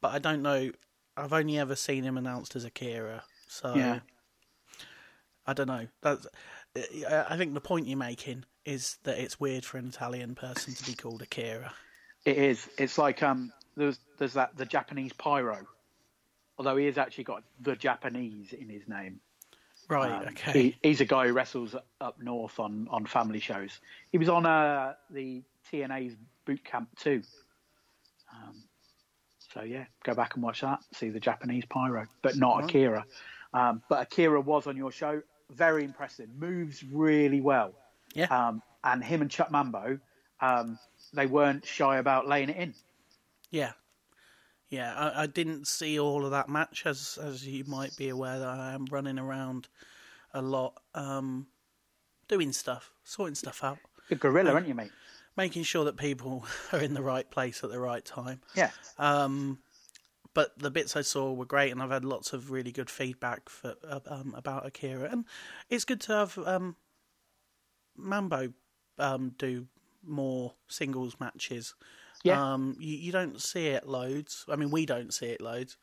but 0.03 0.09
I 0.13 0.19
don't 0.19 0.43
know. 0.43 0.71
I've 1.19 1.33
only 1.33 1.59
ever 1.59 1.75
seen 1.75 2.05
him 2.05 2.17
announced 2.17 2.57
as 2.57 2.65
Akira, 2.65 3.25
so 3.49 3.75
Yeah. 3.75 4.01
I 5.47 5.53
don't 5.55 5.67
know. 5.67 5.87
That's. 6.03 6.27
I 7.11 7.37
think 7.37 7.55
the 7.55 7.61
point 7.61 7.87
you're 7.87 7.99
making 7.99 8.45
is 8.65 8.99
that 9.05 9.19
it's 9.19 9.41
weird 9.41 9.65
for 9.65 9.79
an 9.79 9.89
Italian 9.89 10.35
person 10.35 10.75
to 10.75 10.85
be 10.85 10.95
called 10.95 11.23
Akira. 11.23 11.73
It 12.25 12.37
is. 12.37 12.69
It's 12.77 12.99
like 12.99 13.23
um, 13.23 13.53
there's 13.77 13.99
there's 14.19 14.35
that 14.35 14.57
the 14.57 14.67
Japanese 14.67 15.13
pyro, 15.15 15.67
although 16.59 16.77
he 16.77 16.85
has 16.87 16.99
actually 16.99 17.25
got 17.25 17.43
the 17.61 17.75
Japanese 17.75 18.53
in 18.53 18.69
his 18.69 18.87
name. 18.87 19.21
Right. 19.89 20.13
Um, 20.13 20.29
okay. 20.29 20.53
he, 20.53 20.77
he's 20.83 21.01
a 21.01 21.07
guy 21.07 21.29
who 21.29 21.33
wrestles 21.33 21.75
up 22.01 22.21
north 22.21 22.61
on 22.61 22.87
on 22.91 23.07
family 23.07 23.41
shows. 23.41 23.81
He 24.13 24.19
was 24.19 24.29
on 24.29 24.45
uh, 24.45 24.95
the 25.11 25.43
TNA's 25.73 26.15
Boot 26.45 26.63
Camp 26.65 26.91
too. 26.97 27.23
So 29.59 29.65
yeah, 29.65 29.87
go 30.05 30.15
back 30.15 30.35
and 30.35 30.43
watch 30.43 30.61
that. 30.61 30.81
See 30.95 31.09
the 31.09 31.19
Japanese 31.19 31.65
pyro, 31.65 32.07
but 32.23 32.37
not 32.37 32.65
Akira. 32.65 33.05
Um, 33.53 33.83
but 33.89 34.03
Akira 34.03 34.41
was 34.41 34.67
on 34.69 34.77
your 34.77 34.93
show. 34.93 35.21
Very 35.51 35.83
impressive. 35.85 36.29
Moves 36.39 36.85
really 36.85 37.41
well. 37.41 37.73
yeah. 38.15 38.27
Um, 38.27 38.63
and 38.85 39.03
him 39.03 39.23
and 39.23 39.31
Chuck 39.31 39.51
Mambo, 39.51 39.99
um, 40.41 40.79
they 41.13 41.27
weren't 41.27 41.67
shy 41.67 41.99
about 41.99 42.29
laying 42.29 42.51
it 42.51 42.57
in. 42.57 42.75
Yeah, 43.51 43.73
yeah. 44.71 44.95
I, 44.95 45.25
I 45.25 45.27
didn't 45.27 45.67
see 45.67 45.99
all 45.99 46.25
of 46.25 46.31
that 46.31 46.49
match, 46.49 46.85
as 46.87 47.19
as 47.21 47.45
you 47.45 47.65
might 47.65 47.97
be 47.97 48.11
aware 48.11 48.39
that 48.39 48.49
I 48.49 48.73
am 48.75 48.85
running 48.91 49.19
around 49.19 49.67
a 50.35 50.41
lot, 50.43 50.75
um, 50.95 51.49
doing 52.29 52.53
stuff, 52.53 52.93
sorting 53.03 53.35
stuff 53.35 53.65
out, 53.65 53.79
Good 54.09 54.21
gorilla, 54.21 54.53
aren't 54.53 54.69
you, 54.69 54.75
mate? 54.75 54.93
Making 55.39 55.63
sure 55.63 55.85
that 55.85 55.97
people 55.97 56.45
are 56.73 56.81
in 56.81 56.93
the 56.93 57.03
right 57.03 57.31
place 57.31 57.65
at 57.65 57.71
the 57.71 57.81
right 57.81 58.05
time. 58.05 58.43
Yeah. 58.55 58.71
Um, 58.99 59.61
but 60.35 60.59
the 60.59 60.71
bits 60.71 60.95
I 60.95 61.01
saw 61.01 61.33
were 61.33 61.47
great, 61.47 61.73
and 61.73 61.83
I've 61.83 61.91
had 61.91 62.05
lots 62.05 62.35
of 62.35 62.51
really 62.51 62.71
good 62.71 62.91
feedback 62.91 63.49
for 63.49 63.75
um, 64.07 64.35
about 64.37 64.67
Akira, 64.67 65.09
and 65.11 65.25
it's 65.71 65.87
good 65.87 66.01
to 66.03 66.13
have 66.13 66.39
um, 66.39 66.77
Mambo 67.97 68.53
um, 68.99 69.35
do 69.39 69.67
more 70.05 70.55
singles 70.69 71.17
matches. 71.19 71.75
Yeah. 72.23 72.53
Um, 72.53 72.77
you, 72.79 72.97
you 72.97 73.13
don't 73.13 73.41
see 73.41 73.69
it 73.69 73.87
loads. 73.87 74.45
I 74.49 74.57
mean, 74.57 74.71
we 74.71 74.87
don't 74.87 75.15
see 75.15 75.27
it 75.27 75.41
loads. 75.41 75.77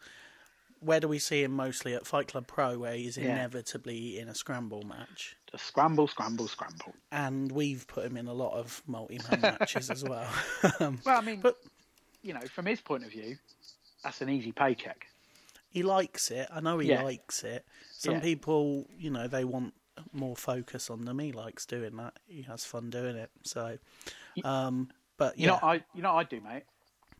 Where 0.85 0.99
do 0.99 1.07
we 1.07 1.17
see 1.19 1.41
him 1.43 1.51
mostly 1.51 1.95
at 1.95 2.05
Fight 2.05 2.27
Club 2.27 2.45
Pro, 2.47 2.77
where 2.77 2.93
he's 2.93 3.17
Yeah. 3.17 3.31
inevitably 3.33 4.19
in 4.19 4.29
a 4.29 4.35
scramble 4.35 4.83
match, 4.83 5.35
A 5.53 5.57
scramble, 5.57 6.07
scramble, 6.07 6.47
scramble. 6.47 6.93
and 7.11 7.51
we've 7.51 7.87
put 7.87 8.05
him 8.05 8.17
in 8.17 8.27
a 8.27 8.33
lot 8.33 8.53
of 8.53 8.83
multi-man 8.85 9.41
matches 9.59 9.89
as 9.89 10.03
well. 10.03 10.29
um, 10.79 11.01
Well, 11.03 11.17
I 11.17 11.21
mean, 11.21 11.41
But- 11.41 11.57
you 12.21 12.33
know, 12.33 12.41
from 12.41 12.67
his 12.67 12.81
point 12.81 13.03
of 13.03 13.09
view, 13.11 13.37
that's 14.03 14.21
an 14.21 14.29
easy 14.29 14.51
paycheck. 14.51 15.07
he 15.69 15.83
likes 15.83 16.31
it. 16.31 16.47
I 16.51 16.59
know 16.61 16.77
he 16.79 16.87
Yeah. 16.89 17.01
likes 17.01 17.43
it. 17.43 17.65
Some 17.91 18.15
Yeah. 18.15 18.19
people, 18.21 18.87
you 18.97 19.09
know, 19.09 19.27
they 19.27 19.43
want 19.43 19.73
more 20.13 20.35
focus 20.37 20.89
on 20.89 21.03
them. 21.05 21.19
He 21.19 21.31
likes 21.33 21.65
doing 21.65 21.97
that. 21.97 22.17
He 22.27 22.43
has 22.43 22.63
fun 22.63 22.89
doing 22.89 23.15
it. 23.17 23.29
So, 23.43 23.77
um, 24.45 24.89
but 25.17 25.37
You 25.37 25.47
know, 25.47 25.59
I 25.61 25.83
you 25.93 26.01
know 26.01 26.15
I'd 26.15 26.29
do, 26.29 26.39
mate. 26.41 26.63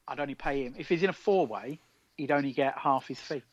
I'd 0.08 0.20
only 0.22 0.36
pay 0.36 0.64
him 0.66 0.76
if 0.78 0.88
he's 0.88 1.04
in 1.04 1.10
a 1.10 1.14
four 1.14 1.48
way. 1.48 1.80
He'd 2.18 2.32
only 2.32 2.54
get 2.54 2.78
half 2.78 3.08
his 3.08 3.20
fee. 3.20 3.44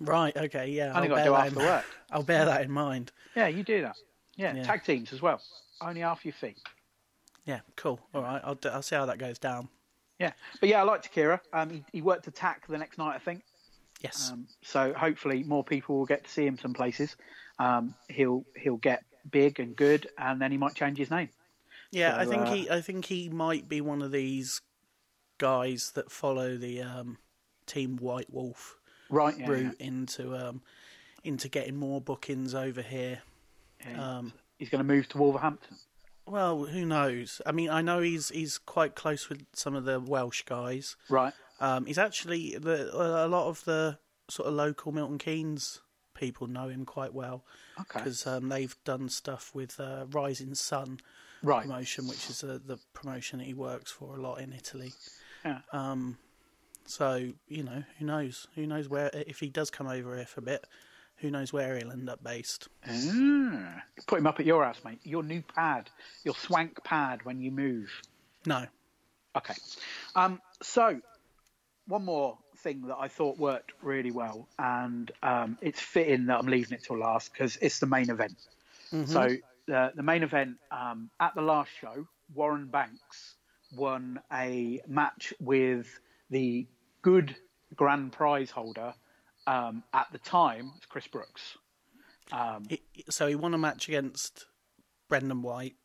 Right, 0.00 0.36
okay, 0.36 0.68
yeah. 0.68 0.92
Only 0.94 1.08
I'll 1.08 1.08
got 1.08 1.08
to 1.08 1.14
bear 1.16 1.24
do 1.24 1.30
that 1.30 1.38
half 1.38 1.48
in 1.48 1.54
the 1.54 1.60
work. 1.60 1.84
I'll 2.10 2.22
bear 2.22 2.44
that 2.44 2.62
in 2.62 2.70
mind. 2.70 3.12
Yeah, 3.34 3.48
you 3.48 3.62
do 3.62 3.82
that. 3.82 3.96
Yeah, 4.36 4.54
Yeah. 4.54 4.62
tag 4.64 4.84
teams 4.84 5.12
as 5.12 5.22
well. 5.22 5.40
Only 5.80 6.00
half 6.00 6.24
your 6.24 6.34
fee. 6.34 6.56
Yeah, 7.44 7.60
cool. 7.76 8.00
All 8.14 8.22
right, 8.22 8.40
I'll 8.44 8.54
do, 8.56 8.68
I'll 8.70 8.82
see 8.82 8.96
how 8.96 9.06
that 9.06 9.18
goes 9.18 9.38
down. 9.38 9.68
Yeah, 10.18 10.32
but 10.60 10.68
yeah, 10.68 10.80
I 10.80 10.82
liked 10.84 11.06
Akira. 11.06 11.40
Um, 11.52 11.70
he, 11.70 11.84
he 11.92 12.02
worked 12.02 12.26
attack 12.26 12.66
the 12.66 12.78
next 12.78 12.96
night, 12.98 13.14
I 13.14 13.18
think. 13.18 13.42
Yes. 14.02 14.30
Um, 14.32 14.46
so 14.62 14.92
hopefully 14.94 15.42
more 15.44 15.62
people 15.64 15.96
will 15.98 16.06
get 16.06 16.24
to 16.24 16.30
see 16.30 16.46
him 16.46 16.58
some 16.58 16.74
places. 16.74 17.16
Um, 17.58 17.94
he'll 18.08 18.44
he'll 18.56 18.76
get 18.76 19.04
big 19.30 19.60
and 19.60 19.74
good, 19.76 20.08
and 20.18 20.40
then 20.40 20.50
he 20.52 20.58
might 20.58 20.74
change 20.74 20.98
his 20.98 21.10
name. 21.10 21.28
yeah, 21.92 22.16
I 22.18 22.24
think 22.26 22.42
uh, 22.42 22.52
he 22.52 22.70
I 22.70 22.80
think 22.80 23.06
he 23.06 23.28
might 23.28 23.68
be 23.68 23.80
one 23.80 24.02
of 24.02 24.10
these 24.12 24.60
guys 25.38 25.92
that 25.94 26.10
follow 26.10 26.56
the 26.56 26.82
um, 26.82 27.18
Team 27.66 27.96
White 27.96 28.30
Wolf 28.32 28.75
Right. 29.10 29.36
Yeah, 29.38 29.48
route 29.48 29.76
into 29.80 30.34
um, 30.36 30.62
into 31.24 31.48
getting 31.48 31.76
more 31.76 32.00
bookings 32.00 32.54
over 32.54 32.82
here. 32.82 33.20
yeah, 33.80 33.90
yeah. 33.92 34.16
Um, 34.18 34.32
He's 34.58 34.70
going 34.70 34.78
to 34.78 34.84
move 34.94 35.06
to 35.10 35.18
Wolverhampton. 35.18 35.76
Well, 36.26 36.64
who 36.64 36.84
knows? 36.86 37.40
I 37.46 37.52
mean, 37.52 37.68
I 37.70 37.82
know 37.82 38.00
he's 38.00 38.30
he's 38.30 38.58
quite 38.58 38.94
close 38.94 39.28
with 39.28 39.44
some 39.52 39.74
of 39.74 39.84
the 39.84 40.00
Welsh 40.00 40.42
guys. 40.42 40.96
Right. 41.08 41.32
Um, 41.60 41.86
he's 41.86 41.98
actually 41.98 42.56
the, 42.58 42.90
a 42.94 43.28
lot 43.28 43.48
of 43.48 43.64
the 43.64 43.98
sort 44.28 44.48
of 44.48 44.54
local 44.54 44.92
Milton 44.92 45.18
Keynes 45.18 45.80
people 46.14 46.46
know 46.46 46.68
him 46.68 46.84
quite 46.86 47.12
well 47.14 47.44
Okay. 47.78 47.98
because 48.00 48.26
um, 48.26 48.48
they've 48.48 48.74
done 48.84 49.08
stuff 49.10 49.54
with 49.54 49.78
uh, 49.78 50.06
Rising 50.10 50.54
Sun 50.54 51.00
Right. 51.42 51.62
promotion, 51.62 52.08
which 52.08 52.28
is 52.30 52.42
uh, 52.42 52.58
the 52.64 52.78
promotion 52.94 53.38
that 53.38 53.44
he 53.44 53.54
works 53.54 53.92
for 53.92 54.16
a 54.16 54.20
lot 54.20 54.40
in 54.40 54.52
Italy. 54.52 54.92
Yeah. 55.44 55.60
Um, 55.72 56.16
So 56.86 57.32
you 57.48 57.62
know, 57.62 57.82
who 57.98 58.06
knows? 58.06 58.46
Who 58.54 58.66
knows 58.66 58.88
where 58.88 59.10
if 59.12 59.40
he 59.40 59.48
does 59.48 59.70
come 59.70 59.86
over 59.86 60.16
here 60.16 60.26
for 60.26 60.40
a 60.40 60.44
bit? 60.44 60.66
Who 61.20 61.30
knows 61.30 61.52
where 61.52 61.78
he'll 61.78 61.92
end 61.92 62.10
up 62.10 62.22
based? 62.22 62.68
Ah, 62.86 63.82
put 64.06 64.18
him 64.18 64.26
up 64.26 64.38
at 64.38 64.44
your 64.44 64.64
house, 64.64 64.80
mate. 64.84 65.00
Your 65.02 65.22
new 65.22 65.42
pad, 65.42 65.88
your 66.24 66.34
swank 66.34 66.84
pad 66.84 67.24
when 67.24 67.40
you 67.40 67.50
move. 67.50 67.90
No, 68.44 68.66
Okay. 69.36 69.54
Um, 70.14 70.40
so, 70.62 70.98
one 71.86 72.04
more 72.04 72.38
thing 72.58 72.86
that 72.88 72.96
I 72.98 73.08
thought 73.08 73.38
worked 73.38 73.72
really 73.82 74.10
well, 74.10 74.48
and 74.58 75.10
um, 75.22 75.58
it's 75.60 75.80
fitting 75.80 76.26
that 76.26 76.38
I'm 76.38 76.46
leaving 76.46 76.72
it 76.78 76.84
till 76.84 76.98
last 76.98 77.32
because 77.32 77.58
it's 77.60 77.78
the 77.78 77.86
main 77.86 78.08
event. 78.10 78.36
So, 79.06 79.28
the, 79.66 79.92
the 79.94 80.02
main 80.02 80.22
event 80.22 80.56
um, 80.70 81.10
at 81.20 81.34
the 81.34 81.42
last 81.42 81.70
show, 81.80 82.06
Warren 82.34 82.66
Banks 82.66 83.34
won 83.74 84.20
a 84.32 84.80
match 84.86 85.34
with 85.38 86.00
the 86.30 86.66
good 87.06 87.36
grand 87.76 88.10
prize 88.12 88.50
holder 88.50 88.92
um, 89.46 89.84
at 89.94 90.08
the 90.10 90.18
time, 90.18 90.72
was 90.74 90.84
Chris 90.88 91.06
Brooks. 91.06 91.56
He- 92.68 92.82
so 93.08 93.28
he 93.28 93.36
won 93.36 93.54
a 93.54 93.58
match 93.58 93.86
against 93.88 94.46
Brendan 95.08 95.40
White, 95.42 95.76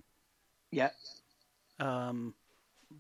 Yeah, 0.72 0.90
um, 1.80 2.34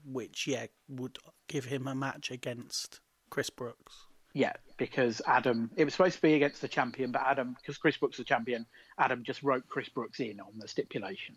which 0.06 0.46
yeah 0.46 0.68
would 0.88 1.18
give 1.48 1.66
him 1.66 1.88
a 1.88 1.96
match 1.96 2.30
against 2.30 3.00
Chris 3.32 3.50
Brooks. 3.50 4.06
Yeah, 4.34 4.54
because 4.78 5.20
Adam, 5.26 5.72
it 5.76 5.84
was 5.84 5.94
supposed 5.96 6.16
to 6.18 6.22
be 6.22 6.36
against 6.36 6.62
the 6.62 6.68
champion, 6.68 7.12
but 7.12 7.24
Adam, 7.26 7.56
because 7.60 7.78
Chris 7.78 7.98
Brooks 7.98 8.16
is 8.20 8.24
the 8.26 8.30
champion, 8.30 8.66
Adam 9.00 9.24
just 9.24 9.42
wrote 9.42 9.68
Chris 9.68 9.90
Brooks 9.90 10.20
in 10.20 10.40
on 10.40 10.54
the 10.60 10.68
stipulation. 10.68 11.36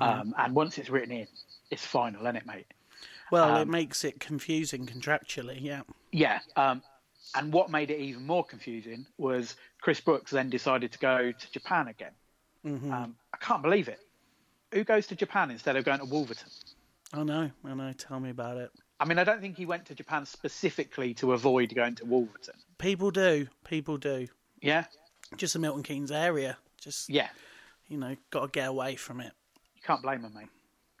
Um, 0.00 0.34
and 0.38 0.54
once 0.54 0.78
it's 0.78 0.90
written 0.90 1.10
in, 1.12 1.26
it's 1.70 1.84
final, 1.84 2.22
isn't 2.22 2.36
it, 2.36 2.46
mate? 2.46 2.66
Well, 3.30 3.56
Um, 3.56 3.62
it 3.62 3.68
makes 3.68 4.04
it 4.04 4.20
confusing 4.20 4.86
contractually. 4.86 5.58
Yeah, 5.60 5.82
Yeah. 6.12 6.40
Um, 6.56 6.82
and 7.36 7.52
what 7.52 7.70
made 7.70 7.90
it 7.90 8.00
even 8.00 8.26
more 8.26 8.44
confusing 8.44 9.06
was 9.18 9.54
Chris 9.80 10.00
Brooks 10.00 10.30
then 10.32 10.50
decided 10.50 10.90
to 10.92 10.98
go 10.98 11.30
to 11.32 11.52
Japan 11.52 11.88
again. 11.88 12.12
Um, 12.64 13.16
I 13.32 13.36
can't 13.38 13.62
believe 13.62 13.88
it. 13.88 14.00
Who 14.72 14.84
goes 14.84 15.06
to 15.08 15.16
Japan 15.16 15.50
instead 15.50 15.76
of 15.76 15.84
going 15.84 16.00
to 16.00 16.04
Wolverton? 16.04 16.48
I 17.12 17.22
know, 17.22 17.50
I 17.64 17.74
know. 17.74 17.92
Tell 17.92 18.20
me 18.20 18.30
about 18.30 18.56
it. 18.58 18.70
I 18.98 19.04
mean, 19.04 19.18
I 19.18 19.24
don't 19.24 19.40
think 19.40 19.56
he 19.56 19.64
went 19.64 19.86
to 19.86 19.94
Japan 19.94 20.26
specifically 20.26 21.14
to 21.14 21.32
avoid 21.32 21.74
going 21.74 21.94
to 21.96 22.04
Wolverton. 22.04 22.54
People 22.78 23.10
do, 23.10 23.48
people 23.64 23.96
do. 23.96 24.28
Yeah? 24.60 24.84
Just 25.36 25.54
the 25.54 25.58
Milton 25.58 25.82
Keynes 25.82 26.10
area. 26.12 26.58
Just 26.80 27.08
Yeah. 27.08 27.28
you 27.88 27.96
know, 27.96 28.16
got 28.30 28.40
to 28.42 28.48
get 28.48 28.68
away 28.68 28.96
from 28.96 29.20
it. 29.20 29.32
You 29.74 29.82
can't 29.82 30.02
blame 30.02 30.22
him, 30.22 30.34
mate. 30.34 30.48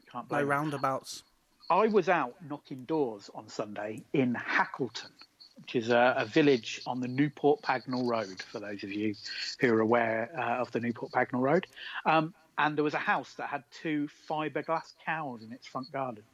You 0.00 0.06
can't 0.10 0.24
No 0.26 0.28
blame 0.36 0.42
him. 0.42 0.48
roundabouts. 0.48 1.22
I 1.70 1.86
was 1.86 2.08
out 2.08 2.34
knocking 2.48 2.84
doors 2.84 3.30
on 3.32 3.48
Sunday 3.48 4.02
in 4.12 4.34
Hackleton, 4.34 5.12
which 5.54 5.76
is 5.76 5.88
a, 5.90 6.14
a 6.18 6.24
village 6.24 6.82
on 6.84 7.00
the 7.00 7.06
Newport 7.06 7.62
Pagnell 7.62 8.08
Road, 8.08 8.42
for 8.42 8.58
those 8.58 8.82
of 8.82 8.90
you 8.92 9.14
who 9.60 9.72
are 9.72 9.80
aware 9.80 10.30
uh, 10.36 10.60
of 10.60 10.72
the 10.72 10.80
Newport 10.80 11.12
Pagnell 11.12 11.40
Road. 11.40 11.68
Um, 12.04 12.34
and 12.58 12.76
there 12.76 12.82
was 12.82 12.94
a 12.94 12.98
house 12.98 13.34
that 13.34 13.48
had 13.48 13.62
two 13.70 14.08
fiberglass 14.28 14.94
cows 15.06 15.44
in 15.44 15.52
its 15.52 15.64
front 15.64 15.92
garden. 15.92 16.24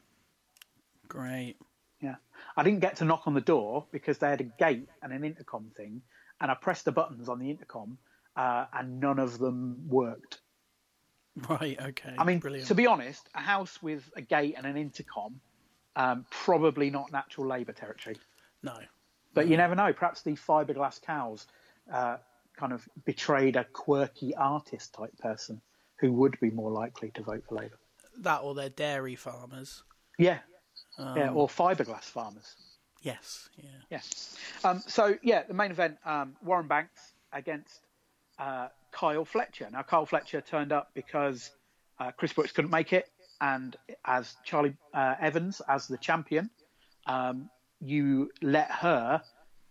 Great. 1.07 1.57
Yeah. 2.01 2.17
I 2.57 2.63
didn't 2.63 2.81
get 2.81 2.97
to 2.97 3.05
knock 3.05 3.25
on 3.27 3.35
the 3.35 3.43
door 3.43 3.85
because 3.93 4.17
they 4.17 4.31
had 4.31 4.41
a 4.41 4.45
gate 4.45 4.89
and 5.03 5.13
an 5.13 5.23
intercom 5.23 5.71
thing. 5.77 6.01
And 6.41 6.51
I 6.51 6.55
pressed 6.55 6.87
the 6.87 6.93
buttons 6.93 7.29
on 7.29 7.39
the 7.39 7.51
intercom 7.51 7.99
uh, 8.37 8.65
and 8.73 9.01
none 9.01 9.19
of 9.19 9.39
them 9.39 9.87
worked. 9.87 10.41
Right. 11.51 11.79
Okay. 11.81 12.15
I 12.19 12.25
mean, 12.25 12.39
brilliant. 12.39 12.69
to 12.69 12.75
be 12.75 12.87
honest, 12.87 13.29
a 13.35 13.41
house 13.41 13.83
with 13.83 14.11
a 14.17 14.23
gate 14.23 14.55
and 14.57 14.65
an 14.67 14.77
intercom, 14.77 15.41
um, 15.95 16.25
probably 16.31 16.89
not 16.91 17.13
natural 17.13 17.47
labour 17.47 17.73
territory. 17.73 18.17
no. 18.63 18.79
But 19.35 19.49
you 19.49 19.59
never 19.59 19.75
know. 19.75 19.93
Perhaps 19.93 20.23
the 20.23 20.33
fiberglass 20.33 20.99
cows 21.03 21.47
uh, 21.93 22.17
kind 22.57 22.73
of 22.73 22.89
betrayed 23.05 23.57
a 23.57 23.65
quirky 23.65 24.35
artist 24.35 24.95
type 24.95 25.17
person 25.19 25.61
who 25.97 26.11
would 26.13 26.41
be 26.41 26.51
more 26.51 26.71
likely 26.71 27.11
to 27.11 27.23
vote 27.23 27.45
for 27.47 27.57
Labour. 27.57 27.79
That 28.21 28.39
or 28.39 28.55
they're 28.55 28.71
dairy 28.71 29.15
farmers. 29.15 29.83
Yeah, 30.19 30.39
yeah, 30.99 31.33
or 31.33 31.49
fiberglass 31.49 32.05
farmers. 32.05 32.57
Yes. 33.03 33.51
Yeah. 33.59 33.69
Yeah. 33.91 34.01
Um, 34.65 34.83
so 34.87 35.17
yeah, 35.23 35.43
the 35.43 35.53
main 35.55 35.71
event: 35.71 35.99
um, 36.07 36.35
Warren 36.43 36.67
Banks 36.67 37.13
against 37.33 37.81
uh, 38.39 38.69
Kyle 38.93 39.25
Fletcher. 39.25 39.69
Now 39.73 39.83
Kyle 39.83 40.07
Fletcher 40.07 40.41
turned 40.41 40.73
up 40.73 40.91
because 40.95 41.51
uh, 41.99 42.11
Chris 42.13 42.33
Brooks 42.33 42.53
couldn't 42.53 42.71
make 42.71 42.93
it, 42.93 43.09
and 43.41 43.77
as 44.05 44.37
Charlie 44.45 44.77
uh, 44.95 45.15
Evans 45.21 45.61
as 45.69 45.87
the 45.87 45.99
champion, 45.99 46.51
um, 47.07 47.49
you 47.81 48.31
let 48.43 48.71
her 48.71 49.23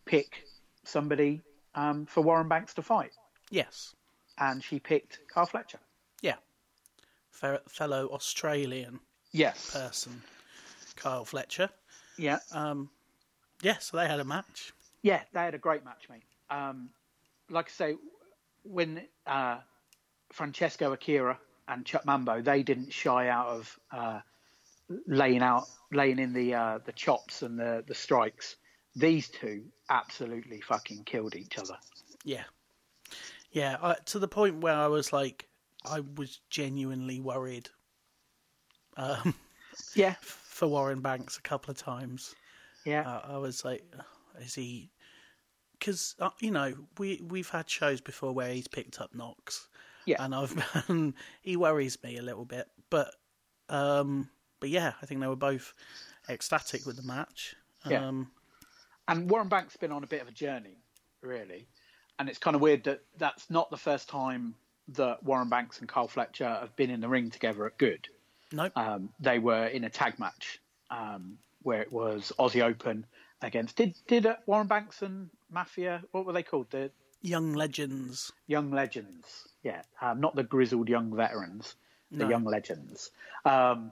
pick 0.06 0.44
somebody 0.84 1.42
um, 1.76 2.06
for 2.06 2.22
Warren 2.22 2.48
Banks 2.48 2.74
to 2.76 2.82
fight, 2.82 3.12
Yes. 3.50 3.94
and 4.38 4.64
she 4.64 4.80
picked 4.80 5.20
Kyle 5.34 5.46
Fletcher. 5.46 5.80
Yeah. 6.22 6.36
Fe- 7.32 7.60
fellow 7.68 8.08
Australian 8.12 9.00
Yes. 9.32 9.72
person, 9.74 10.22
Kyle 10.96 11.26
Fletcher. 11.26 11.70
yeah. 12.18 12.40
Um, 12.52 12.90
yeah. 13.62 13.78
So 13.80 13.98
they 13.98 14.08
had 14.08 14.20
a 14.20 14.24
match. 14.26 14.74
Yeah, 15.02 15.22
they 15.34 15.42
had 15.42 15.54
a 15.56 15.58
great 15.60 15.84
match, 15.84 16.08
mate. 16.10 16.24
Um, 16.50 16.90
like 17.50 17.68
I 17.68 17.72
say, 17.72 17.96
when 18.66 19.02
uh, 19.26 19.60
Francesco 20.32 20.92
Akira 20.94 21.40
and 21.68 21.86
Chuck 21.86 22.06
Mambo, 22.06 22.42
they 22.42 22.64
didn't 22.64 22.92
shy 22.94 23.28
out 23.30 23.48
of 23.48 23.80
uh, 23.92 24.20
laying 25.08 25.42
out, 25.42 25.66
laying 25.92 26.20
in 26.20 26.34
the 26.34 26.54
uh, 26.54 26.80
the 26.86 26.92
chops 26.92 27.42
and 27.42 27.58
the 27.60 27.84
the 27.88 27.96
strikes. 27.96 28.56
These 28.96 29.30
two 29.30 29.66
absolutely 29.90 30.62
fucking 30.62 31.04
killed 31.04 31.36
each 31.36 31.58
other. 31.58 31.78
Yeah. 32.24 32.44
Yeah. 33.52 33.78
I, 33.82 33.96
to 34.06 34.20
the 34.20 34.28
point 34.28 34.62
where 34.62 34.74
I 34.76 34.88
was 34.88 35.12
like, 35.12 35.48
I 35.84 36.02
was 36.16 36.40
genuinely 36.50 37.20
worried 37.20 37.70
um, 38.98 39.34
Yeah, 39.96 40.16
for 40.22 40.68
Warren 40.70 41.02
Banks 41.02 41.38
a 41.38 41.42
couple 41.42 41.72
of 41.72 41.78
times. 41.78 42.34
yeah, 42.86 43.02
Uh, 43.02 43.34
I 43.34 43.38
was 43.38 43.66
like, 43.66 43.84
is 44.40 44.56
he? 44.56 44.90
Because 45.86 46.16
uh, 46.20 46.32
you 46.40 46.50
know 46.50 46.74
we 46.98 47.22
we've 47.30 47.50
had 47.50 47.70
shows 47.70 48.02
before 48.02 48.34
where 48.34 48.52
he's 48.52 48.68
picked 48.68 49.00
up 49.00 49.14
knocks, 49.14 49.68
yeah. 50.06 50.24
and 50.24 50.34
I've 50.34 50.86
and 50.90 51.14
he 51.42 51.58
worries 51.58 52.02
me 52.04 52.18
a 52.18 52.24
little 52.24 52.46
bit. 52.46 52.68
But 52.90 53.14
um, 53.70 54.30
but 54.60 54.70
yeah, 54.70 54.94
I 55.02 55.06
think 55.06 55.22
they 55.22 55.28
were 55.28 55.36
both 55.36 55.74
ecstatic 56.28 56.86
with 56.86 56.96
the 56.96 57.04
match. 57.04 57.56
Yeah. 57.88 58.08
Um, 58.08 58.32
And 59.08 59.30
Warren 59.30 59.48
Banks 59.48 59.74
has 59.74 59.78
been 59.78 59.92
on 59.92 60.04
a 60.04 60.08
bit 60.08 60.22
of 60.22 60.28
a 60.28 60.32
journey, 60.32 60.78
really. 61.22 61.68
And 62.18 62.30
it's 62.30 62.40
kind 62.40 62.56
of 62.56 62.62
weird 62.62 62.84
that 62.86 63.02
that's 63.18 63.50
not 63.50 63.70
the 63.70 63.78
first 63.78 64.10
time 64.10 64.56
that 64.90 65.22
Warren 65.24 65.50
Banks 65.50 65.80
and 65.80 65.88
Carl 65.88 66.08
Fletcher 66.08 66.48
have 66.48 66.76
been 66.76 66.90
in 66.90 67.02
the 67.02 67.10
ring 67.10 67.30
together 67.30 67.66
at 67.66 67.78
Good. 67.78 68.08
nope. 68.52 68.72
um, 68.76 69.10
they 69.20 69.38
were 69.38 69.68
in 69.68 69.84
a 69.84 69.90
tag 69.90 70.18
match 70.18 70.60
um, 70.90 71.38
where 71.62 71.82
it 71.82 71.92
was 71.92 72.32
Aussie 72.40 72.64
Open 72.64 73.06
against 73.42 73.76
did 73.76 73.96
did 74.08 74.26
uh, 74.26 74.38
Warren 74.46 74.68
Banks 74.68 75.02
and 75.02 75.30
Mafia 75.52 76.04
what 76.12 76.26
were 76.26 76.34
they 76.34 76.44
called 76.44 76.70
the 76.72 76.92
Young 77.22 77.54
legends. 77.54 78.32
Young 78.48 78.72
Legends 78.72 79.48
yeah 79.64 79.82
um, 80.02 80.20
not 80.22 80.36
the 80.36 80.44
grizzled 80.44 80.90
young 80.90 81.16
veterans 81.16 81.76
the 82.12 82.24
No. 82.24 82.30
Young 82.30 82.44
Legends 82.46 83.12
um, 83.46 83.92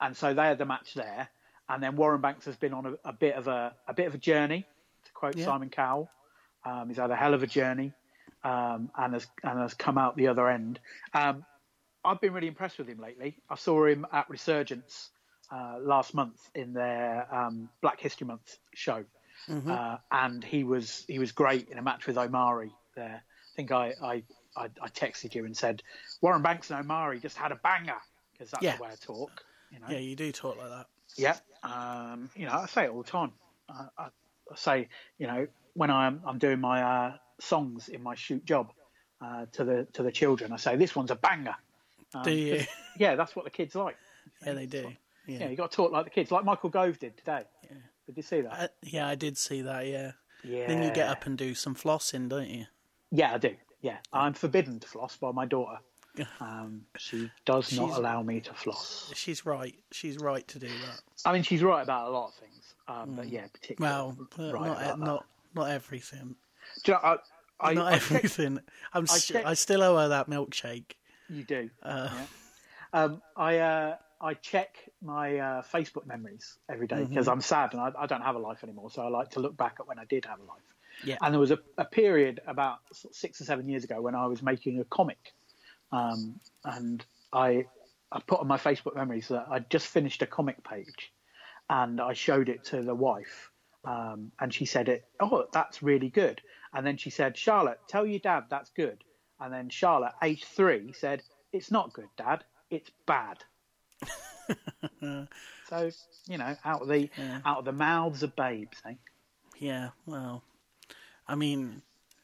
and 0.00 0.16
so 0.16 0.34
they 0.34 0.42
had 0.42 0.58
the 0.58 0.66
match 0.66 0.94
there 0.94 1.28
and 1.68 1.82
then 1.82 1.96
Warren 1.96 2.20
Banks 2.20 2.46
has 2.46 2.56
been 2.56 2.72
on 2.72 2.86
a, 2.86 2.94
a 3.08 3.12
bit 3.12 3.34
of 3.34 3.46
a 3.48 3.74
a 3.86 3.94
bit 3.94 4.06
of 4.06 4.14
a 4.14 4.18
journey 4.18 4.66
to 5.04 5.12
quote 5.12 5.36
Yeah. 5.36 5.44
Simon 5.44 5.70
Cowell 5.70 6.10
um, 6.64 6.88
he's 6.88 6.96
had 6.98 7.10
a 7.10 7.16
hell 7.16 7.34
of 7.34 7.42
a 7.42 7.46
journey 7.46 7.92
um, 8.44 8.90
and 8.96 9.14
has 9.14 9.26
and 9.42 9.58
has 9.60 9.74
come 9.74 9.98
out 9.98 10.16
the 10.16 10.28
other 10.28 10.48
end. 10.48 10.78
Um, 11.14 11.44
I've 12.04 12.20
been 12.20 12.32
really 12.32 12.46
impressed 12.48 12.78
with 12.78 12.86
him 12.88 12.98
lately. 13.00 13.36
I 13.50 13.56
saw 13.56 13.84
him 13.86 14.06
at 14.12 14.28
Resurgence 14.30 15.10
uh, 15.50 15.76
last 15.80 16.14
month 16.14 16.38
in 16.54 16.72
their 16.72 17.26
um, 17.34 17.68
Black 17.80 18.00
History 18.00 18.26
Month 18.26 18.58
show, 18.74 19.04
uh, 19.48 19.98
and 20.10 20.42
he 20.44 20.64
was 20.64 21.04
he 21.08 21.18
was 21.18 21.32
great 21.32 21.68
in 21.68 21.78
a 21.78 21.82
match 21.82 22.06
with 22.06 22.18
Omari 22.18 22.72
there. 22.94 23.22
I 23.24 23.56
think 23.56 23.72
I 23.72 23.94
I, 24.02 24.22
I, 24.56 24.68
I 24.80 24.88
texted 24.88 25.34
you 25.34 25.44
and 25.44 25.56
said 25.56 25.82
Warren 26.20 26.42
Banks 26.42 26.70
and 26.70 26.80
Omari 26.80 27.20
just 27.20 27.36
had 27.36 27.52
a 27.52 27.56
banger 27.56 27.96
because 28.32 28.50
that's 28.50 28.62
Yeah. 28.62 28.76
the 28.76 28.82
way 28.82 28.88
I 28.92 28.96
talk. 29.00 29.44
You 29.70 29.80
know? 29.80 29.86
Yeah, 29.90 29.98
you 29.98 30.16
do 30.16 30.32
talk 30.32 30.56
like 30.58 30.70
that. 30.70 30.86
Yeah. 31.16 31.36
Um, 31.62 32.30
you 32.36 32.46
know, 32.46 32.52
I 32.52 32.66
say 32.66 32.84
it 32.84 32.90
all 32.90 33.02
the 33.02 33.10
time. 33.10 33.32
I, 33.68 33.86
I, 33.98 34.04
I 34.04 34.56
say, 34.56 34.88
you 35.18 35.26
know, 35.26 35.46
when 35.74 35.90
I'm 35.90 36.20
I'm 36.24 36.38
doing 36.38 36.60
my 36.60 36.82
uh, 36.82 37.16
songs 37.40 37.88
in 37.88 38.02
my 38.02 38.14
shoot 38.14 38.44
job 38.44 38.72
uh, 39.20 39.46
to 39.52 39.64
the 39.64 39.86
to 39.94 40.02
the 40.02 40.12
children, 40.12 40.52
I 40.52 40.56
say 40.56 40.76
this 40.76 40.94
one's 40.96 41.10
a 41.10 41.16
banger. 41.16 41.56
Um, 42.14 42.22
Do 42.22 42.30
you? 42.32 42.62
Yeah, 42.98 43.14
that's 43.16 43.36
what 43.36 43.44
the 43.44 43.50
kids 43.50 43.74
like. 43.74 43.96
yeah, 44.46 44.54
they 44.54 44.66
do. 44.66 44.92
Yeah. 45.26 45.40
Yeah, 45.40 45.48
you 45.50 45.56
got 45.56 45.70
to 45.70 45.76
talk 45.76 45.92
like 45.92 46.04
the 46.04 46.10
kids, 46.10 46.30
like 46.30 46.44
Michael 46.46 46.70
Gove 46.70 46.98
did 46.98 47.14
today. 47.18 47.42
Did 48.08 48.16
you 48.16 48.22
see 48.22 48.40
that? 48.40 48.74
Yeah, 48.82 49.06
I 49.06 49.14
did 49.14 49.36
see 49.38 49.60
that. 49.62 49.86
Yeah. 49.86 50.12
yeah. 50.42 50.66
Then 50.66 50.82
you 50.82 50.90
get 50.90 51.08
up 51.08 51.26
and 51.26 51.36
do 51.38 51.54
some 51.54 51.74
flossing, 51.74 52.28
don't 52.28 52.48
you? 52.48 52.64
Yeah, 53.12 53.34
I 53.34 53.38
do. 53.38 53.54
Yeah, 53.82 53.98
I'm 54.12 54.32
forbidden 54.32 54.80
to 54.80 54.88
floss 54.88 55.16
by 55.16 55.30
my 55.30 55.44
daughter. 55.46 55.78
Um, 56.40 56.82
she 56.96 57.30
does 57.44 57.72
not 57.76 57.86
She's- 57.86 57.98
allow 57.98 58.22
me 58.22 58.40
to 58.40 58.52
floss. 58.54 59.12
She's 59.14 59.46
right. 59.46 59.74
She's 59.92 60.16
right 60.18 60.46
to 60.48 60.58
do 60.58 60.66
that. 60.66 61.00
I 61.24 61.32
mean, 61.32 61.42
she's 61.44 61.62
right 61.62 61.82
about 61.82 62.08
a 62.08 62.10
lot 62.10 62.28
of 62.30 62.34
things, 62.34 62.74
um, 62.88 63.14
but 63.14 63.28
yeah, 63.28 63.46
particularly 63.52 63.94
Mm. 64.16 64.16
Well, 64.38 64.52
right 64.52 64.68
not 64.68 64.76
about 64.82 64.98
that. 64.98 65.04
not 65.04 65.26
not 65.54 65.70
everything. 65.70 66.34
Do 66.82 66.92
you 66.92 66.94
know, 66.94 67.00
I, 67.04 67.16
I, 67.60 67.74
not 67.74 67.86
I 67.92 67.98
checked- 67.98 68.12
everything. 68.12 68.58
I'm. 68.94 69.02
I 69.08 69.14
s- 69.14 69.26
checked- 69.26 69.46
I 69.46 69.54
still 69.54 69.82
owe 69.82 69.96
her 69.98 70.08
that 70.08 70.28
milkshake. 70.28 70.92
You 71.28 71.44
do. 71.44 71.70
Uh, 71.84 72.08
yeah. 72.12 72.24
Um, 73.04 73.22
I 73.36 73.58
uh, 73.58 73.96
I 74.20 74.34
check 74.34 74.76
my 75.02 75.38
uh, 75.38 75.62
Facebook 75.62 76.06
memories 76.06 76.58
every 76.68 76.86
day 76.86 76.96
Mm-hmm. 76.96 77.10
because 77.10 77.28
I'm 77.28 77.40
sad 77.40 77.72
and 77.72 77.80
I, 77.80 77.92
I 77.98 78.06
don't 78.06 78.22
have 78.22 78.34
a 78.34 78.40
life 78.40 78.64
anymore. 78.64 78.90
So 78.90 79.02
I 79.02 79.08
like 79.08 79.30
to 79.30 79.40
look 79.40 79.56
back 79.56 79.76
at 79.80 79.86
when 79.86 79.98
I 79.98 80.04
did 80.04 80.24
have 80.24 80.40
a 80.40 80.44
life. 80.44 80.62
Yeah. 81.04 81.16
And 81.22 81.32
there 81.32 81.40
was 81.40 81.52
a, 81.52 81.58
a 81.76 81.84
period 81.84 82.40
about 82.46 82.78
six 83.12 83.40
or 83.40 83.44
seven 83.44 83.68
years 83.68 83.84
ago 83.84 84.00
when 84.00 84.16
I 84.16 84.26
was 84.26 84.42
making 84.42 84.80
a 84.80 84.84
comic, 84.84 85.32
um, 85.92 86.40
and 86.64 87.04
I 87.32 87.66
I 88.10 88.20
put 88.26 88.40
on 88.40 88.48
my 88.48 88.56
Facebook 88.56 88.96
memories 88.96 89.28
that 89.28 89.46
I'd 89.48 89.70
just 89.70 89.86
finished 89.86 90.22
a 90.22 90.26
comic 90.26 90.64
page, 90.64 91.12
and 91.70 92.00
I 92.00 92.14
showed 92.14 92.48
it 92.48 92.64
to 92.64 92.82
the 92.82 92.96
wife, 92.96 93.52
um, 93.84 94.32
and 94.40 94.52
she 94.52 94.64
said 94.64 94.88
it. 94.88 95.04
Oh, 95.20 95.46
that's 95.52 95.82
really 95.82 96.08
good. 96.08 96.40
And 96.74 96.84
then 96.84 96.96
she 96.96 97.10
said, 97.10 97.36
Charlotte, 97.36 97.78
tell 97.88 98.04
your 98.04 98.18
dad 98.18 98.44
that's 98.50 98.70
good. 98.70 99.04
And 99.40 99.52
then 99.54 99.68
Charlotte, 99.68 100.12
age 100.22 100.44
three, 100.44 100.92
said, 100.92 101.22
It's 101.52 101.70
not 101.70 101.92
good, 101.92 102.08
Dad. 102.16 102.42
It's 102.70 102.90
bad. 103.06 103.38
so 105.68 105.90
you 106.28 106.38
know, 106.38 106.56
out 106.64 106.82
of 106.82 106.88
the 106.88 107.10
out 107.44 107.58
of 107.58 107.64
the 107.64 107.72
mouths 107.72 108.22
of 108.22 108.34
babes, 108.36 108.80
eh? 108.86 108.94
yeah. 109.58 109.90
Well, 110.06 110.42
I 111.26 111.34
mean, 111.34 111.82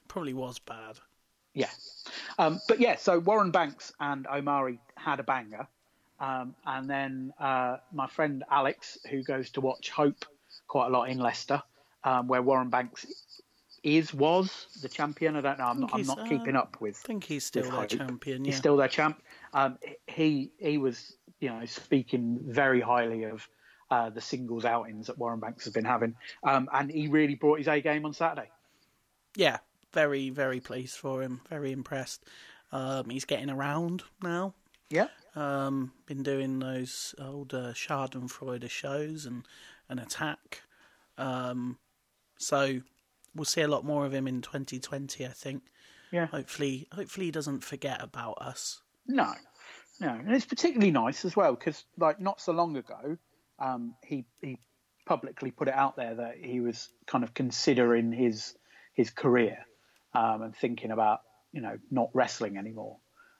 probably 0.08 0.34
was 0.34 0.58
bad. 0.58 0.98
Yeah. 1.54 1.70
Um, 2.38 2.60
but 2.68 2.80
yeah, 2.80 2.96
so 2.96 3.18
Warren 3.18 3.50
Banks 3.50 3.92
and 4.00 4.26
Omari 4.26 4.80
had 4.96 5.20
a 5.20 5.22
banger. 5.22 5.66
Um, 6.20 6.54
and 6.66 6.88
then 6.88 7.32
uh, 7.40 7.78
my 7.92 8.06
friend 8.06 8.44
Alex, 8.50 8.98
who 9.10 9.22
goes 9.22 9.50
to 9.50 9.60
watch 9.60 9.90
Hope 9.90 10.24
quite 10.66 10.86
a 10.86 10.90
lot 10.90 11.08
in 11.08 11.18
Leicester, 11.18 11.62
um, 12.02 12.28
where 12.28 12.42
Warren 12.42 12.70
Banks 12.70 13.06
is, 13.82 14.14
was 14.14 14.66
the 14.82 14.88
champion. 14.88 15.36
I 15.36 15.40
don't 15.40 15.58
know. 15.58 15.66
I'm 15.66 15.80
not, 15.80 15.94
I'm 15.94 16.06
not 16.06 16.20
uh, 16.20 16.28
keeping 16.28 16.56
up 16.56 16.80
with. 16.80 17.00
I 17.04 17.06
think 17.06 17.24
he's 17.24 17.44
still 17.44 17.64
their 17.64 17.72
Hope. 17.72 17.88
champion. 17.88 18.44
Yeah. 18.44 18.50
He's 18.50 18.58
still 18.58 18.76
their 18.76 18.88
champ. 18.88 19.22
Um, 19.52 19.78
he 20.06 20.50
he 20.58 20.78
was, 20.78 21.16
you 21.44 21.50
know, 21.50 21.64
speaking 21.66 22.40
very 22.46 22.80
highly 22.80 23.24
of 23.24 23.46
uh, 23.90 24.10
the 24.10 24.20
singles 24.20 24.64
outings 24.64 25.06
that 25.06 25.18
Warren 25.18 25.40
Banks 25.40 25.64
has 25.64 25.72
been 25.72 25.84
having, 25.84 26.14
um, 26.42 26.68
and 26.72 26.90
he 26.90 27.08
really 27.08 27.34
brought 27.34 27.58
his 27.58 27.68
A 27.68 27.80
game 27.80 28.04
on 28.04 28.12
Saturday. 28.14 28.50
yeah. 29.36 29.58
Very 29.92 30.30
very 30.30 30.58
pleased 30.58 30.96
for 30.96 31.22
him. 31.22 31.40
Very 31.48 31.70
impressed. 31.70 32.24
Um, 32.72 33.10
he's 33.10 33.24
getting 33.24 33.48
around 33.48 34.02
now. 34.20 34.54
Yeah, 34.90 35.06
Um, 35.36 35.92
been 36.06 36.24
doing 36.24 36.58
those 36.58 37.14
old 37.20 37.54
uh, 37.54 37.72
Schadenfreude 37.74 38.68
shows 38.70 39.24
and 39.24 39.44
an 39.88 40.00
attack. 40.00 40.62
Um, 41.16 41.78
so 42.38 42.80
we'll 43.36 43.44
see 43.44 43.60
a 43.60 43.68
lot 43.68 43.84
more 43.84 44.04
of 44.04 44.12
him 44.12 44.26
in 44.26 44.42
2020. 44.42 45.24
I 45.24 45.28
think. 45.28 45.62
yeah. 46.10 46.26
Hopefully, 46.26 46.88
hopefully 46.92 47.26
he 47.26 47.32
doesn't 47.32 47.62
forget 47.62 48.02
about 48.02 48.38
us. 48.40 48.82
No, 49.06 49.32
no, 50.00 50.08
and 50.08 50.32
it's 50.32 50.44
particularly 50.44 50.90
nice 50.90 51.24
as 51.24 51.36
well 51.36 51.54
because, 51.54 51.84
like, 51.98 52.20
not 52.20 52.40
so 52.40 52.52
long 52.52 52.76
ago, 52.76 53.16
um, 53.58 53.94
he 54.04 54.24
he 54.40 54.58
publicly 55.06 55.50
put 55.50 55.68
it 55.68 55.74
out 55.74 55.96
there 55.96 56.14
that 56.14 56.36
he 56.40 56.60
was 56.60 56.88
kind 57.06 57.22
of 57.24 57.34
considering 57.34 58.12
his 58.12 58.54
his 58.94 59.10
career 59.10 59.58
um, 60.14 60.42
and 60.42 60.56
thinking 60.56 60.90
about 60.90 61.20
you 61.52 61.60
know 61.60 61.78
not 61.90 62.10
wrestling 62.12 62.56
anymore. 62.56 62.98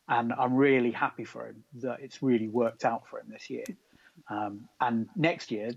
And 0.09 0.33
I'm 0.33 0.55
really 0.55 0.91
happy 0.91 1.25
for 1.25 1.47
him 1.47 1.65
that 1.81 2.01
it's 2.01 2.23
really 2.23 2.49
worked 2.49 2.85
out 2.85 3.09
for 3.09 3.19
him 3.19 3.27
this 3.31 3.49
year. 3.49 3.65
Um, 4.29 4.69
and 4.81 5.09
next 5.17 5.51
year, 5.51 5.73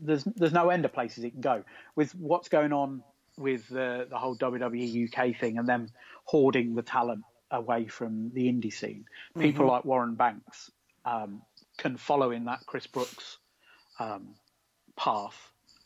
there's 0.00 0.24
there's 0.24 0.52
no 0.52 0.70
end 0.70 0.84
of 0.84 0.92
places 0.92 1.24
it 1.24 1.32
can 1.32 1.40
go 1.40 1.64
with 1.94 2.14
what's 2.14 2.48
going 2.48 2.72
on 2.72 3.02
with 3.36 3.68
the 3.68 4.06
the 4.08 4.16
whole 4.16 4.36
WWE 4.36 5.08
UK 5.08 5.36
thing 5.36 5.58
and 5.58 5.68
them 5.68 5.88
hoarding 6.24 6.74
the 6.74 6.82
talent 6.82 7.22
away 7.54 7.86
from 7.86 8.30
the 8.32 8.52
indie 8.52 8.72
scene. 8.72 9.06
People 9.38 9.66
like 9.66 9.84
Warren 9.84 10.14
Banks 10.14 10.70
um, 11.04 11.42
can 11.78 11.96
follow 11.96 12.30
in 12.30 12.44
that 12.46 12.60
Chris 12.66 12.86
Brooks 12.86 13.38
um, 13.98 14.34
path, 14.96 15.36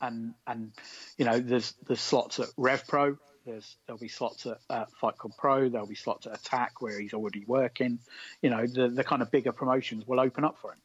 and 0.01 0.35
and 0.47 0.73
you 1.17 1.25
know 1.25 1.39
there's 1.39 1.75
there's 1.87 2.01
slots 2.01 2.41
at 2.41 2.49
Rev 2.57 2.87
Pro. 2.87 3.19
There's 3.45 3.77
there'll 3.87 4.01
be 4.01 4.09
slots 4.09 4.47
at 4.47 4.59
uh, 4.69 4.85
Fight 5.01 5.17
Club 5.19 5.33
Pro. 5.39 5.69
There'll 5.69 5.87
be 5.87 5.95
slots 5.95 6.27
at 6.27 6.39
Attack 6.39 6.81
where 6.83 6.99
he's 7.01 7.15
already 7.15 7.45
working. 7.47 7.99
You 8.43 8.51
know 8.51 8.67
the 8.67 8.89
the 8.89 9.05
kind 9.05 9.23
of 9.23 9.31
bigger 9.31 9.53
promotions 9.53 10.07
will 10.07 10.21
open 10.21 10.45
up 10.45 10.59
for 10.59 10.73
him. 10.73 10.79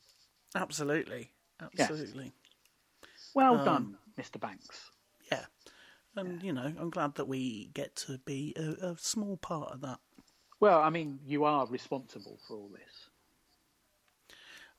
Absolutely, 0.55 1.31
absolutely. 1.61 2.31
Well 3.33 3.63
done, 3.65 3.97
Mr. 4.19 4.39
Banks. 4.39 4.91
Yeah. 5.31 5.45
And 6.15 6.43
you 6.43 6.53
know, 6.53 6.71
I'm 6.79 6.89
glad 6.91 7.15
that 7.15 7.27
we 7.27 7.69
get 7.73 7.95
to 8.07 8.19
be 8.19 8.53
a, 8.55 8.89
a 8.89 8.95
small 8.97 9.37
part 9.37 9.71
of 9.71 9.81
that. 9.81 9.99
Well, 10.59 10.81
I 10.81 10.89
mean, 10.89 11.19
you 11.25 11.43
are 11.43 11.65
responsible 11.67 12.39
for 12.47 12.55
all 12.57 12.69
this. 12.73 13.09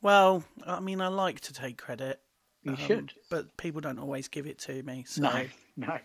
Well, 0.02 0.44
I 0.66 0.80
mean, 0.80 1.00
I 1.00 1.08
like 1.08 1.40
to 1.40 1.52
take 1.54 1.78
credit, 1.78 2.20
You 2.62 2.72
um, 2.72 2.76
should. 2.76 3.12
but 3.30 3.56
people 3.56 3.80
don't 3.80 3.98
always 3.98 4.28
give 4.28 4.46
it 4.46 4.58
to 4.60 4.82
me. 4.82 5.04
So 5.06 5.22
No, 5.22 5.44
no. 5.76 5.98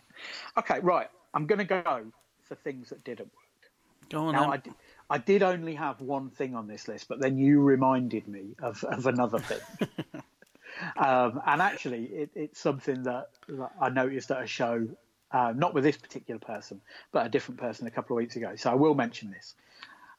Okay, 0.58 0.80
right. 0.80 1.08
I'm 1.34 1.46
going 1.46 1.60
to 1.60 1.66
go 1.66 2.06
for 2.44 2.56
things 2.56 2.90
that 2.90 3.04
didn't 3.04 3.26
work. 3.28 3.72
go 4.10 4.26
on. 4.28 4.34
Now. 4.34 4.52
I 4.52 4.58
did, 4.58 4.74
I 5.10 5.18
did 5.18 5.44
only 5.44 5.76
have 5.76 6.00
one 6.02 6.30
thing 6.30 6.56
on 6.56 6.68
this 6.68 6.88
list, 6.88 7.08
but 7.10 7.20
then 7.20 7.38
you 7.38 7.62
reminded 7.62 8.28
me 8.28 8.56
of, 8.62 8.84
of 8.86 9.06
another 9.06 9.40
thing. 9.40 9.60
um, 10.98 11.42
and 11.46 11.62
actually, 11.62 12.06
it, 12.06 12.30
it's 12.36 12.60
something 12.60 13.04
that, 13.04 13.30
that 13.48 13.72
I 13.82 13.90
noticed 13.90 14.32
at 14.32 14.44
a 14.44 14.48
show, 14.48 14.88
uh, 15.32 15.54
not 15.56 15.74
with 15.74 15.84
this 15.84 15.98
particular 15.98 16.40
person, 16.40 16.82
but 17.12 17.26
a 17.26 17.30
different 17.30 17.60
person 17.60 17.88
a 17.88 17.92
couple 17.92 18.16
of 18.16 18.22
weeks 18.22 18.36
ago. 18.36 18.56
So 18.56 18.72
I 18.72 18.76
will 18.76 18.96
mention 18.96 19.32
this. 19.32 19.56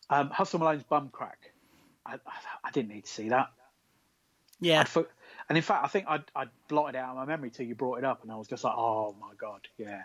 Um, 0.09 0.31
Hustle 0.31 0.59
Malone's 0.61 0.83
bum 0.83 1.09
crack. 1.11 1.53
I, 2.07 2.15
I, 2.15 2.19
I 2.65 2.71
didn't 2.71 2.89
need 2.91 3.05
to 3.05 3.11
see 3.11 3.29
that. 3.29 3.49
yeah, 4.61 4.85
for, 4.85 5.07
and 5.49 5.57
in 5.57 5.63
fact, 5.63 5.85
I 5.85 5.89
think 5.89 6.07
I'd, 6.09 6.25
I'd 6.35 6.49
blotted 6.69 6.97
it 6.97 6.99
out 6.99 7.11
of 7.11 7.17
my 7.17 7.25
memory 7.25 7.51
till 7.51 7.67
you 7.67 7.75
brought 7.75 7.99
it 7.99 8.05
up, 8.05 8.23
and 8.23 8.33
I 8.33 8.37
was 8.37 8.49
just 8.49 8.65
like, 8.65 8.75
"Oh 8.77 9.15
my 9.21 9.33
god, 9.39 9.67
yeah." 9.79 10.03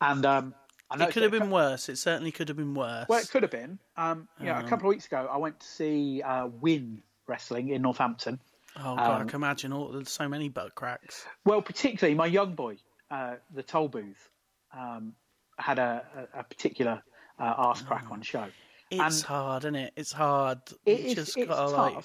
And 0.00 0.24
um, 0.26 0.54
I 0.90 1.04
it 1.04 1.12
could 1.12 1.22
have 1.22 1.32
been 1.32 1.50
worse. 1.50 1.88
It 1.88 1.96
certainly 1.96 2.30
could 2.32 2.48
have 2.48 2.56
been 2.56 2.74
worse. 2.74 3.08
Well, 3.08 3.18
it 3.20 3.30
could 3.30 3.42
have 3.42 3.50
been. 3.50 3.78
Um, 3.96 4.28
you 4.38 4.46
know, 4.46 4.58
a 4.58 4.62
couple 4.68 4.88
of 4.88 4.90
weeks 4.90 5.06
ago, 5.06 5.28
I 5.30 5.38
went 5.38 5.60
to 5.60 5.66
see 5.66 6.22
uh, 6.22 6.48
Win 6.60 7.02
Wrestling 7.26 7.70
in 7.70 7.82
Northampton. 7.82 8.38
oh 8.76 8.96
god, 8.96 9.20
um, 9.20 9.22
I 9.22 9.24
can 9.24 9.36
imagine 9.36 9.72
all 9.72 10.04
so 10.04 10.28
many 10.28 10.48
butt 10.48 10.74
cracks. 10.74 11.24
Well, 11.44 11.62
particularly 11.62 12.14
my 12.14 12.26
young 12.26 12.54
boy, 12.54 12.76
uh, 13.10 13.36
the 13.54 13.62
toll 13.62 13.88
booth, 13.88 14.28
um, 14.76 15.14
had 15.58 15.78
a, 15.78 16.28
a, 16.34 16.44
particular 16.44 17.02
uh, 17.38 17.42
arse 17.56 17.82
crack 17.82 18.06
on 18.10 18.22
show. 18.22 18.46
It's 18.90 19.20
and 19.20 19.26
hard, 19.26 19.64
isn't 19.64 19.74
it? 19.76 19.92
It's 19.96 20.12
hard. 20.12 20.58
it 20.84 21.00
you 21.00 21.06
is 21.06 21.14
just 21.14 21.36
it's 21.36 21.48
gotta 21.48 21.72
tough, 21.74 21.76
like 21.76 22.04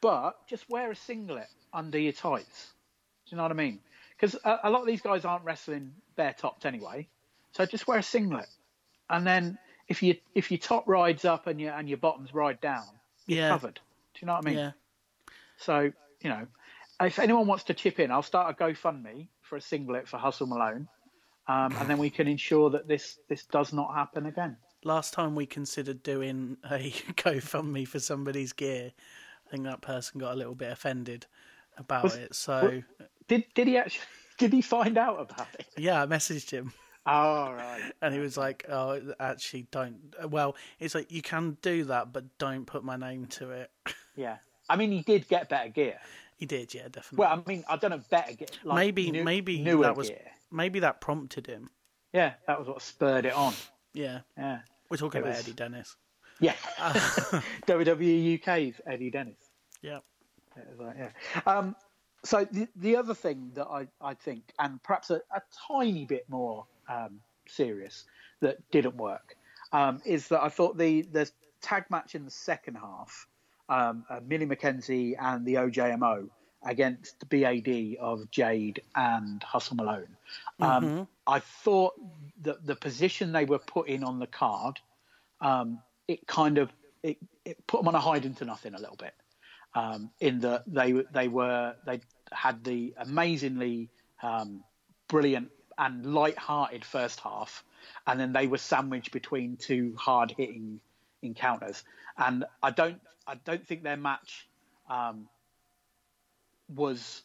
but 0.00 0.46
just 0.48 0.68
wear 0.68 0.90
a 0.90 0.96
singlet 0.96 1.48
under 1.72 1.98
your 1.98 2.12
tights. 2.12 2.72
Do 3.26 3.34
you 3.34 3.36
know 3.36 3.44
what 3.44 3.52
I 3.52 3.56
mean? 3.56 3.80
Because 4.16 4.36
a, 4.44 4.58
a 4.64 4.70
lot 4.70 4.80
of 4.80 4.86
these 4.86 5.00
guys 5.00 5.24
aren't 5.24 5.44
wrestling 5.44 5.92
bare 6.16 6.34
topped 6.36 6.66
anyway, 6.66 7.08
so 7.52 7.64
just 7.66 7.86
wear 7.86 7.98
a 7.98 8.02
singlet, 8.02 8.48
and 9.10 9.26
then 9.26 9.58
if 9.88 10.02
you 10.02 10.16
if 10.34 10.50
your 10.50 10.58
top 10.58 10.86
rides 10.86 11.24
up 11.24 11.46
and 11.46 11.60
your 11.60 11.72
and 11.72 11.88
your 11.88 11.98
bottoms 11.98 12.34
ride 12.34 12.60
down, 12.60 12.84
you're 13.26 13.40
Yeah. 13.40 13.48
covered. 13.48 13.80
Do 14.14 14.20
you 14.20 14.26
know 14.26 14.34
what 14.34 14.46
I 14.46 14.50
mean? 14.50 14.58
yeah. 14.58 14.70
So, 15.58 15.92
you 16.20 16.30
know, 16.30 16.46
if 17.00 17.18
anyone 17.18 17.46
wants 17.46 17.64
to 17.64 17.74
chip 17.74 18.00
in, 18.00 18.10
I'll 18.10 18.22
start 18.22 18.54
a 18.54 18.64
GoFundMe 18.64 19.28
for 19.42 19.56
a 19.56 19.60
singlet 19.60 20.08
for 20.08 20.18
Hustle 20.18 20.46
Malone. 20.46 20.88
Um, 21.48 21.74
and 21.78 21.88
then 21.88 21.98
we 21.98 22.10
can 22.10 22.28
ensure 22.28 22.68
that 22.70 22.86
this, 22.86 23.18
this 23.28 23.44
does 23.46 23.72
not 23.72 23.94
happen 23.94 24.26
again. 24.26 24.56
Last 24.84 25.12
time 25.14 25.34
we 25.34 25.46
considered 25.46 26.02
doing 26.02 26.56
a 26.70 26.90
GoFundMe 27.16 27.88
for 27.88 27.98
somebody's 27.98 28.52
gear, 28.52 28.92
I 29.46 29.50
think 29.50 29.64
that 29.64 29.80
person 29.80 30.20
got 30.20 30.34
a 30.34 30.36
little 30.36 30.54
bit 30.54 30.70
offended 30.70 31.26
about 31.78 32.04
Was- 32.04 32.16
it. 32.16 32.34
So 32.34 32.82
Did 33.28 33.44
did 33.54 33.66
he 33.66 33.76
actually 33.78 34.04
did 34.38 34.52
he 34.52 34.60
find 34.62 34.98
out 34.98 35.20
about 35.20 35.48
it? 35.58 35.66
yeah, 35.76 36.02
I 36.02 36.06
messaged 36.06 36.50
him. 36.50 36.72
Oh 37.06 37.52
right. 37.52 37.90
And 38.02 38.12
he 38.14 38.20
was 38.20 38.36
like, 38.36 38.66
"Oh, 38.68 39.00
actually, 39.18 39.66
don't." 39.70 39.96
Well, 40.28 40.54
it's 40.78 40.94
like 40.94 41.10
you 41.10 41.22
can 41.22 41.56
do 41.62 41.84
that, 41.84 42.12
but 42.12 42.24
don't 42.38 42.66
put 42.66 42.84
my 42.84 42.96
name 42.96 43.26
to 43.26 43.50
it. 43.50 43.70
Yeah. 44.16 44.36
I 44.68 44.76
mean, 44.76 44.92
he 44.92 45.00
did 45.00 45.26
get 45.28 45.48
better 45.48 45.70
gear. 45.70 45.98
He 46.36 46.44
did, 46.44 46.74
yeah, 46.74 46.82
definitely. 46.84 47.18
Well, 47.18 47.42
I 47.46 47.48
mean, 47.50 47.64
I 47.68 47.76
don't 47.76 47.90
know 47.90 48.02
better 48.10 48.34
gear. 48.34 48.48
Like 48.62 48.76
maybe, 48.76 49.10
new- 49.10 49.24
maybe 49.24 49.60
newer 49.62 49.84
that 49.84 49.96
was 49.96 50.10
gear. 50.10 50.20
Maybe 50.50 50.80
that 50.80 51.00
prompted 51.00 51.46
him. 51.46 51.70
Yeah, 52.12 52.34
that 52.46 52.58
was 52.58 52.68
what 52.68 52.82
spurred 52.82 53.26
it 53.26 53.34
on. 53.34 53.52
Yeah, 53.94 54.20
Yeah. 54.36 54.60
we're 54.90 54.96
talking 54.96 55.20
It 55.20 55.24
about 55.24 55.36
was- 55.36 55.44
Eddie 55.44 55.52
Dennis. 55.54 55.96
Yeah. 56.40 56.54
WWE 57.66 58.40
UK's 58.40 58.80
Eddie 58.86 59.10
Dennis. 59.10 59.38
Yeah, 59.82 59.98
like, 60.78 60.96
yeah. 60.98 61.10
Um, 61.46 61.76
so 62.24 62.44
the 62.50 62.68
the 62.76 62.96
other 62.96 63.14
thing 63.14 63.52
that 63.54 63.66
I, 63.66 63.86
I 64.00 64.14
think, 64.14 64.42
and 64.58 64.82
perhaps 64.82 65.10
a, 65.10 65.20
a 65.34 65.40
tiny 65.68 66.04
bit 66.04 66.24
more 66.28 66.66
um, 66.88 67.20
serious, 67.46 68.04
that 68.40 68.58
didn't 68.70 68.96
work, 68.96 69.36
um, 69.72 70.00
is 70.04 70.28
that 70.28 70.42
I 70.42 70.48
thought 70.48 70.76
the 70.78 71.02
the 71.02 71.30
tag 71.60 71.84
match 71.90 72.14
in 72.14 72.24
the 72.24 72.30
second 72.30 72.74
half, 72.76 73.26
um, 73.68 74.04
uh, 74.10 74.20
Millie 74.26 74.46
McKenzie 74.46 75.14
and 75.20 75.44
the 75.46 75.54
OJMO 75.54 76.28
against 76.62 77.20
the 77.20 77.26
BAD 77.26 77.96
of 78.00 78.30
Jade 78.30 78.82
and 78.94 79.42
Hustle 79.42 79.76
Malone. 79.76 80.16
Um, 80.60 81.08
I 81.26 81.38
thought 81.40 81.94
that 82.42 82.66
the 82.66 82.76
position 82.76 83.32
they 83.32 83.44
were 83.44 83.58
put 83.58 83.88
in 83.88 84.02
on 84.02 84.18
the 84.18 84.26
card, 84.26 84.80
um, 85.40 85.80
it 86.08 86.26
kind 86.26 86.58
of 86.58 86.70
it, 87.02 87.18
it 87.44 87.64
put 87.66 87.80
them 87.80 87.88
on 87.88 87.94
a 87.94 88.00
hide 88.00 88.24
into 88.24 88.44
nothing 88.44 88.74
a 88.74 88.78
little 88.78 88.96
bit. 88.96 89.14
Um, 89.74 90.10
in 90.20 90.40
that 90.40 90.64
they 90.66 90.92
they 91.12 91.28
were 91.28 91.76
they 91.86 92.00
had 92.32 92.64
the 92.64 92.94
amazingly 92.98 93.90
um, 94.22 94.64
brilliant 95.08 95.50
and 95.76 96.12
light-hearted 96.12 96.84
first 96.84 97.20
half, 97.20 97.62
and 98.06 98.18
then 98.18 98.32
they 98.32 98.46
were 98.46 98.58
sandwiched 98.58 99.12
between 99.12 99.56
two 99.56 99.94
hard-hitting 99.96 100.80
encounters. 101.22 101.84
And 102.16 102.44
I 102.62 102.70
don't 102.72 103.00
I 103.26 103.36
don't 103.44 103.64
think 103.64 103.82
their 103.84 103.96
match 103.96 104.48
um, 104.90 105.28
was 106.74 107.22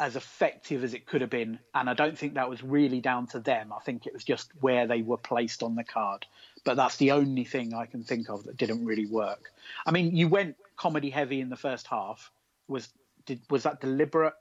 as 0.00 0.16
effective 0.16 0.82
as 0.82 0.92
it 0.92 1.06
could 1.06 1.20
have 1.20 1.30
been, 1.30 1.58
and 1.74 1.88
I 1.88 1.94
don't 1.94 2.18
think 2.18 2.34
that 2.34 2.50
was 2.50 2.62
really 2.62 3.00
down 3.00 3.26
to 3.28 3.38
them. 3.38 3.72
I 3.72 3.78
think 3.80 4.06
it 4.06 4.12
was 4.12 4.24
just 4.24 4.50
where 4.60 4.86
they 4.86 5.02
were 5.02 5.16
placed 5.16 5.62
on 5.62 5.76
the 5.76 5.84
card. 5.84 6.26
But 6.64 6.76
that's 6.76 6.96
the 6.96 7.12
only 7.12 7.44
thing 7.44 7.74
I 7.74 7.86
can 7.86 8.02
think 8.02 8.28
of 8.28 8.44
that 8.44 8.56
didn't 8.56 8.84
really 8.84 9.06
work. 9.06 9.52
I 9.86 9.92
mean, 9.92 10.16
you 10.16 10.28
went 10.28 10.56
comedy 10.76 11.10
heavy 11.10 11.40
in 11.40 11.48
the 11.48 11.56
first 11.56 11.86
half. 11.86 12.30
Was 12.68 12.88
did 13.26 13.40
was 13.50 13.62
that 13.62 13.80
deliberate? 13.80 14.34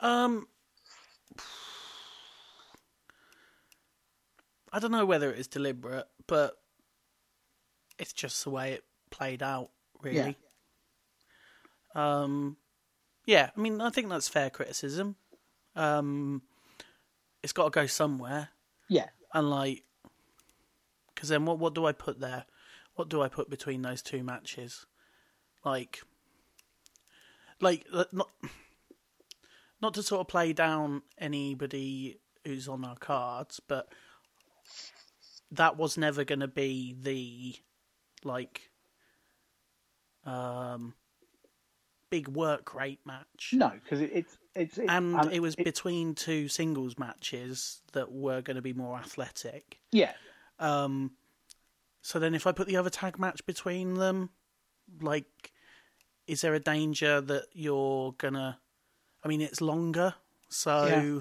Um, 0.00 0.48
I 4.72 4.78
don't 4.78 4.90
know 4.90 5.04
whether 5.04 5.30
it 5.30 5.38
is 5.38 5.46
deliberate, 5.46 6.06
but 6.26 6.56
it's 7.98 8.12
just 8.12 8.42
the 8.44 8.50
way 8.50 8.72
it 8.72 8.84
played 9.10 9.42
out, 9.42 9.70
really. 10.00 10.36
Um, 11.94 12.56
yeah, 13.26 13.50
I 13.56 13.60
mean, 13.60 13.80
I 13.80 13.90
think 13.90 14.08
that's 14.08 14.28
fair 14.28 14.50
criticism. 14.50 15.16
Um, 15.76 16.42
it's 17.42 17.52
got 17.52 17.64
to 17.64 17.70
go 17.70 17.86
somewhere, 17.86 18.50
Yeah, 18.88 19.08
and 19.32 19.50
like, 19.50 19.84
because 21.14 21.28
then 21.28 21.44
what? 21.44 21.58
What 21.58 21.74
do 21.74 21.86
I 21.86 21.92
put 21.92 22.20
there? 22.20 22.44
What 22.94 23.08
do 23.08 23.22
I 23.22 23.28
put 23.28 23.48
between 23.48 23.82
those 23.82 24.02
two 24.02 24.22
matches? 24.22 24.86
Like, 25.64 26.02
like 27.60 27.86
uh, 27.92 28.04
not 28.12 28.28
not 29.80 29.94
to 29.94 30.02
sort 30.02 30.20
of 30.20 30.28
play 30.28 30.52
down 30.52 31.02
anybody 31.18 32.18
who's 32.44 32.68
on 32.68 32.84
our 32.84 32.96
cards, 32.96 33.60
but 33.66 33.88
that 35.50 35.76
was 35.76 35.96
never 35.98 36.24
going 36.24 36.40
to 36.40 36.48
be 36.48 36.94
the 37.00 37.56
like 38.24 38.70
um 40.24 40.94
big 42.12 42.28
work 42.28 42.74
rate 42.74 43.00
match. 43.06 43.50
no, 43.54 43.70
because 43.82 44.00
it, 44.00 44.10
it's 44.12 44.36
it's 44.54 44.76
it, 44.78 44.86
and 44.88 45.16
um, 45.16 45.30
it 45.30 45.40
was 45.40 45.56
between 45.56 46.14
two 46.14 46.46
singles 46.46 46.98
matches 46.98 47.80
that 47.92 48.12
were 48.12 48.42
going 48.42 48.56
to 48.56 48.62
be 48.62 48.74
more 48.74 48.96
athletic. 48.98 49.80
yeah, 49.92 50.12
Um, 50.58 51.12
so 52.02 52.18
then, 52.18 52.34
if 52.34 52.46
I 52.46 52.52
put 52.52 52.66
the 52.68 52.76
other 52.76 52.90
tag 52.90 53.18
match 53.18 53.44
between 53.46 53.94
them, 53.94 54.28
like, 55.00 55.52
is 56.26 56.42
there 56.42 56.52
a 56.54 56.60
danger 56.60 57.20
that 57.22 57.46
you're 57.54 58.12
gonna? 58.18 58.58
I 59.24 59.28
mean, 59.28 59.40
it's 59.40 59.60
longer, 59.60 60.14
so 60.50 60.84
Yeah. 60.86 61.20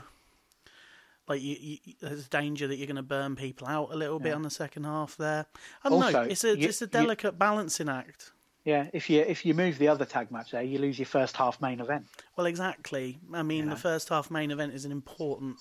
like, 1.27 1.41
you, 1.41 1.55
you, 1.59 1.77
there's 2.01 2.25
a 2.25 2.29
danger 2.29 2.67
that 2.67 2.75
you're 2.77 2.87
gonna 2.87 3.01
burn 3.03 3.35
people 3.35 3.67
out 3.67 3.93
a 3.93 3.95
little 3.95 4.19
bit 4.19 4.33
on 4.33 4.41
the 4.41 4.49
second 4.49 4.83
half 4.83 5.15
there. 5.17 5.45
I 5.83 5.89
don't 5.89 5.99
know. 5.99 6.05
Also, 6.07 6.21
It's 6.23 6.43
a 6.43 6.57
you- 6.57 6.67
it's 6.67 6.81
a 6.81 6.87
delicate 6.87 7.39
balancing 7.39 7.87
act. 7.87 8.31
Yeah. 8.63 8.87
If 8.93 9.09
you 9.09 9.21
if 9.21 9.45
you 9.45 9.53
move 9.53 9.77
the 9.77 9.87
other 9.87 10.05
tag 10.05 10.31
match 10.31 10.51
there, 10.51 10.61
you 10.61 10.79
lose 10.79 10.99
your 10.99 11.05
first 11.05 11.35
half 11.37 11.61
main 11.61 11.79
event. 11.79 12.05
Well, 12.37 12.45
exactly. 12.47 13.19
I 13.33 13.43
mean, 13.43 13.69
the 13.69 13.75
first 13.75 14.09
half 14.09 14.29
main 14.31 14.51
event 14.51 14.73
is 14.73 14.85
an 14.85 14.91
important 14.91 15.57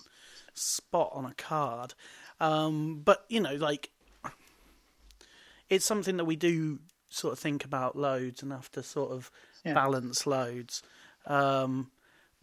spot 0.54 1.10
on 1.14 1.24
a 1.26 1.34
card. 1.34 1.94
Um, 2.40 3.02
but, 3.04 3.24
you 3.28 3.40
know, 3.40 3.54
like, 3.54 3.90
it's 5.68 5.84
something 5.84 6.16
that 6.16 6.24
we 6.24 6.36
do 6.36 6.78
sort 7.08 7.32
of 7.32 7.38
think 7.38 7.64
about 7.64 7.96
loads 7.96 8.42
and 8.42 8.52
have 8.52 8.70
to 8.72 8.82
sort 8.82 9.12
of 9.12 9.30
Yeah. 9.64 9.74
balance 9.74 10.26
loads. 10.26 10.82
Um, 11.26 11.90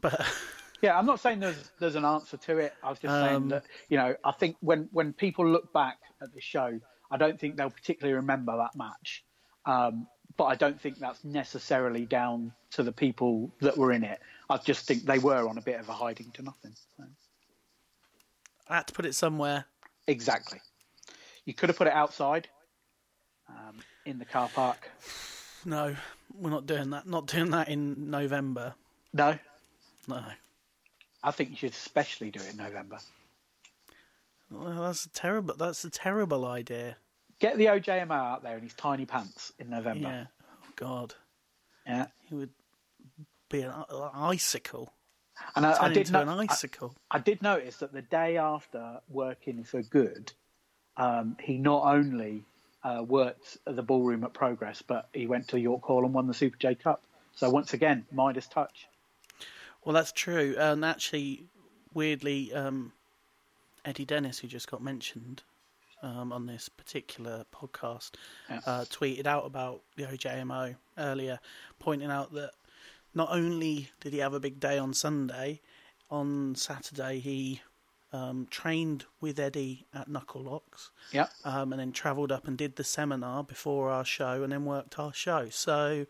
but, 0.02 0.26
Yeah, 0.82 0.96
I'm 1.00 1.08
not 1.08 1.20
saying 1.20 1.40
there's 1.40 1.72
there's 1.80 1.96
an 1.96 2.06
answer 2.06 2.38
to 2.38 2.60
it. 2.60 2.72
I 2.84 2.90
was 2.92 3.00
just 3.00 3.12
saying 3.12 3.36
Um, 3.36 3.50
that 3.50 3.64
you 3.90 3.98
know 3.98 4.16
I 4.24 4.32
think 4.32 4.58
when 4.60 4.88
when 4.92 5.12
people 5.12 5.48
look 5.48 5.74
back 5.74 5.98
at 6.22 6.32
the 6.36 6.40
show, 6.40 6.80
I 7.10 7.18
don't 7.18 7.40
think 7.40 7.56
they'll 7.58 7.72
particularly 7.72 8.14
remember 8.14 8.56
that 8.58 8.76
match. 8.76 9.24
Um, 9.66 10.06
but 10.38 10.46
I 10.46 10.56
don't 10.56 10.80
think 10.80 11.00
that's 11.00 11.24
necessarily 11.24 12.06
down 12.06 12.54
to 12.72 12.84
the 12.84 12.92
people 12.92 13.52
that 13.60 13.78
were 13.78 13.92
in 13.92 14.04
it. 14.04 14.20
I 14.50 14.58
just 14.58 14.88
think 14.88 15.04
they 15.04 15.20
were 15.20 15.48
on 15.48 15.58
a 15.58 15.62
bit 15.62 15.80
of 15.80 15.90
a 15.90 15.94
hiding 15.94 16.32
to 16.36 16.44
nothing. 16.44 16.74
So. 16.98 17.04
I 18.70 18.76
had 18.78 18.88
to 18.88 18.94
put 18.94 19.06
it 19.06 19.16
somewhere. 19.16 19.66
Exactly. 20.08 20.60
You 21.46 21.54
could 21.54 21.70
have 21.70 21.78
put 21.78 21.88
it 21.88 21.94
outside 21.94 22.48
um, 23.50 23.80
in 24.06 24.20
the 24.20 24.26
car 24.26 24.50
park. 24.54 24.90
No, 25.66 25.96
we're 26.34 26.50
not 26.50 26.66
doing 26.66 26.92
that. 26.92 27.08
Not 27.08 27.28
doing 27.28 27.52
that 27.52 27.70
in 27.70 28.10
November. 28.10 28.76
No, 29.14 29.38
No. 30.08 30.24
I 31.24 31.32
think 31.32 31.50
you 31.50 31.56
should 31.58 31.72
especially 31.72 32.32
do 32.32 32.40
it 32.40 32.52
in 32.52 32.58
November. 32.58 33.00
Well, 34.50 34.84
that's 34.84 35.06
a 35.06 35.10
terrible. 35.10 35.56
That's 35.56 35.84
a 35.84 35.90
terrible 35.90 36.46
idea. 36.46 36.98
Get 37.40 37.58
the 37.58 37.66
OJMO 37.66 38.12
out 38.12 38.44
there 38.44 38.58
in 38.58 38.64
his 38.64 38.74
tiny 38.74 39.06
pants 39.06 39.52
in 39.60 39.70
November. 39.70 40.08
Yeah. 40.10 40.26
Oh 40.52 40.68
God, 40.76 41.14
Yeah. 41.86 42.08
he 42.26 42.36
would 42.36 42.50
be 43.50 43.62
an, 43.62 43.72
an 43.90 44.10
icicle. 44.14 44.92
And 45.56 45.66
I, 45.66 45.84
I 45.86 45.88
did 45.90 45.98
into 46.08 46.14
know, 46.14 46.22
an 46.24 46.30
I- 46.30 46.48
icicle. 46.50 46.96
I 47.12 47.20
did 47.20 47.42
notice 47.44 47.78
that 47.78 47.94
the 47.94 48.02
day 48.02 48.38
after 48.38 49.00
working 49.08 49.64
for 49.64 49.84
Good, 49.84 50.34
um, 50.98 51.38
he 51.40 51.58
not 51.60 51.84
only 51.84 52.44
uh, 52.84 53.04
worked 53.08 53.58
at 53.68 53.76
the 53.76 53.84
ballroom 53.84 54.24
at 54.24 54.34
Progress, 54.34 54.82
but 54.82 55.10
he 55.14 55.28
went 55.28 55.48
to 55.50 55.60
York 55.60 55.84
Hall 55.84 56.06
and 56.06 56.14
won 56.14 56.26
the 56.28 56.34
Super 56.34 56.58
J 56.58 56.74
Cup. 56.76 57.04
So 57.36 57.50
once 57.52 57.74
again, 57.74 58.06
Midas 58.12 58.48
touch. 58.48 58.88
Well, 59.86 59.94
that's 59.94 60.12
true. 60.12 60.56
And 60.58 60.84
actually, 60.84 61.46
weirdly, 61.94 62.52
um, 62.54 62.94
Eddie 63.86 64.06
Dennis, 64.06 64.40
who 64.40 64.48
just 64.48 64.70
got 64.72 64.82
mentioned 64.82 65.44
um, 66.02 66.32
on 66.32 66.46
this 66.46 66.70
particular 66.70 67.46
podcast, 67.54 68.12
Yeah. 68.50 68.62
uh, 68.66 68.86
tweeted 68.86 69.26
out 69.26 69.46
about 69.46 69.82
the 69.96 70.04
OJMO 70.04 70.76
earlier, 70.98 71.40
pointing 71.80 72.12
out 72.12 72.34
that 72.34 72.52
not 73.14 73.30
only 73.32 73.90
did 74.00 74.14
he 74.14 74.20
have 74.20 74.34
a 74.34 74.40
big 74.40 74.60
day 74.60 74.78
on 74.78 74.94
Sunday, 74.94 75.62
on 76.12 76.56
Saturday 76.56 77.20
he 77.20 77.62
um, 78.14 78.48
trained 78.50 79.04
with 79.20 79.38
Eddie 79.40 79.86
at 79.94 80.08
Knucklelocks, 80.10 80.90
Yeah, 81.12 81.28
um, 81.44 81.74
and 81.74 81.80
then 81.82 81.92
travelled 81.92 82.32
up 82.32 82.48
and 82.48 82.58
did 82.58 82.76
the 82.78 82.84
seminar 82.84 83.44
before 83.44 83.90
our 83.90 84.06
show, 84.06 84.44
and 84.44 84.52
then 84.54 84.64
worked 84.66 84.98
our 84.98 85.12
show. 85.14 85.50
So, 85.50 86.06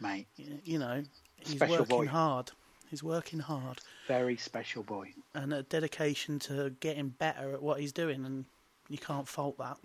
mate, 0.00 0.26
you 0.36 0.78
know, 0.78 1.04
he's 1.38 1.52
Special 1.56 1.78
working 1.78 1.96
boy. 1.96 2.06
hard. 2.06 2.50
He's 2.90 3.02
working 3.02 3.38
hard 3.40 3.80
very 4.06 4.36
special 4.38 4.82
boy. 4.82 5.12
and 5.34 5.52
a 5.52 5.62
dedication 5.62 6.38
to 6.40 6.70
getting 6.80 7.10
better 7.10 7.52
at 7.52 7.62
what 7.62 7.80
he's 7.80 7.92
doing, 7.92 8.24
and 8.26 8.44
you 8.88 8.98
can't 8.98 9.28
fault 9.28 9.58
that. 9.58 9.78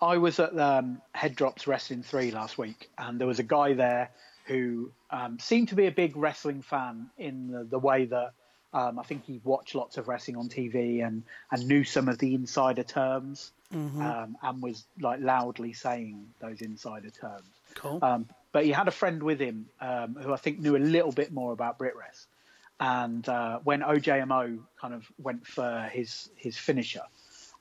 I 0.00 0.18
was 0.18 0.38
at 0.38 0.58
um, 0.58 1.00
Head 1.14 1.36
Drops 1.36 1.66
Wrestling 1.66 2.02
3 2.02 2.32
last 2.32 2.58
week, 2.58 2.90
and 2.98 3.20
there 3.20 3.26
was 3.26 3.38
a 3.38 3.44
guy 3.44 3.74
there 3.74 4.10
who 4.46 4.90
um, 5.10 5.38
seemed 5.38 5.68
to 5.68 5.74
be 5.74 5.86
a 5.86 5.92
big 5.92 6.16
wrestling 6.16 6.62
fan 6.62 7.08
in 7.16 7.50
the, 7.50 7.64
the 7.64 7.78
way 7.78 8.06
that 8.06 8.32
um, 8.74 8.98
I 8.98 9.02
think 9.02 9.24
he 9.24 9.40
watched 9.44 9.74
lots 9.74 9.98
of 9.98 10.08
wrestling 10.08 10.36
on 10.36 10.48
TV 10.48 11.06
and, 11.06 11.22
and 11.50 11.68
knew 11.68 11.84
some 11.84 12.08
of 12.08 12.18
the 12.18 12.34
insider 12.34 12.82
terms 12.82 13.52
um, 14.00 14.36
and 14.42 14.62
was 14.62 14.84
like 15.00 15.20
loudly 15.20 15.72
saying 15.72 16.26
those 16.40 16.60
insider 16.60 17.10
terms. 17.10 17.46
Cool. 17.74 17.98
Um, 18.02 18.26
but 18.50 18.64
he 18.64 18.70
had 18.70 18.88
a 18.88 18.92
friend 18.92 19.22
with 19.22 19.40
him 19.40 19.66
um, 19.80 20.16
who 20.20 20.32
I 20.32 20.36
think 20.36 20.58
knew 20.58 20.76
a 20.76 20.78
little 20.78 21.12
bit 21.12 21.32
more 21.32 21.52
about 21.52 21.78
Brit 21.78 21.94
Wres. 21.96 22.26
And 22.80 23.26
uh, 23.28 23.60
when 23.62 23.80
OJMO 23.80 24.58
kind 24.80 24.94
of 24.94 25.06
went 25.18 25.46
for 25.46 25.88
his 25.92 26.28
his 26.36 26.58
finisher, 26.58 27.02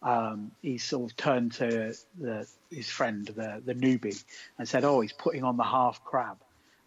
um, 0.03 0.51
he 0.61 0.77
sort 0.77 1.11
of 1.11 1.17
turned 1.17 1.51
to 1.53 1.93
the, 2.19 2.47
his 2.71 2.89
friend, 2.89 3.27
the 3.27 3.61
the 3.63 3.75
newbie, 3.75 4.23
and 4.57 4.67
said, 4.67 4.83
"Oh, 4.83 5.01
he's 5.01 5.13
putting 5.13 5.43
on 5.43 5.57
the 5.57 5.63
half 5.63 6.03
crab." 6.03 6.37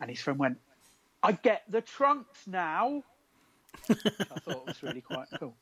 And 0.00 0.10
his 0.10 0.20
friend 0.20 0.38
went, 0.38 0.58
"I 1.22 1.32
get 1.32 1.62
the 1.68 1.80
trunks 1.80 2.46
now." 2.46 3.04
I 3.90 3.94
thought 3.94 4.56
it 4.56 4.66
was 4.66 4.82
really 4.82 5.00
quite 5.00 5.28
cool. 5.38 5.54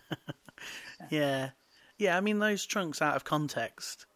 yeah, 1.10 1.50
yeah. 1.98 2.16
I 2.16 2.20
mean, 2.20 2.38
those 2.38 2.66
trunks 2.66 3.00
out 3.00 3.16
of 3.16 3.24
context. 3.24 4.06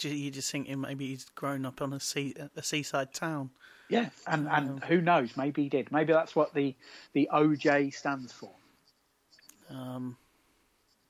You 0.00 0.30
just 0.30 0.50
thinking 0.50 0.80
maybe 0.80 1.08
he's 1.08 1.26
grown 1.34 1.64
up 1.64 1.80
on 1.80 1.92
a 1.92 2.00
sea 2.00 2.34
a 2.56 2.62
seaside 2.62 3.14
town. 3.14 3.50
Yeah, 3.88 4.10
and 4.26 4.46
and 4.48 4.84
who 4.84 5.00
knows? 5.00 5.36
Maybe 5.36 5.62
he 5.62 5.68
did. 5.70 5.90
Maybe 5.90 6.12
that's 6.12 6.36
what 6.36 6.52
the 6.52 6.74
the 7.14 7.30
OJ 7.32 7.94
stands 7.94 8.32
for. 8.32 8.50
Um, 9.70 10.16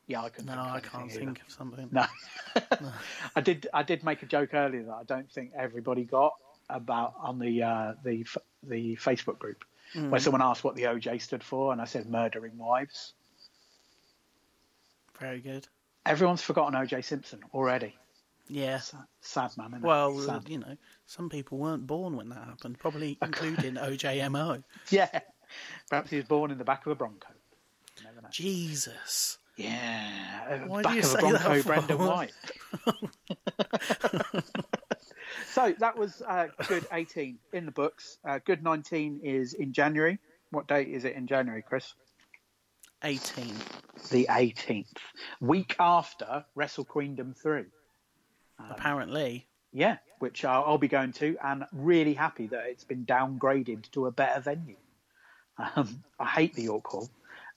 Yeah, 0.09 0.23
I 0.23 0.31
couldn't. 0.31 0.47
No, 0.47 0.55
think 0.55 0.67
of 0.67 0.75
I 0.75 0.81
can't 0.81 1.11
either. 1.11 1.21
think 1.21 1.41
of 1.47 1.51
something. 1.53 1.91
No, 2.81 2.93
I 3.37 3.41
did. 3.41 3.69
I 3.73 3.83
did 3.85 4.03
make 4.03 4.23
a 4.23 4.27
joke 4.27 4.53
earlier 4.55 4.83
that 4.85 4.93
I 4.95 5.05
don't 5.05 5.31
think 5.31 5.53
everybody 5.57 6.03
got 6.05 6.33
about 6.69 7.15
on 7.21 7.39
the 7.39 7.63
uh, 7.63 7.93
the 8.03 8.25
the 8.63 8.97
Facebook 8.97 9.39
group 9.39 9.65
Mm. 9.95 10.11
where 10.11 10.21
someone 10.21 10.43
asked 10.43 10.65
what 10.65 10.75
the 10.77 10.83
OJ 10.83 11.19
stood 11.23 11.43
for, 11.43 11.73
and 11.73 11.81
I 11.81 11.87
said 11.87 12.11
murdering 12.11 12.59
wives. 12.59 13.15
Very 15.19 15.41
good. 15.41 15.67
Everyone's 16.07 16.43
forgotten 16.43 16.75
OJ 16.75 17.03
Simpson 17.05 17.41
already. 17.55 17.97
Yeah. 18.49 18.81
Sad, 18.81 19.01
sad 19.21 19.51
man. 19.57 19.69
Isn't 19.69 19.83
Well, 19.83 20.19
it? 20.19 20.25
Sad. 20.27 20.49
you 20.49 20.59
know, 20.59 20.77
some 21.07 21.29
people 21.31 21.57
weren't 21.59 21.87
born 21.87 22.17
when 22.17 22.29
that 22.31 22.45
happened, 22.45 22.79
probably 22.79 23.17
including 23.23 23.75
OJMO. 23.75 24.63
yeah. 24.91 25.21
Perhaps 25.89 26.11
he 26.11 26.17
was 26.17 26.27
born 26.27 26.51
in 26.51 26.59
the 26.59 26.65
back 26.65 26.85
of 26.85 26.93
a 26.93 26.95
Bronco. 26.95 27.29
Never 28.05 28.21
know. 28.21 28.29
Jesus. 28.31 29.39
Yeah, 29.59 30.67
Why 30.67 30.83
back 30.83 30.99
of 30.99 31.15
a 31.15 31.19
Bronco? 31.19 31.63
Brendan 31.65 31.99
White. 31.99 32.33
so 35.51 35.75
that 35.81 35.99
was 35.99 36.23
uh, 36.29 36.47
good 36.69 36.87
18 36.93 37.37
in 37.53 37.67
the 37.67 37.73
books. 37.73 38.19
Uh, 38.25 38.39
good 38.45 38.63
19 38.63 39.19
is 39.25 39.55
in 39.55 39.73
January. 39.73 40.21
What 40.53 40.69
date 40.69 40.87
is 40.87 41.05
it 41.05 41.15
in 41.15 41.27
January, 41.27 41.63
Chris? 41.63 41.93
18. 43.03 43.53
The 44.13 44.29
18th, 44.31 44.97
week 45.41 45.75
after 45.81 46.45
Wrestle 46.55 46.85
Queendom 46.85 47.35
3. 47.35 47.65
Apparently. 48.71 49.49
Yeah, 49.73 49.97
which 50.21 50.45
I'll, 50.45 50.63
I'll 50.65 50.79
be 50.79 50.87
going 50.87 51.13
to, 51.15 51.37
and 51.45 51.65
really 51.73 52.15
happy 52.15 52.47
that 52.47 52.67
it's 52.67 52.85
been 52.85 53.05
downgraded 53.05 53.91
to 53.91 54.07
a 54.07 54.13
better 54.13 54.41
venue. 54.41 54.77
Um, 55.75 56.05
I 56.21 56.27
hate 56.27 56.55
the 56.55 56.63
York 56.63 56.87
Hall, 56.87 57.11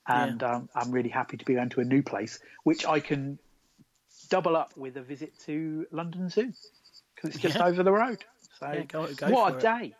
and 0.07 0.41
um, 0.43 0.69
I'm 0.75 0.91
really 0.91 1.09
happy 1.09 1.37
to 1.37 1.45
be 1.45 1.53
going 1.55 1.69
to 1.69 1.81
a 1.81 1.85
new 1.85 2.01
place, 2.03 2.39
which 2.63 2.85
I 2.85 2.99
can 2.99 3.37
double 4.29 4.55
up 4.55 4.75
with 4.77 4.97
a 4.97 5.01
visit 5.01 5.37
to 5.45 5.85
London 5.91 6.29
Zoo 6.29 6.53
because 7.15 7.31
it's 7.35 7.39
just 7.39 7.55
Yeah. 7.57 7.65
over 7.65 7.83
the 7.83 7.91
road. 7.91 8.23
So 8.59 8.71
Yeah, 8.71 8.83
go- 8.83 9.13
go 9.13 9.29
what 9.29 9.53
for 9.53 9.57
a 9.59 9.61
day! 9.61 9.95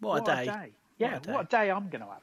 What, 0.00 0.22
a 0.28 0.44
day. 0.46 0.72
Yeah, 0.98 1.14
What 1.14 1.26
a 1.26 1.32
what 1.32 1.44
a 1.46 1.48
day 1.48 1.70
I'm 1.70 1.88
going 1.88 2.02
to 2.02 2.08
have. 2.08 2.22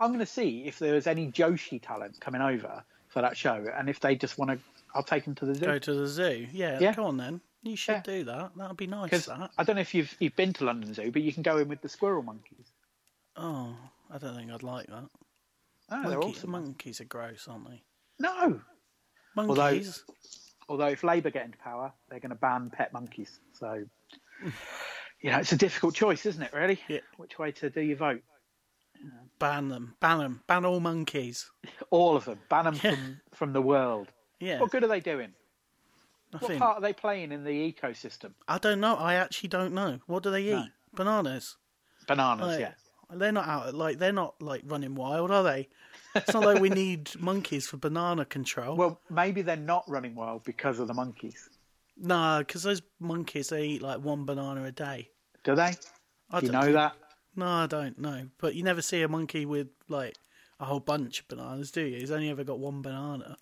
I'm 0.00 0.08
going 0.10 0.20
to 0.20 0.26
see 0.26 0.64
if 0.66 0.78
there's 0.78 1.06
any 1.06 1.30
Joshi 1.32 1.80
talent 1.82 2.20
coming 2.20 2.40
over 2.40 2.84
for 3.08 3.22
that 3.22 3.36
show, 3.36 3.66
and 3.76 3.88
if 3.88 4.00
they 4.00 4.14
just 4.16 4.38
want 4.38 4.50
to, 4.52 4.58
I'll 4.94 5.02
take 5.02 5.24
them 5.24 5.34
to 5.36 5.46
the 5.46 5.54
zoo. 5.54 5.64
Go 5.66 5.78
to 5.78 5.94
the 5.94 6.06
zoo. 6.06 6.46
Yeah, 6.52 6.78
Yeah. 6.80 6.94
go 6.94 7.04
on 7.04 7.16
then. 7.16 7.40
You 7.62 7.74
should 7.76 7.92
Yeah. 7.96 8.02
do 8.02 8.24
that. 8.24 8.52
That 8.56 8.68
would 8.68 8.76
be 8.76 8.86
nice, 8.86 9.10
Because. 9.10 9.28
I 9.28 9.64
don't 9.64 9.74
know 9.76 9.80
if 9.82 9.92
you've 9.94 10.14
you've 10.20 10.36
been 10.36 10.52
to 10.54 10.64
London 10.64 10.94
Zoo, 10.94 11.10
but 11.10 11.22
you 11.22 11.32
can 11.32 11.42
go 11.42 11.58
in 11.58 11.68
with 11.68 11.80
the 11.82 11.88
squirrel 11.88 12.22
monkeys. 12.22 12.66
Oh, 13.36 13.74
I 14.10 14.18
don't 14.18 14.36
think 14.36 14.50
I'd 14.52 14.62
like 14.62 14.86
that. 14.86 15.08
Oh, 15.90 16.02
they're 16.08 16.18
Monkeys, 16.18 16.36
awesome. 16.38 16.50
monkeys 16.50 17.00
are 17.00 17.04
gross, 17.04 17.46
aren't 17.48 17.68
they? 17.68 17.82
No, 18.20 18.60
Monkeys? 19.34 20.04
although 20.68 20.86
if 20.88 21.02
Labour 21.04 21.30
get 21.30 21.46
into 21.46 21.58
power, 21.58 21.92
they're 22.08 22.20
going 22.20 22.30
to 22.30 22.36
ban 22.36 22.70
pet 22.70 22.92
monkeys. 22.92 23.40
So, 23.52 23.84
you 25.22 25.30
know, 25.30 25.38
it's 25.38 25.52
a 25.52 25.56
difficult 25.56 25.94
choice, 25.94 26.26
isn't 26.26 26.42
it? 26.42 26.52
Really, 26.52 26.78
Yeah. 26.88 27.00
which 27.16 27.38
way 27.38 27.52
to 27.52 27.70
do 27.70 27.80
your 27.80 27.96
vote? 27.96 28.22
Ban 29.38 29.68
them. 29.68 29.94
Ban 30.00 30.18
them. 30.18 30.42
Ban 30.48 30.64
all 30.64 30.80
monkeys. 30.80 31.48
All 31.90 32.16
of 32.16 32.24
them, 32.24 32.40
ban 32.50 32.64
them 32.64 32.74
Yeah. 32.74 32.90
from 32.90 33.20
from 33.32 33.52
the 33.52 33.62
world. 33.62 34.08
Yeah. 34.40 34.60
What 34.60 34.70
good 34.72 34.82
are 34.84 34.88
they 34.88 35.00
doing? 35.00 35.32
What 36.38 36.58
part 36.58 36.78
are 36.78 36.80
they 36.82 36.92
playing 36.92 37.32
in 37.32 37.44
the 37.44 37.72
ecosystem? 37.72 38.32
I 38.46 38.58
don't 38.58 38.80
know. 38.80 38.96
I 38.96 39.14
actually 39.14 39.48
don't 39.48 39.72
know. 39.72 40.00
What 40.06 40.22
do 40.24 40.30
they 40.30 40.42
eat? 40.42 40.50
No. 40.50 40.66
Bananas. 40.94 41.56
Bananas, 42.06 42.46
Like, 42.48 42.60
yeah. 42.60 42.72
They're 43.12 43.32
not 43.32 43.48
out. 43.48 43.74
Like 43.74 43.98
they're 43.98 44.12
not 44.12 44.40
like 44.40 44.62
running 44.66 44.94
wild, 44.94 45.30
are 45.30 45.42
they? 45.42 45.68
It's 46.14 46.32
not 46.34 46.44
like 46.44 46.60
we 46.60 46.68
need 46.70 47.10
monkeys 47.20 47.66
for 47.66 47.76
banana 47.76 48.24
control. 48.24 48.76
Well, 48.76 49.00
maybe 49.10 49.42
they're 49.42 49.56
not 49.56 49.84
running 49.88 50.14
wild 50.14 50.44
because 50.44 50.78
of 50.78 50.88
the 50.88 50.94
monkeys. 50.94 51.48
no, 51.96 52.36
because 52.40 52.62
those 52.62 52.82
monkeys 53.00 53.48
they 53.48 53.64
eat 53.64 53.82
like 53.82 54.00
one 54.04 54.24
banana 54.24 54.64
a 54.64 54.72
day. 54.72 55.10
Do 55.44 55.54
they? 55.54 55.74
I 56.30 56.40
Do 56.40 56.46
you 56.46 56.52
don't 56.52 56.60
know 56.60 56.60
think- 56.62 56.74
that? 56.74 56.92
No, 57.36 57.46
I 57.46 57.66
don't 57.66 57.98
know. 57.98 58.28
But 58.38 58.54
you 58.56 58.62
never 58.64 58.82
see 58.82 59.00
a 59.02 59.08
monkey 59.08 59.46
with 59.46 59.68
like 59.88 60.16
a 60.60 60.64
whole 60.64 60.80
bunch 60.80 61.20
of 61.20 61.28
bananas, 61.28 61.70
do 61.70 61.82
you? 61.82 61.98
He's 62.00 62.10
only 62.10 62.30
ever 62.30 62.42
got 62.44 62.58
one 62.58 62.82
banana. 62.82 63.36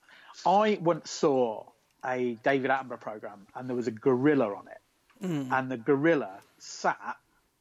I 0.44 0.78
once 0.82 1.10
saw 1.10 1.64
a 2.04 2.34
David 2.44 2.70
Attenborough 2.70 3.00
program, 3.00 3.46
and 3.54 3.68
there 3.68 3.74
was 3.76 3.86
a 3.88 3.90
gorilla 3.92 4.54
on 4.54 4.68
it, 4.68 5.24
Mm. 5.26 5.50
and 5.50 5.70
the 5.72 5.78
gorilla 5.78 6.40
sat, 6.58 7.16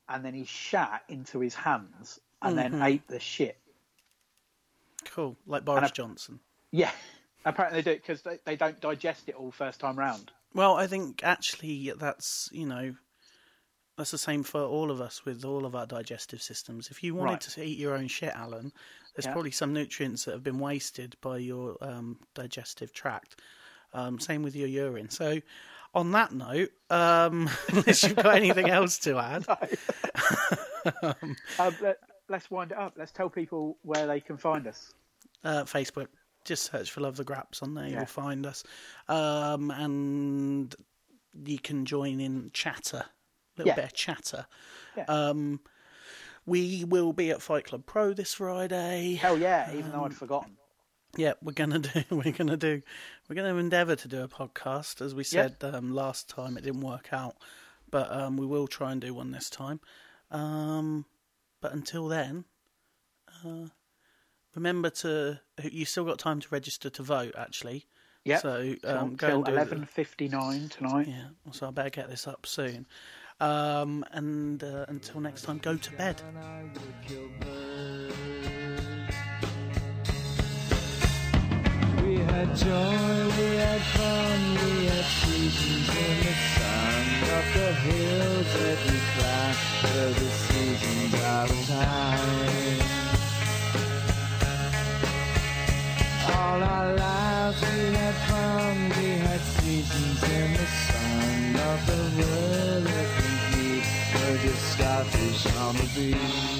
and 0.10 0.24
then 0.24 0.34
he 0.34 0.46
shat 0.46 1.04
into 1.10 1.40
his 1.40 1.56
hands, 1.56 2.20
and 2.42 2.58
Mm-hmm. 2.58 2.74
then 2.80 2.82
ate 2.84 3.08
the 3.08 3.20
shit. 3.20 3.58
Cool, 5.06 5.36
like 5.46 5.66
Boris 5.66 5.90
I- 5.92 5.94
Johnson. 5.94 6.40
Yeah, 6.72 6.92
apparently 7.46 7.82
they 7.82 7.92
do 7.92 7.96
it 7.96 8.02
because 8.02 8.22
they, 8.22 8.40
they 8.46 8.56
don't 8.56 8.80
digest 8.82 9.30
it 9.30 9.36
all 9.36 9.52
first 9.52 9.80
time 9.80 9.98
round. 9.98 10.32
Well, 10.54 10.76
I 10.76 10.88
think 10.88 11.22
actually 11.24 11.92
that's 11.98 12.50
you 12.52 12.66
know 12.66 12.96
that's 13.98 14.12
the 14.12 14.18
same 14.18 14.44
for 14.44 14.62
all 14.62 14.92
of 14.92 15.00
us 15.02 15.24
with 15.26 15.46
all 15.46 15.66
of 15.66 15.76
our 15.76 15.86
digestive 15.86 16.42
systems. 16.42 16.90
If 16.90 17.04
you 17.04 17.16
wanted 17.16 17.32
Right. 17.32 17.42
to 17.42 17.64
eat 17.64 17.78
your 17.78 17.96
own 17.96 18.08
shit, 18.08 18.34
Alan, 18.36 18.72
there's 19.16 19.26
Yeah. 19.26 19.32
probably 19.34 19.52
some 19.52 19.74
nutrients 19.74 20.26
that 20.26 20.32
have 20.34 20.44
been 20.44 20.60
wasted 20.60 21.16
by 21.22 21.38
your 21.38 21.78
um, 21.82 22.20
digestive 22.34 22.94
tract. 22.94 23.40
Um, 23.94 24.20
same 24.20 24.44
with 24.44 24.56
your 24.56 24.68
urine. 24.68 25.10
So, 25.10 25.40
on 25.96 26.12
that 26.12 26.32
note, 26.34 26.70
um, 26.90 27.50
unless 27.70 28.04
you've 28.04 28.16
got 28.18 28.36
anything 28.36 28.70
else 28.70 29.00
to 29.00 29.18
add, 29.18 29.46
Um, 31.58 31.76
let, 31.82 31.98
let's 32.30 32.52
wind 32.52 32.72
it 32.72 32.78
up. 32.78 32.94
Let's 32.98 33.12
tell 33.12 33.30
people 33.30 33.78
where 33.82 34.06
they 34.06 34.20
can 34.20 34.38
find 34.38 34.68
us. 34.68 34.94
uh, 35.44 35.64
Facebook. 35.64 36.08
Just 36.44 36.72
search 36.72 36.92
for 36.92 37.02
Love 37.02 37.18
the 37.18 37.24
Graps 37.24 37.64
on 37.64 37.74
there. 37.74 37.88
Yeah. 37.88 37.98
You'll 37.98 38.06
find 38.06 38.46
us, 38.46 38.64
um, 39.08 39.72
and 39.72 40.76
you 41.44 41.58
can 41.58 41.86
join 41.86 42.20
in 42.20 42.52
chatter, 42.54 43.04
a 43.04 43.58
little 43.58 43.70
Yeah. 43.70 43.76
bit 43.76 43.86
of 43.86 43.94
chatter. 43.94 44.46
Yeah. 44.96 45.06
Um, 45.08 45.60
we 46.46 46.84
will 46.84 47.14
be 47.14 47.32
at 47.32 47.42
Fight 47.42 47.66
Club 47.66 47.88
Pro 47.88 48.14
this 48.14 48.36
Friday. 48.36 49.16
Hell 49.16 49.40
yeah! 49.40 49.74
Even 49.74 49.92
though 49.92 50.06
I'd 50.06 50.14
forgotten. 50.14 50.56
Yeah, 51.18 51.34
we're 51.42 51.54
gonna 51.54 51.80
do. 51.94 52.04
We're 52.10 52.32
gonna 52.34 52.58
do. 52.58 52.82
We're 53.30 53.36
gonna 53.36 53.56
endeavour 53.56 53.96
to 53.96 54.08
do 54.08 54.24
a 54.24 54.28
podcast. 54.28 55.02
As 55.02 55.14
we 55.16 55.24
Yeah. 55.24 55.50
said 55.50 55.58
um, 55.64 55.94
last 55.94 56.30
time, 56.30 56.58
it 56.58 56.64
didn't 56.64 56.82
work 56.82 57.10
out, 57.12 57.36
but 57.90 58.12
um, 58.12 58.38
we 58.38 58.46
will 58.46 58.68
try 58.68 58.92
and 58.92 59.02
do 59.02 59.14
one 59.14 59.32
this 59.32 59.50
time. 59.50 59.80
Um, 60.32 61.06
but 61.62 61.74
until 61.74 62.08
then, 62.08 62.46
uh, 63.46 63.68
remember 64.54 64.90
to. 64.90 65.40
You 65.64 65.86
still 65.86 66.04
got 66.06 66.20
time 66.20 66.42
to 66.42 66.48
register 66.52 66.90
to 66.90 67.04
vote. 67.04 67.34
Actually, 67.38 67.86
Yeah. 68.24 68.40
So 68.40 68.76
um, 68.84 69.16
go 69.16 69.28
till 69.28 69.44
eleven 69.44 69.86
fifty 69.86 70.28
nine 70.28 70.70
tonight. 70.70 71.08
Yeah. 71.08 71.28
So 71.52 71.68
I 71.68 71.72
better 71.72 71.90
get 71.90 72.10
this 72.10 72.28
up 72.28 72.46
soon. 72.46 72.86
Um, 73.40 74.06
and 74.12 74.64
uh, 74.64 74.86
until 74.88 75.20
next 75.20 75.42
time, 75.44 75.58
go 75.58 75.76
to 75.76 75.92
bed. 75.92 76.22
Had 82.36 82.56
joy, 82.58 82.68
we 83.38 83.56
had 83.56 83.82
fun, 83.96 84.40
we 84.62 84.86
had 84.88 85.06
seasons 85.06 85.88
in 86.04 86.16
the 86.26 86.34
sun. 86.56 87.04
Up 87.38 87.48
the 87.56 87.72
hills 87.88 88.50
that 88.60 88.80
we 88.88 88.98
climbed 89.14 89.60
were 89.84 90.14
the 90.20 90.30
seasons 90.44 91.14
out 91.34 91.50
of 91.50 91.62
time. 91.68 92.80
All 96.36 96.62
our 96.76 96.94
lives 96.96 97.62
we 97.62 97.80
had 98.02 98.18
fun, 98.30 98.76
we 98.98 99.10
had 99.26 99.42
seasons 99.60 100.24
in 100.38 100.50
the 100.60 100.68
sun. 100.88 101.56
Of 101.72 101.80
the 101.90 102.04
world 102.20 102.84
that 102.92 103.10
we 103.18 103.30
meet 103.56 103.86
were 104.14 104.38
just 104.44 104.64
starfish 104.74 105.42
on 105.56 105.76
the 105.78 105.88
beach. 105.96 106.55